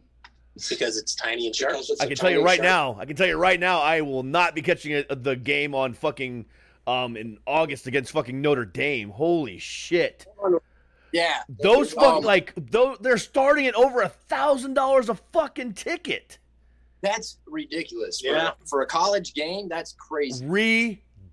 Because 0.71 0.97
it's 0.97 1.15
tiny 1.15 1.47
and 1.47 1.55
sharp. 1.55 1.73
Because 1.73 1.91
it's 1.91 2.01
I 2.01 2.05
a 2.05 2.09
can 2.09 2.17
tell 2.17 2.31
you 2.31 2.43
right 2.45 2.61
now. 2.63 2.97
I 2.99 3.05
can 3.05 3.15
tell 3.17 3.27
you 3.27 3.37
right 3.37 3.61
now. 3.61 3.81
I 3.81 4.01
will 4.01 4.23
not 4.23 4.55
be 4.55 4.63
catching 4.63 5.05
a, 5.09 5.15
the 5.15 5.37
game 5.37 5.75
on 5.75 5.93
fucking 5.95 6.47
um 6.87 7.17
in 7.17 7.39
August 7.47 7.87
against 7.87 8.13
fucking 8.13 8.41
Notre 8.41 8.65
Dame. 8.65 9.11
Holy 9.11 9.59
shit! 9.59 10.27
Yeah. 11.13 11.43
Those 11.49 11.93
fuck 11.93 12.17
Um, 12.17 12.25
like 12.25 12.53
those 12.57 12.99
they're 13.01 13.19
starting 13.19 13.67
at 13.67 13.75
over 13.75 14.03
a 14.03 14.09
thousand 14.09 14.75
dollars 14.75 15.09
a 15.09 15.15
fucking 15.15 15.75
ticket. 15.75 16.39
That's 17.03 17.39
ridiculous. 17.47 18.21
For, 18.21 18.29
Yeah. 18.29 18.53
for 18.65 18.83
a 18.83 18.87
college 18.87 19.35
game, 19.35 19.69
that's 19.69 19.93
crazy. 19.93 20.45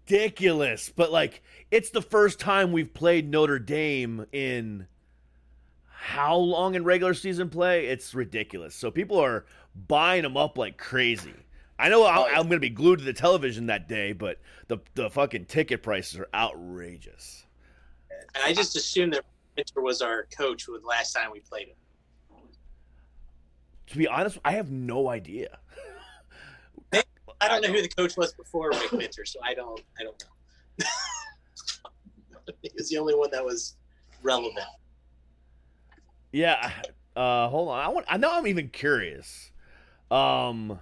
Ridiculous. 0.08 0.92
But 0.96 1.12
like, 1.12 1.42
it's 1.72 1.90
the 1.90 2.02
first 2.02 2.40
time 2.40 2.72
we've 2.72 2.94
played 2.94 3.30
Notre 3.30 3.60
Dame 3.60 4.26
in 4.32 4.88
how 5.88 6.36
long 6.36 6.76
in 6.76 6.84
regular 6.84 7.14
season 7.14 7.50
play? 7.50 7.88
It's 7.88 8.14
ridiculous. 8.14 8.76
So 8.76 8.92
people 8.92 9.20
are 9.20 9.46
buying 9.88 10.24
them 10.24 10.36
up 10.36 10.58
like 10.58 10.78
crazy. 10.78 11.34
I 11.80 11.90
know 11.90 12.04
I-. 12.04 12.30
I'm 12.30 12.48
going 12.48 12.52
to 12.52 12.60
be 12.60 12.70
glued 12.70 13.00
to 13.00 13.06
the 13.06 13.14
television 13.14 13.68
that 13.68 13.88
day, 13.88 14.14
but 14.14 14.40
the 14.68 14.80
the 14.96 15.10
fucking 15.10 15.46
ticket 15.46 15.82
prices 15.82 16.20
are 16.20 16.28
outrageous. 16.34 17.46
And 18.36 18.44
I 18.44 18.54
just 18.54 18.76
assumed 18.76 19.14
that 19.14 19.24
Winter 19.56 19.82
was 19.82 20.02
our 20.02 20.28
coach 20.36 20.68
with 20.68 20.84
last 20.84 21.14
time 21.14 21.32
we 21.32 21.40
played 21.40 21.70
him. 21.70 21.76
To 23.88 23.98
be 23.98 24.08
honest, 24.08 24.40
I 24.44 24.54
have 24.54 24.72
no 24.72 25.10
idea. 25.10 25.60
I 27.44 27.48
don't 27.50 27.62
know 27.62 27.74
who 27.74 27.82
the 27.82 27.90
coach 27.90 28.16
was 28.16 28.34
before 28.34 28.72
Rick 28.72 28.92
Winter, 28.94 29.26
so 29.26 29.40
I 29.44 29.54
don't. 29.54 29.82
I 30.00 30.04
don't 30.04 30.24
know. 30.80 30.86
he 32.62 32.72
was 32.78 32.90
the 32.90 32.98
only 32.98 33.16
one 33.16 33.30
that 33.32 33.44
was 33.44 33.76
relevant. 34.22 34.66
Yeah. 36.32 36.72
Uh, 37.16 37.50
hold 37.50 37.70
on. 37.70 37.80
I 37.80 37.90
want. 37.90 38.06
I 38.10 38.18
know. 38.18 38.32
I'm 38.32 38.48
even 38.48 38.70
curious. 38.70 39.52
Um, 40.10 40.80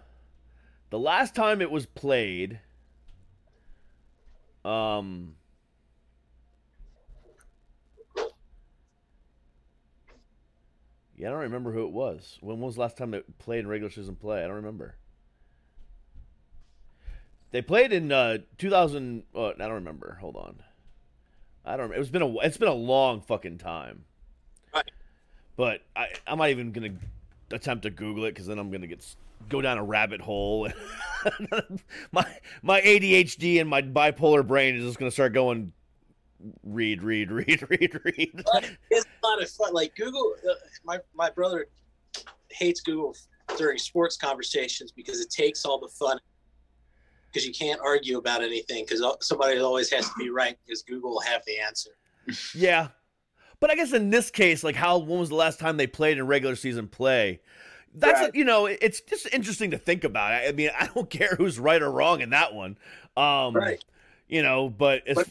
the 0.92 1.00
last 1.00 1.34
time 1.34 1.62
it 1.62 1.72
was 1.72 1.88
played. 1.88 2.60
Um. 4.64 5.36
Yeah, 11.18 11.28
I 11.28 11.32
don't 11.32 11.42
remember 11.42 11.72
who 11.72 11.86
it 11.86 11.92
was. 11.92 12.38
When 12.42 12.60
was 12.60 12.76
the 12.76 12.82
last 12.82 12.98
time 12.98 13.12
they 13.12 13.22
played 13.40 13.60
in 13.60 13.68
regular 13.68 13.92
season 13.92 14.16
play? 14.16 14.44
I 14.44 14.48
don't 14.48 14.58
remember. 14.58 14.96
They 17.52 17.62
played 17.62 17.92
in 17.92 18.12
uh, 18.12 18.40
2000. 18.58 19.24
Uh, 19.36 19.50
I 19.50 19.54
don't 19.58 19.74
remember. 19.74 20.18
Hold 20.22 20.38
on. 20.38 20.56
I 21.66 21.78
don't. 21.78 21.94
It's 21.94 22.10
been 22.10 22.22
a. 22.22 22.40
It's 22.40 22.58
been 22.58 22.70
a 22.70 22.74
long 22.74 23.22
fucking 23.22 23.58
time. 23.60 24.06
Right. 24.74 24.90
But 25.56 25.82
I, 25.96 26.08
I'm 26.26 26.40
not 26.40 26.50
even 26.50 26.72
gonna 26.72 26.94
attempt 27.52 27.84
to 27.84 27.90
Google 27.90 28.26
it 28.26 28.32
because 28.32 28.48
then 28.48 28.58
I'm 28.58 28.72
gonna 28.72 28.88
get 28.88 29.06
go 29.50 29.62
down 29.62 29.78
a 29.78 29.84
rabbit 29.84 30.22
hole. 30.22 30.70
my 32.12 32.26
my 32.64 32.82
ADHD 32.82 33.60
and 33.60 33.70
my 33.70 33.82
bipolar 33.82 34.48
brain 34.48 34.76
is 34.76 34.84
just 34.84 34.98
gonna 34.98 35.12
start 35.12 35.34
going. 35.34 35.74
Read, 36.64 37.04
read, 37.04 37.30
read, 37.30 37.62
read, 37.70 38.00
read. 38.04 38.44
It's 38.90 39.06
a 39.06 39.28
lot 39.28 39.44
of 39.44 39.50
fun. 39.52 39.74
Like 39.74 39.96
Google, 39.96 40.34
uh, 40.50 40.54
my 40.84 40.98
my 41.14 41.30
brother 41.30 41.68
hates 42.50 42.82
Google 42.82 43.16
during 43.58 43.78
sports 43.78 44.18
conversations 44.18 44.92
because 44.92 45.20
it 45.20 45.30
takes 45.30 45.66
all 45.66 45.80
the 45.80 45.90
fun. 45.90 46.20
Because 47.32 47.48
you 47.48 47.54
can't 47.54 47.80
argue 47.82 48.18
about 48.18 48.44
anything 48.44 48.86
because 48.86 49.04
somebody 49.22 49.58
always 49.60 49.90
has 49.92 50.06
to 50.08 50.14
be 50.18 50.30
right 50.30 50.58
because 50.66 50.82
Google 50.84 51.12
will 51.12 51.22
have 51.22 51.44
the 51.46 51.60
answer. 51.60 51.92
Yeah, 52.54 52.90
but 53.60 53.72
I 53.72 53.76
guess 53.76 53.94
in 53.94 54.10
this 54.10 54.30
case, 54.30 54.64
like 54.64 54.76
how 54.76 54.98
when 55.00 55.20
was 55.20 55.30
the 55.30 55.36
last 55.36 55.60
time 55.60 55.78
they 55.78 55.88
played 55.88 56.18
in 56.18 56.28
regular 56.28 56.56
season 56.56 56.88
play? 56.88 57.40
That's 57.94 58.20
Right. 58.22 58.36
you 58.36 58.46
know, 58.46 58.68
it's 58.68 59.02
just 59.02 59.28
interesting 59.34 59.72
to 59.72 59.78
think 59.78 60.04
about. 60.04 60.32
I 60.32 60.48
I 60.48 60.52
mean, 60.52 60.70
I 60.80 60.88
don't 60.88 61.10
care 61.10 61.36
who's 61.38 61.60
right 61.60 61.82
or 61.82 61.92
wrong 61.92 62.22
in 62.22 62.30
that 62.32 62.54
one. 62.54 62.78
Um, 63.18 63.56
Right. 63.56 63.84
You 64.28 64.44
know, 64.44 64.70
but 64.70 65.04
it's, 65.06 65.16
but, 65.16 65.28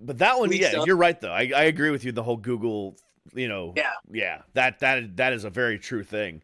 But- 0.00 0.18
that 0.18 0.38
one, 0.38 0.50
We 0.50 0.60
yeah, 0.60 0.68
still- 0.68 0.86
you're 0.86 0.96
right 0.96 1.18
though. 1.20 1.32
I, 1.32 1.50
I 1.56 1.62
agree 1.64 1.90
with 1.90 2.04
you. 2.04 2.12
The 2.12 2.22
whole 2.22 2.36
Google, 2.36 2.96
you 3.34 3.48
know, 3.48 3.72
Yeah. 3.76 3.92
yeah, 4.12 4.42
that 4.54 4.78
that 4.80 5.16
that 5.16 5.32
is 5.32 5.44
a 5.44 5.50
very 5.50 5.78
true 5.78 6.04
thing. 6.04 6.42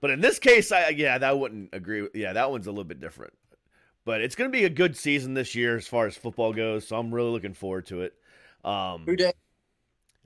But 0.00 0.10
in 0.10 0.20
this 0.20 0.38
case, 0.38 0.70
I 0.70 0.88
yeah, 0.90 1.18
that 1.18 1.38
wouldn't 1.38 1.70
agree. 1.72 2.02
with 2.02 2.14
Yeah, 2.14 2.32
that 2.34 2.50
one's 2.50 2.66
a 2.66 2.70
little 2.70 2.84
bit 2.84 3.00
different. 3.00 3.32
But 4.04 4.20
it's 4.22 4.34
going 4.34 4.50
to 4.50 4.56
be 4.56 4.64
a 4.64 4.70
good 4.70 4.96
season 4.96 5.34
this 5.34 5.54
year 5.54 5.76
as 5.76 5.86
far 5.86 6.06
as 6.06 6.16
football 6.16 6.52
goes. 6.52 6.88
So 6.88 6.96
I'm 6.98 7.12
really 7.14 7.30
looking 7.30 7.54
forward 7.54 7.86
to 7.86 8.02
it. 8.02 8.14
Um, 8.64 9.02
Who 9.06 9.16
did? 9.16 9.34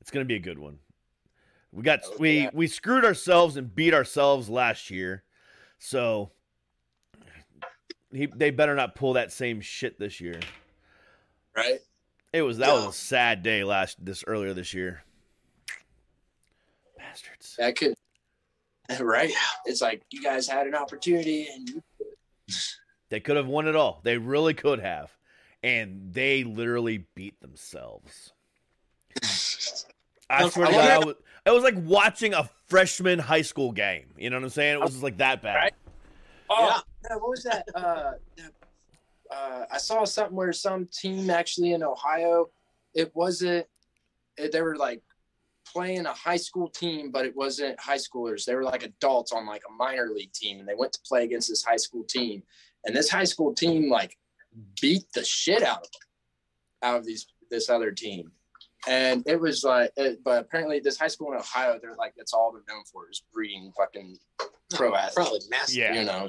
it's 0.01 0.11
going 0.11 0.25
to 0.25 0.29
be 0.29 0.37
a 0.37 0.41
good 0.41 0.59
one. 0.59 0.79
We 1.73 1.83
got 1.83 2.01
Oh, 2.05 2.17
we 2.19 2.41
yeah. 2.43 2.51
we 2.53 2.67
screwed 2.69 3.05
ourselves 3.05 3.57
and 3.57 3.75
beat 3.75 3.95
ourselves 3.95 4.49
last 4.49 4.91
year, 4.91 5.25
so 5.79 6.31
he, 8.13 8.27
they 8.27 8.51
better 8.51 8.77
not 8.77 8.95
pull 8.95 9.15
that 9.15 9.33
same 9.33 9.61
shit 9.61 9.99
this 9.99 10.21
year. 10.21 10.39
Right. 11.57 11.81
It 12.33 12.43
was 12.43 12.59
that 12.59 12.73
was 12.73 12.87
a 12.89 12.93
sad 12.93 13.43
day 13.43 13.65
last 13.65 14.05
this 14.05 14.23
earlier 14.27 14.55
this 14.55 14.73
year. 14.73 15.03
Bastards. 16.99 17.57
That 17.59 17.77
could. 17.77 17.95
Right. 19.01 19.33
It's 19.65 19.81
like 19.81 20.03
you 20.11 20.23
guys 20.23 20.47
had 20.47 20.67
an 20.67 20.75
opportunity 20.75 21.49
and 21.51 21.67
you 21.67 21.83
They 23.11 23.21
could 23.21 23.37
have 23.37 23.47
won 23.47 23.69
it 23.69 23.77
all. 23.77 24.01
They 24.03 24.19
really 24.19 24.55
could 24.55 24.81
have, 24.81 25.11
and 25.63 26.13
they 26.13 26.45
literally 26.45 27.07
beat 27.15 27.41
themselves. 27.41 28.33
I 30.31 30.49
swear 30.49 30.67
to 30.67 30.73
God, 30.73 30.91
I 30.91 30.99
was, 30.99 31.15
it 31.47 31.51
was 31.51 31.63
like 31.63 31.77
watching 31.79 32.35
a 32.35 32.49
freshman 32.67 33.19
high 33.19 33.43
school 33.43 33.73
game. 33.73 34.07
You 34.17 34.31
know 34.31 34.37
what 34.37 34.45
I'm 34.45 34.51
saying? 34.51 34.75
It 34.75 34.81
was 34.81 34.93
just 34.93 35.03
like 35.03 35.19
that 35.19 35.43
bad. 35.43 35.55
Right. 35.55 35.75
Oh, 36.51 36.83
yeah, 37.09 37.17
what 37.17 37.31
was 37.31 37.43
that? 37.45 37.69
Uh, 37.75 38.13
uh, 39.31 39.65
I 39.71 39.79
saw 39.79 40.05
something 40.05 40.37
where 40.37 40.53
some 40.53 40.87
team 40.87 41.31
actually 41.31 41.73
in 41.73 41.83
Ohio, 41.83 42.51
it 42.95 43.15
wasn't. 43.15 43.67
It, 44.37 44.53
they 44.53 44.63
were 44.63 44.77
like 44.77 45.03
playing 45.67 46.07
a 46.07 46.13
high 46.13 46.37
school 46.37 46.69
team, 46.69 47.11
but 47.11 47.25
it 47.25 47.37
wasn't 47.37 47.79
high 47.81 47.97
schoolers. 47.97 48.45
They 48.45 48.55
were 48.55 48.65
like 48.65 48.83
adults 48.83 49.33
on 49.33 49.47
like 49.47 49.63
a 49.69 49.73
minor 49.73 50.09
league 50.13 50.33
team, 50.33 50.61
and 50.61 50.69
they 50.69 50.75
went 50.75 50.93
to 50.95 51.01
play 51.07 51.25
against 51.25 51.49
this 51.49 51.63
high 51.65 51.77
school 51.77 52.05
team. 52.05 52.43
And 52.85 52.95
this 52.95 53.11
high 53.11 53.25
school 53.25 53.55
team 53.55 53.91
like 53.91 54.17
beat 54.81 55.05
the 55.15 55.25
shit 55.25 55.63
out 55.63 55.79
of 55.79 55.83
them, 55.93 56.01
out 56.83 56.97
of 56.99 57.07
these 57.07 57.27
this 57.51 57.71
other 57.71 57.91
team. 57.91 58.31
And 58.87 59.23
it 59.27 59.41
was 59.41 59.65
like, 59.65 59.93
it, 59.97 60.23
but 60.23 60.43
apparently 60.43 60.79
this 60.81 60.99
high 60.99 61.09
school 61.09 61.33
in 61.33 61.39
Ohio, 61.39 61.79
they're 61.81 61.95
like 61.95 62.15
that's 62.17 62.35
all 62.35 62.53
they're 62.53 62.75
known 62.75 62.85
for 62.85 63.09
is 63.11 63.23
breeding 63.33 63.73
fucking 63.77 64.19
pro 64.75 64.95
athletes 64.95 65.15
Probably 65.15 65.41
massive. 65.51 65.77
Yeah. 65.77 65.95
you 65.95 66.05
know 66.05 66.27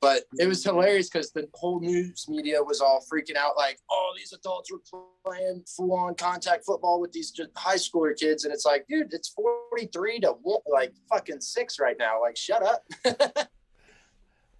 But 0.00 0.22
it 0.38 0.46
was 0.46 0.62
hilarious 0.62 1.10
because 1.10 1.32
the 1.32 1.48
whole 1.54 1.80
news 1.80 2.26
media 2.28 2.62
was 2.62 2.80
all 2.80 3.04
freaking 3.12 3.36
out, 3.36 3.56
like, 3.56 3.78
"Oh, 3.90 4.12
these 4.16 4.32
adults 4.32 4.70
were 4.70 4.80
playing 5.26 5.64
full-on 5.76 6.14
contact 6.14 6.64
football 6.64 7.00
with 7.00 7.12
these 7.12 7.32
just 7.32 7.50
high 7.56 7.76
schooler 7.76 8.16
kids," 8.16 8.44
and 8.44 8.54
it's 8.54 8.64
like, 8.64 8.86
dude, 8.88 9.12
it's 9.12 9.28
forty-three 9.28 10.20
to 10.20 10.32
one, 10.42 10.60
like 10.72 10.94
fucking 11.10 11.40
six 11.40 11.78
right 11.78 11.96
now. 11.98 12.20
Like, 12.22 12.36
shut 12.36 12.62
up. 12.62 12.84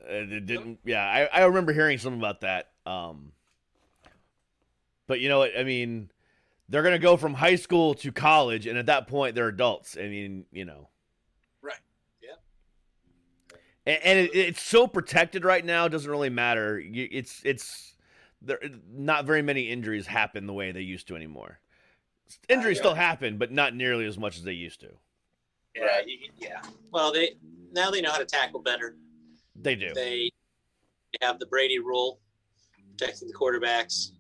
And 0.08 0.32
it 0.32 0.46
didn't. 0.46 0.80
Yeah, 0.84 1.02
I, 1.04 1.40
I 1.40 1.44
remember 1.44 1.72
hearing 1.72 1.98
something 1.98 2.20
about 2.20 2.40
that. 2.40 2.70
Um, 2.86 3.32
but 5.06 5.20
you 5.20 5.28
know 5.28 5.40
what? 5.40 5.52
I 5.58 5.64
mean, 5.64 6.10
they're 6.68 6.82
gonna 6.82 6.98
go 6.98 7.16
from 7.16 7.34
high 7.34 7.56
school 7.56 7.94
to 7.94 8.12
college, 8.12 8.66
and 8.66 8.78
at 8.78 8.86
that 8.86 9.08
point, 9.08 9.34
they're 9.34 9.48
adults. 9.48 9.96
I 9.98 10.08
mean, 10.08 10.44
you 10.52 10.64
know. 10.64 10.88
Right. 11.62 11.80
Yeah. 12.22 13.56
And, 13.86 13.98
and 14.04 14.18
it, 14.20 14.34
it's 14.34 14.62
so 14.62 14.86
protected 14.86 15.44
right 15.44 15.64
now. 15.64 15.86
It 15.86 15.90
doesn't 15.90 16.10
really 16.10 16.30
matter. 16.30 16.80
It's 16.82 17.42
it's 17.44 17.94
there. 18.40 18.60
Not 18.92 19.24
very 19.24 19.42
many 19.42 19.62
injuries 19.62 20.06
happen 20.06 20.46
the 20.46 20.52
way 20.52 20.72
they 20.72 20.80
used 20.80 21.08
to 21.08 21.16
anymore. 21.16 21.60
Injuries 22.48 22.76
yeah. 22.76 22.82
still 22.82 22.94
happen, 22.94 23.38
but 23.38 23.50
not 23.50 23.74
nearly 23.74 24.06
as 24.06 24.16
much 24.16 24.36
as 24.36 24.44
they 24.44 24.52
used 24.52 24.80
to. 24.80 24.90
Yeah. 25.74 26.00
y- 26.06 26.28
Yeah. 26.36 26.62
Well, 26.92 27.12
they 27.12 27.30
now 27.72 27.90
they 27.90 28.00
know 28.00 28.12
how 28.12 28.18
to 28.18 28.24
tackle 28.24 28.60
better. 28.60 28.96
They 29.62 29.76
do. 29.76 29.92
They 29.94 30.30
have 31.22 31.38
the 31.38 31.46
Brady 31.46 31.78
rule, 31.78 32.20
protecting 32.96 33.28
the 33.28 33.34
quarterbacks. 33.34 34.10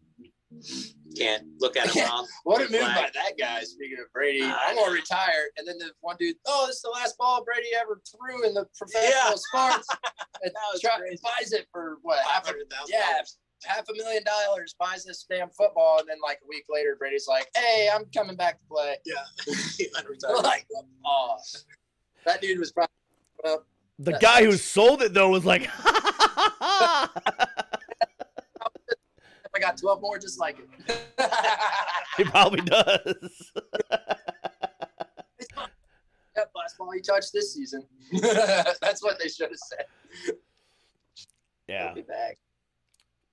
Can't 1.16 1.44
look 1.58 1.76
at 1.76 1.92
them 1.92 2.08
wrong. 2.08 2.26
What 2.44 2.58
a 2.60 2.70
move 2.70 2.80
Flag. 2.80 2.94
by 2.96 3.10
that 3.14 3.38
guy. 3.38 3.60
Speaking 3.62 3.98
of 4.04 4.12
Brady, 4.12 4.42
I 4.42 4.56
I'm 4.68 4.76
gonna 4.76 4.92
retire, 4.92 5.46
and 5.56 5.66
then 5.66 5.78
the 5.78 5.92
one 6.00 6.16
dude, 6.18 6.36
oh, 6.46 6.66
this 6.66 6.76
is 6.76 6.82
the 6.82 6.90
last 6.90 7.16
ball 7.18 7.44
Brady 7.44 7.68
ever 7.80 8.00
threw 8.10 8.44
in 8.46 8.54
the 8.54 8.66
professional 8.76 9.10
Yeah. 9.10 9.34
sports. 9.36 9.88
And 10.42 10.50
That 10.54 10.62
was 10.72 10.80
try- 10.80 10.96
crazy. 10.98 11.18
buys 11.22 11.52
it 11.52 11.66
for 11.70 11.98
what 12.00 12.18
half 12.24 12.48
a 12.48 12.54
$500,000. 12.54 12.56
yeah, 12.88 13.20
half 13.64 13.86
a 13.90 13.92
million 13.92 14.22
dollars. 14.24 14.74
Buys 14.78 15.04
this 15.04 15.26
damn 15.28 15.50
football, 15.50 15.98
and 16.00 16.08
then 16.08 16.16
like 16.22 16.38
a 16.42 16.48
week 16.48 16.64
later, 16.70 16.96
Brady's 16.98 17.26
like, 17.28 17.46
"Hey, 17.54 17.90
I'm 17.92 18.06
coming 18.06 18.36
back 18.36 18.58
to 18.58 18.64
play." 18.70 18.96
Yeah. 19.04 19.16
We're 20.26 20.36
like, 20.42 20.66
oh, 21.04 21.36
that 22.24 22.40
dude 22.40 22.58
was 22.58 22.72
probably 22.72 22.88
well, 23.44 23.66
The 24.00 24.12
guy 24.18 24.44
who 24.44 24.52
sold 24.52 25.02
it 25.02 25.12
though 25.12 25.28
was 25.28 25.44
like, 25.44 25.68
I 29.52 29.58
got 29.60 29.76
12 29.76 30.00
more 30.00 30.18
just 30.18 30.38
like 30.40 30.58
it. 30.58 30.68
he 32.16 32.24
probably 32.24 32.62
does. 32.62 33.14
Yep, 36.36 36.52
last 36.54 36.78
ball 36.78 36.92
he 36.92 37.00
touched 37.00 37.32
this 37.32 37.52
season. 37.52 37.84
That's 38.80 39.02
what 39.02 39.18
they 39.18 39.28
should 39.28 39.50
have 39.50 39.58
said. 39.58 39.84
Yeah. 41.68 41.86
He'll 41.86 41.94
be 41.96 42.02
back. 42.02 42.38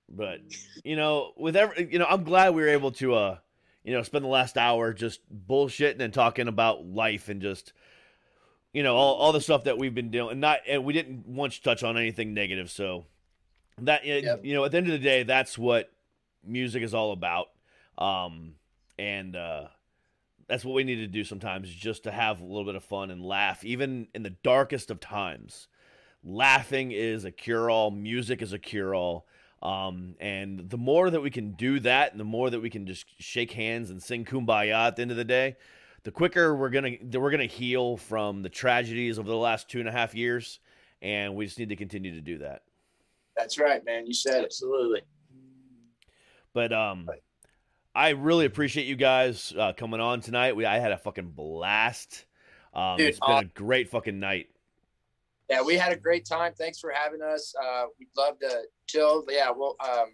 but 0.08 0.40
you 0.84 0.96
know 0.96 1.32
with 1.36 1.56
every 1.56 1.88
you 1.90 1.98
know 1.98 2.06
i'm 2.08 2.24
glad 2.24 2.54
we 2.54 2.62
were 2.62 2.68
able 2.68 2.90
to 2.92 3.14
uh 3.14 3.38
you 3.84 3.92
know 3.92 4.02
spend 4.02 4.24
the 4.24 4.28
last 4.28 4.56
hour 4.58 4.92
just 4.92 5.20
bullshitting 5.46 6.00
and 6.00 6.12
talking 6.12 6.48
about 6.48 6.84
life 6.84 7.28
and 7.28 7.40
just 7.40 7.72
you 8.72 8.82
know 8.82 8.96
all, 8.96 9.14
all 9.14 9.32
the 9.32 9.40
stuff 9.40 9.64
that 9.64 9.78
we've 9.78 9.94
been 9.94 10.10
doing 10.10 10.32
and 10.32 10.40
not 10.40 10.60
and 10.68 10.84
we 10.84 10.92
didn't 10.92 11.26
once 11.26 11.58
touch 11.58 11.82
on 11.82 11.96
anything 11.96 12.34
negative 12.34 12.70
so 12.70 13.06
that 13.78 14.04
Yep. 14.04 14.44
you 14.44 14.54
know 14.54 14.64
at 14.64 14.72
the 14.72 14.76
end 14.78 14.86
of 14.86 14.92
the 14.92 14.98
day 14.98 15.22
that's 15.22 15.56
what 15.56 15.90
music 16.44 16.82
is 16.82 16.94
all 16.94 17.12
about 17.12 17.48
um 17.96 18.54
and 18.98 19.36
uh 19.36 19.68
that's 20.48 20.64
what 20.64 20.74
we 20.74 20.84
need 20.84 20.96
to 20.96 21.06
do 21.06 21.24
sometimes 21.24 21.68
just 21.70 22.04
to 22.04 22.10
have 22.10 22.40
a 22.40 22.44
little 22.44 22.64
bit 22.64 22.74
of 22.74 22.84
fun 22.84 23.10
and 23.10 23.22
laugh 23.24 23.64
even 23.64 24.08
in 24.14 24.22
the 24.22 24.30
darkest 24.42 24.90
of 24.90 24.98
times 25.00 25.68
laughing 26.24 26.90
is 26.90 27.24
a 27.24 27.30
cure 27.30 27.70
all 27.70 27.90
music 27.90 28.42
is 28.42 28.52
a 28.52 28.58
cure 28.58 28.94
all 28.94 29.26
um, 29.60 30.14
and 30.20 30.70
the 30.70 30.76
more 30.78 31.10
that 31.10 31.20
we 31.20 31.30
can 31.30 31.50
do 31.52 31.80
that 31.80 32.12
and 32.12 32.20
the 32.20 32.24
more 32.24 32.48
that 32.48 32.60
we 32.60 32.70
can 32.70 32.86
just 32.86 33.06
shake 33.18 33.50
hands 33.52 33.90
and 33.90 34.00
sing 34.00 34.24
kumbaya 34.24 34.86
at 34.86 34.94
the 34.96 35.02
end 35.02 35.10
of 35.10 35.16
the 35.16 35.24
day 35.24 35.56
the 36.08 36.12
quicker 36.12 36.56
we're 36.56 36.70
gonna 36.70 36.92
we're 37.12 37.30
gonna 37.30 37.44
heal 37.44 37.98
from 37.98 38.40
the 38.40 38.48
tragedies 38.48 39.18
over 39.18 39.28
the 39.28 39.36
last 39.36 39.68
two 39.68 39.78
and 39.78 39.86
a 39.86 39.92
half 39.92 40.14
years 40.14 40.58
and 41.02 41.34
we 41.34 41.44
just 41.44 41.58
need 41.58 41.68
to 41.68 41.76
continue 41.76 42.14
to 42.14 42.22
do 42.22 42.38
that 42.38 42.62
That's 43.36 43.58
right, 43.58 43.84
man. 43.84 44.06
You 44.06 44.14
said. 44.14 44.42
Absolutely. 44.42 45.02
but 46.54 46.72
um 46.72 47.10
i 47.94 48.08
really 48.08 48.46
appreciate 48.46 48.86
you 48.86 48.96
guys 48.96 49.52
uh, 49.58 49.74
coming 49.74 50.00
on 50.00 50.22
tonight 50.22 50.56
we 50.56 50.64
i 50.64 50.78
had 50.78 50.92
a 50.92 50.96
fucking 50.96 51.28
blast 51.28 52.24
um, 52.72 52.96
Dude, 52.96 53.08
it's 53.08 53.20
been 53.20 53.36
uh, 53.36 53.40
a 53.40 53.44
great 53.44 53.90
fucking 53.90 54.18
night 54.18 54.48
Yeah, 55.50 55.60
we 55.60 55.74
had 55.74 55.92
a 55.92 55.96
great 55.96 56.24
time. 56.24 56.54
Thanks 56.56 56.80
for 56.80 56.90
having 56.90 57.20
us. 57.20 57.54
Uh, 57.62 57.84
we'd 57.98 58.08
love 58.16 58.38
to 58.38 58.62
chill. 58.86 59.24
Yeah, 59.28 59.50
we'll 59.54 59.76
um, 59.80 60.12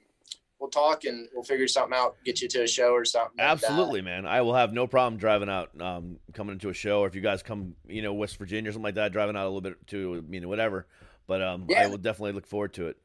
we'll 0.64 0.70
talk 0.70 1.04
and 1.04 1.28
we'll 1.34 1.44
figure 1.44 1.68
something 1.68 1.96
out. 1.96 2.16
Get 2.24 2.40
you 2.40 2.48
to 2.48 2.62
a 2.62 2.66
show 2.66 2.92
or 2.92 3.04
something. 3.04 3.38
And, 3.38 3.48
Absolutely, 3.50 4.00
man. 4.00 4.24
I 4.24 4.40
will 4.40 4.54
have 4.54 4.72
no 4.72 4.86
problem 4.86 5.18
driving 5.18 5.50
out, 5.50 5.70
um, 5.80 6.18
coming 6.32 6.54
into 6.54 6.70
a 6.70 6.74
show, 6.74 7.00
or 7.00 7.06
if 7.06 7.14
you 7.14 7.20
guys 7.20 7.42
come, 7.42 7.74
you 7.86 8.00
know, 8.00 8.14
West 8.14 8.38
Virginia 8.38 8.70
or 8.70 8.72
something 8.72 8.84
like 8.84 8.94
that, 8.94 9.12
driving 9.12 9.36
out 9.36 9.44
a 9.44 9.50
little 9.50 9.60
bit 9.60 9.86
to, 9.88 10.24
you 10.30 10.40
know, 10.40 10.48
whatever. 10.48 10.86
But 11.26 11.42
um, 11.42 11.66
I 11.76 11.86
will 11.86 11.98
definitely 11.98 12.32
look 12.32 12.46
forward 12.46 12.72
to 12.74 12.86
it. 12.88 12.96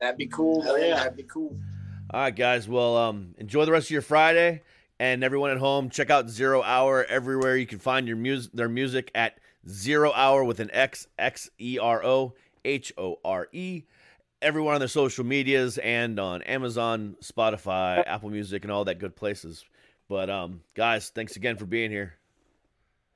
that'd 0.00 0.18
be 0.18 0.26
cool. 0.26 0.60
Hell 0.62 0.78
yeah. 0.78 0.96
That'd 0.96 1.16
be 1.16 1.22
cool. 1.22 1.56
All 2.10 2.20
right, 2.20 2.34
guys. 2.34 2.68
Well, 2.68 2.96
um, 2.96 3.34
enjoy 3.38 3.64
the 3.64 3.72
rest 3.72 3.86
of 3.86 3.90
your 3.90 4.02
Friday, 4.02 4.62
and 4.98 5.24
everyone 5.24 5.50
at 5.50 5.58
home, 5.58 5.88
check 5.88 6.10
out 6.10 6.26
Xero 6.26 6.62
Hour 6.62 7.04
everywhere. 7.04 7.56
You 7.56 7.66
can 7.66 7.78
find 7.78 8.06
your 8.06 8.16
music, 8.16 8.52
their 8.52 8.68
music 8.68 9.10
at 9.14 9.38
Xero 9.66 10.12
Hour 10.14 10.44
with 10.44 10.60
an 10.60 10.70
X 10.72 11.08
X 11.18 11.50
E 11.58 11.78
R 11.78 12.04
O 12.04 12.34
H 12.64 12.92
O 12.98 13.18
R 13.24 13.48
E. 13.52 13.84
Everyone 14.42 14.74
on 14.74 14.80
their 14.80 14.88
social 14.88 15.24
medias 15.24 15.78
and 15.78 16.20
on 16.20 16.42
Amazon, 16.42 17.16
Spotify, 17.22 18.06
Apple 18.06 18.30
Music, 18.30 18.64
and 18.64 18.70
all 18.70 18.84
that 18.84 18.98
good 18.98 19.16
places. 19.16 19.64
But 20.08 20.28
um, 20.30 20.60
guys, 20.74 21.10
thanks 21.10 21.36
again 21.36 21.56
for 21.56 21.64
being 21.64 21.90
here. 21.90 22.14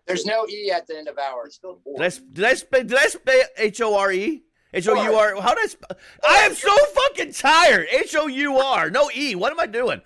There's 0.06 0.24
no 0.24 0.46
e 0.48 0.72
at 0.74 0.86
the 0.86 0.96
end 0.96 1.08
of 1.08 1.18
ours. 1.18 1.60
Did 1.62 2.02
I 2.02 2.08
sp- 2.10 2.32
did 2.32 2.44
I 2.44 2.54
spell 2.54 2.82
did 2.82 2.98
I 2.98 3.06
spell 3.06 3.40
H 3.58 3.80
O 3.80 3.96
R 3.96 4.10
E? 4.12 4.42
H 4.72 4.88
O 4.88 4.94
U 4.94 5.14
R. 5.14 5.40
How 5.40 5.54
did 5.54 5.64
I? 5.64 5.66
Sp- 5.70 5.92
I 6.26 6.38
am 6.38 6.54
so 6.54 6.74
fucking 6.86 7.32
tired. 7.32 7.86
H 7.90 8.16
O 8.16 8.26
U 8.26 8.58
R. 8.58 8.90
No 8.90 9.10
E. 9.14 9.34
What 9.34 9.52
am 9.52 9.60
I 9.60 9.66
doing? 9.66 10.00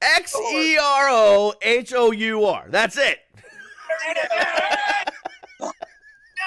X 0.00 0.36
E 0.52 0.76
R 0.76 1.08
O 1.08 1.54
H 1.62 1.92
O 1.94 2.12
U 2.12 2.44
R. 2.44 2.66
That's 2.68 2.96
it. 2.98 3.18
Got 5.58 5.76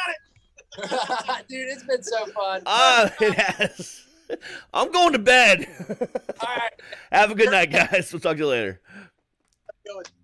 it. 0.09 1.47
Dude, 1.49 1.67
it's 1.67 1.83
been 1.83 2.03
so 2.03 2.25
fun. 2.27 2.61
Ah, 2.65 3.11
it 3.19 3.33
has. 3.33 4.05
I'm 4.73 4.91
going 4.91 5.13
to 5.13 5.19
bed. 5.19 5.67
All 6.39 6.55
right. 6.55 6.73
Have 7.11 7.31
a 7.31 7.35
good 7.35 7.51
night, 7.51 7.71
guys. 7.71 8.11
We'll 8.11 8.19
talk 8.19 8.33
to 8.33 8.39
you 8.39 8.47
later. 8.47 8.81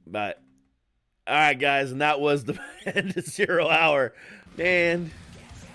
Bye. 0.06 0.36
All 1.28 1.34
right, 1.34 1.60
guys, 1.60 1.92
and 1.92 2.02
that 2.02 2.22
was 2.22 2.46
the 2.46 2.58
end 2.86 3.18
of 3.18 3.26
Xero 3.26 3.70
Hour. 3.70 4.14
Man, 4.56 5.12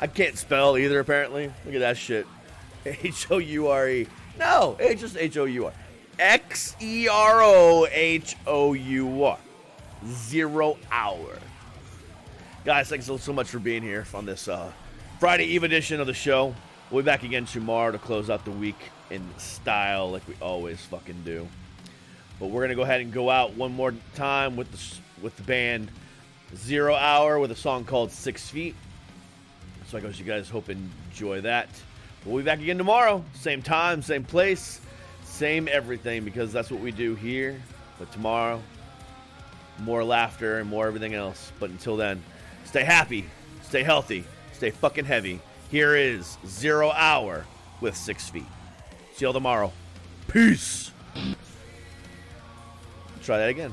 I 0.01 0.07
can't 0.07 0.39
spell 0.39 0.79
either. 0.79 0.99
Apparently, 0.99 1.53
look 1.67 1.75
at 1.75 1.81
that 1.81 1.97
shit. 1.97 2.27
H 2.87 3.31
O 3.31 3.39
U 3.39 3.69
R 3.69 3.89
E. 3.89 4.07
No, 4.39 4.77
it's 4.81 5.01
just 5.01 5.17
H 5.17 5.37
O 5.37 5.45
U 5.45 5.67
R. 5.67 5.73
X 6.19 6.75
E 6.81 7.07
R 7.09 7.43
O 7.43 7.87
H 7.91 8.37
O 8.47 8.73
U 8.73 9.25
R. 9.25 9.39
Xero 10.05 10.79
Hour. 10.91 11.39
Guys, 12.65 12.89
thanks 12.89 13.07
so, 13.07 13.33
much 13.33 13.49
for 13.49 13.59
being 13.59 13.83
here 13.83 14.07
on 14.15 14.25
this 14.25 14.49
uh, 14.49 14.71
Friday 15.19 15.45
Eve 15.47 15.65
edition 15.65 16.01
of 16.01 16.07
the 16.07 16.15
show. 16.15 16.55
We'll 16.93 17.03
be 17.03 17.07
back 17.07 17.23
again 17.23 17.47
tomorrow 17.47 17.91
to 17.91 17.97
close 17.97 18.29
out 18.29 18.45
the 18.45 18.51
week 18.51 18.77
in 19.09 19.27
style, 19.39 20.11
like 20.11 20.29
we 20.29 20.35
always 20.43 20.79
fucking 20.85 21.23
do. 21.25 21.49
But 22.39 22.49
we're 22.49 22.61
gonna 22.61 22.75
go 22.75 22.83
ahead 22.83 23.01
and 23.01 23.11
go 23.11 23.31
out 23.31 23.55
one 23.55 23.73
more 23.73 23.95
time 24.15 24.57
with 24.57 24.71
the 24.71 25.23
with 25.23 25.35
the 25.37 25.43
band 25.43 25.91
Xero 26.55 26.95
Hour 26.95 27.39
with 27.39 27.51
a 27.51 27.57
song 27.57 27.87
called 27.87 28.13
Six 28.13 28.47
Feet. 28.51 28.75
So 29.87 29.97
I 29.97 30.03
guess 30.03 30.19
you 30.19 30.27
guys 30.27 30.51
hope 30.51 30.69
enjoy 30.69 31.41
that. 31.41 31.71
We'll 32.27 32.37
be 32.37 32.43
back 32.43 32.61
again 32.61 32.77
tomorrow, 32.77 33.25
same 33.33 33.63
time, 33.63 34.03
same 34.03 34.23
place, 34.23 34.83
same 35.25 35.69
everything 35.73 36.25
because 36.27 36.53
that's 36.53 36.71
what 36.71 36.83
we 36.83 36.93
do 36.93 37.15
here. 37.15 37.59
But 37.99 38.13
tomorrow, 38.13 38.63
more 39.79 40.05
laughter 40.05 40.59
and 40.59 40.69
more 40.69 40.89
everything 40.89 41.15
else. 41.15 41.53
But 41.59 41.71
until 41.71 41.97
then, 41.97 42.23
stay 42.67 42.85
happy, 42.85 43.25
stay 43.63 43.83
healthy, 43.83 44.25
stay 44.53 44.69
fucking 44.69 45.07
heavy. 45.07 45.41
Here 45.73 45.97
is 45.97 46.37
Xero 46.45 46.93
Hour 46.95 47.47
with 47.81 47.97
Six 47.97 48.29
Feet. 48.29 48.45
See 49.15 49.23
you 49.23 49.29
all 49.29 49.33
tomorrow. 49.33 49.73
Peace. 50.29 50.91
Try 53.23 53.39
that 53.39 53.49
again. 53.49 53.73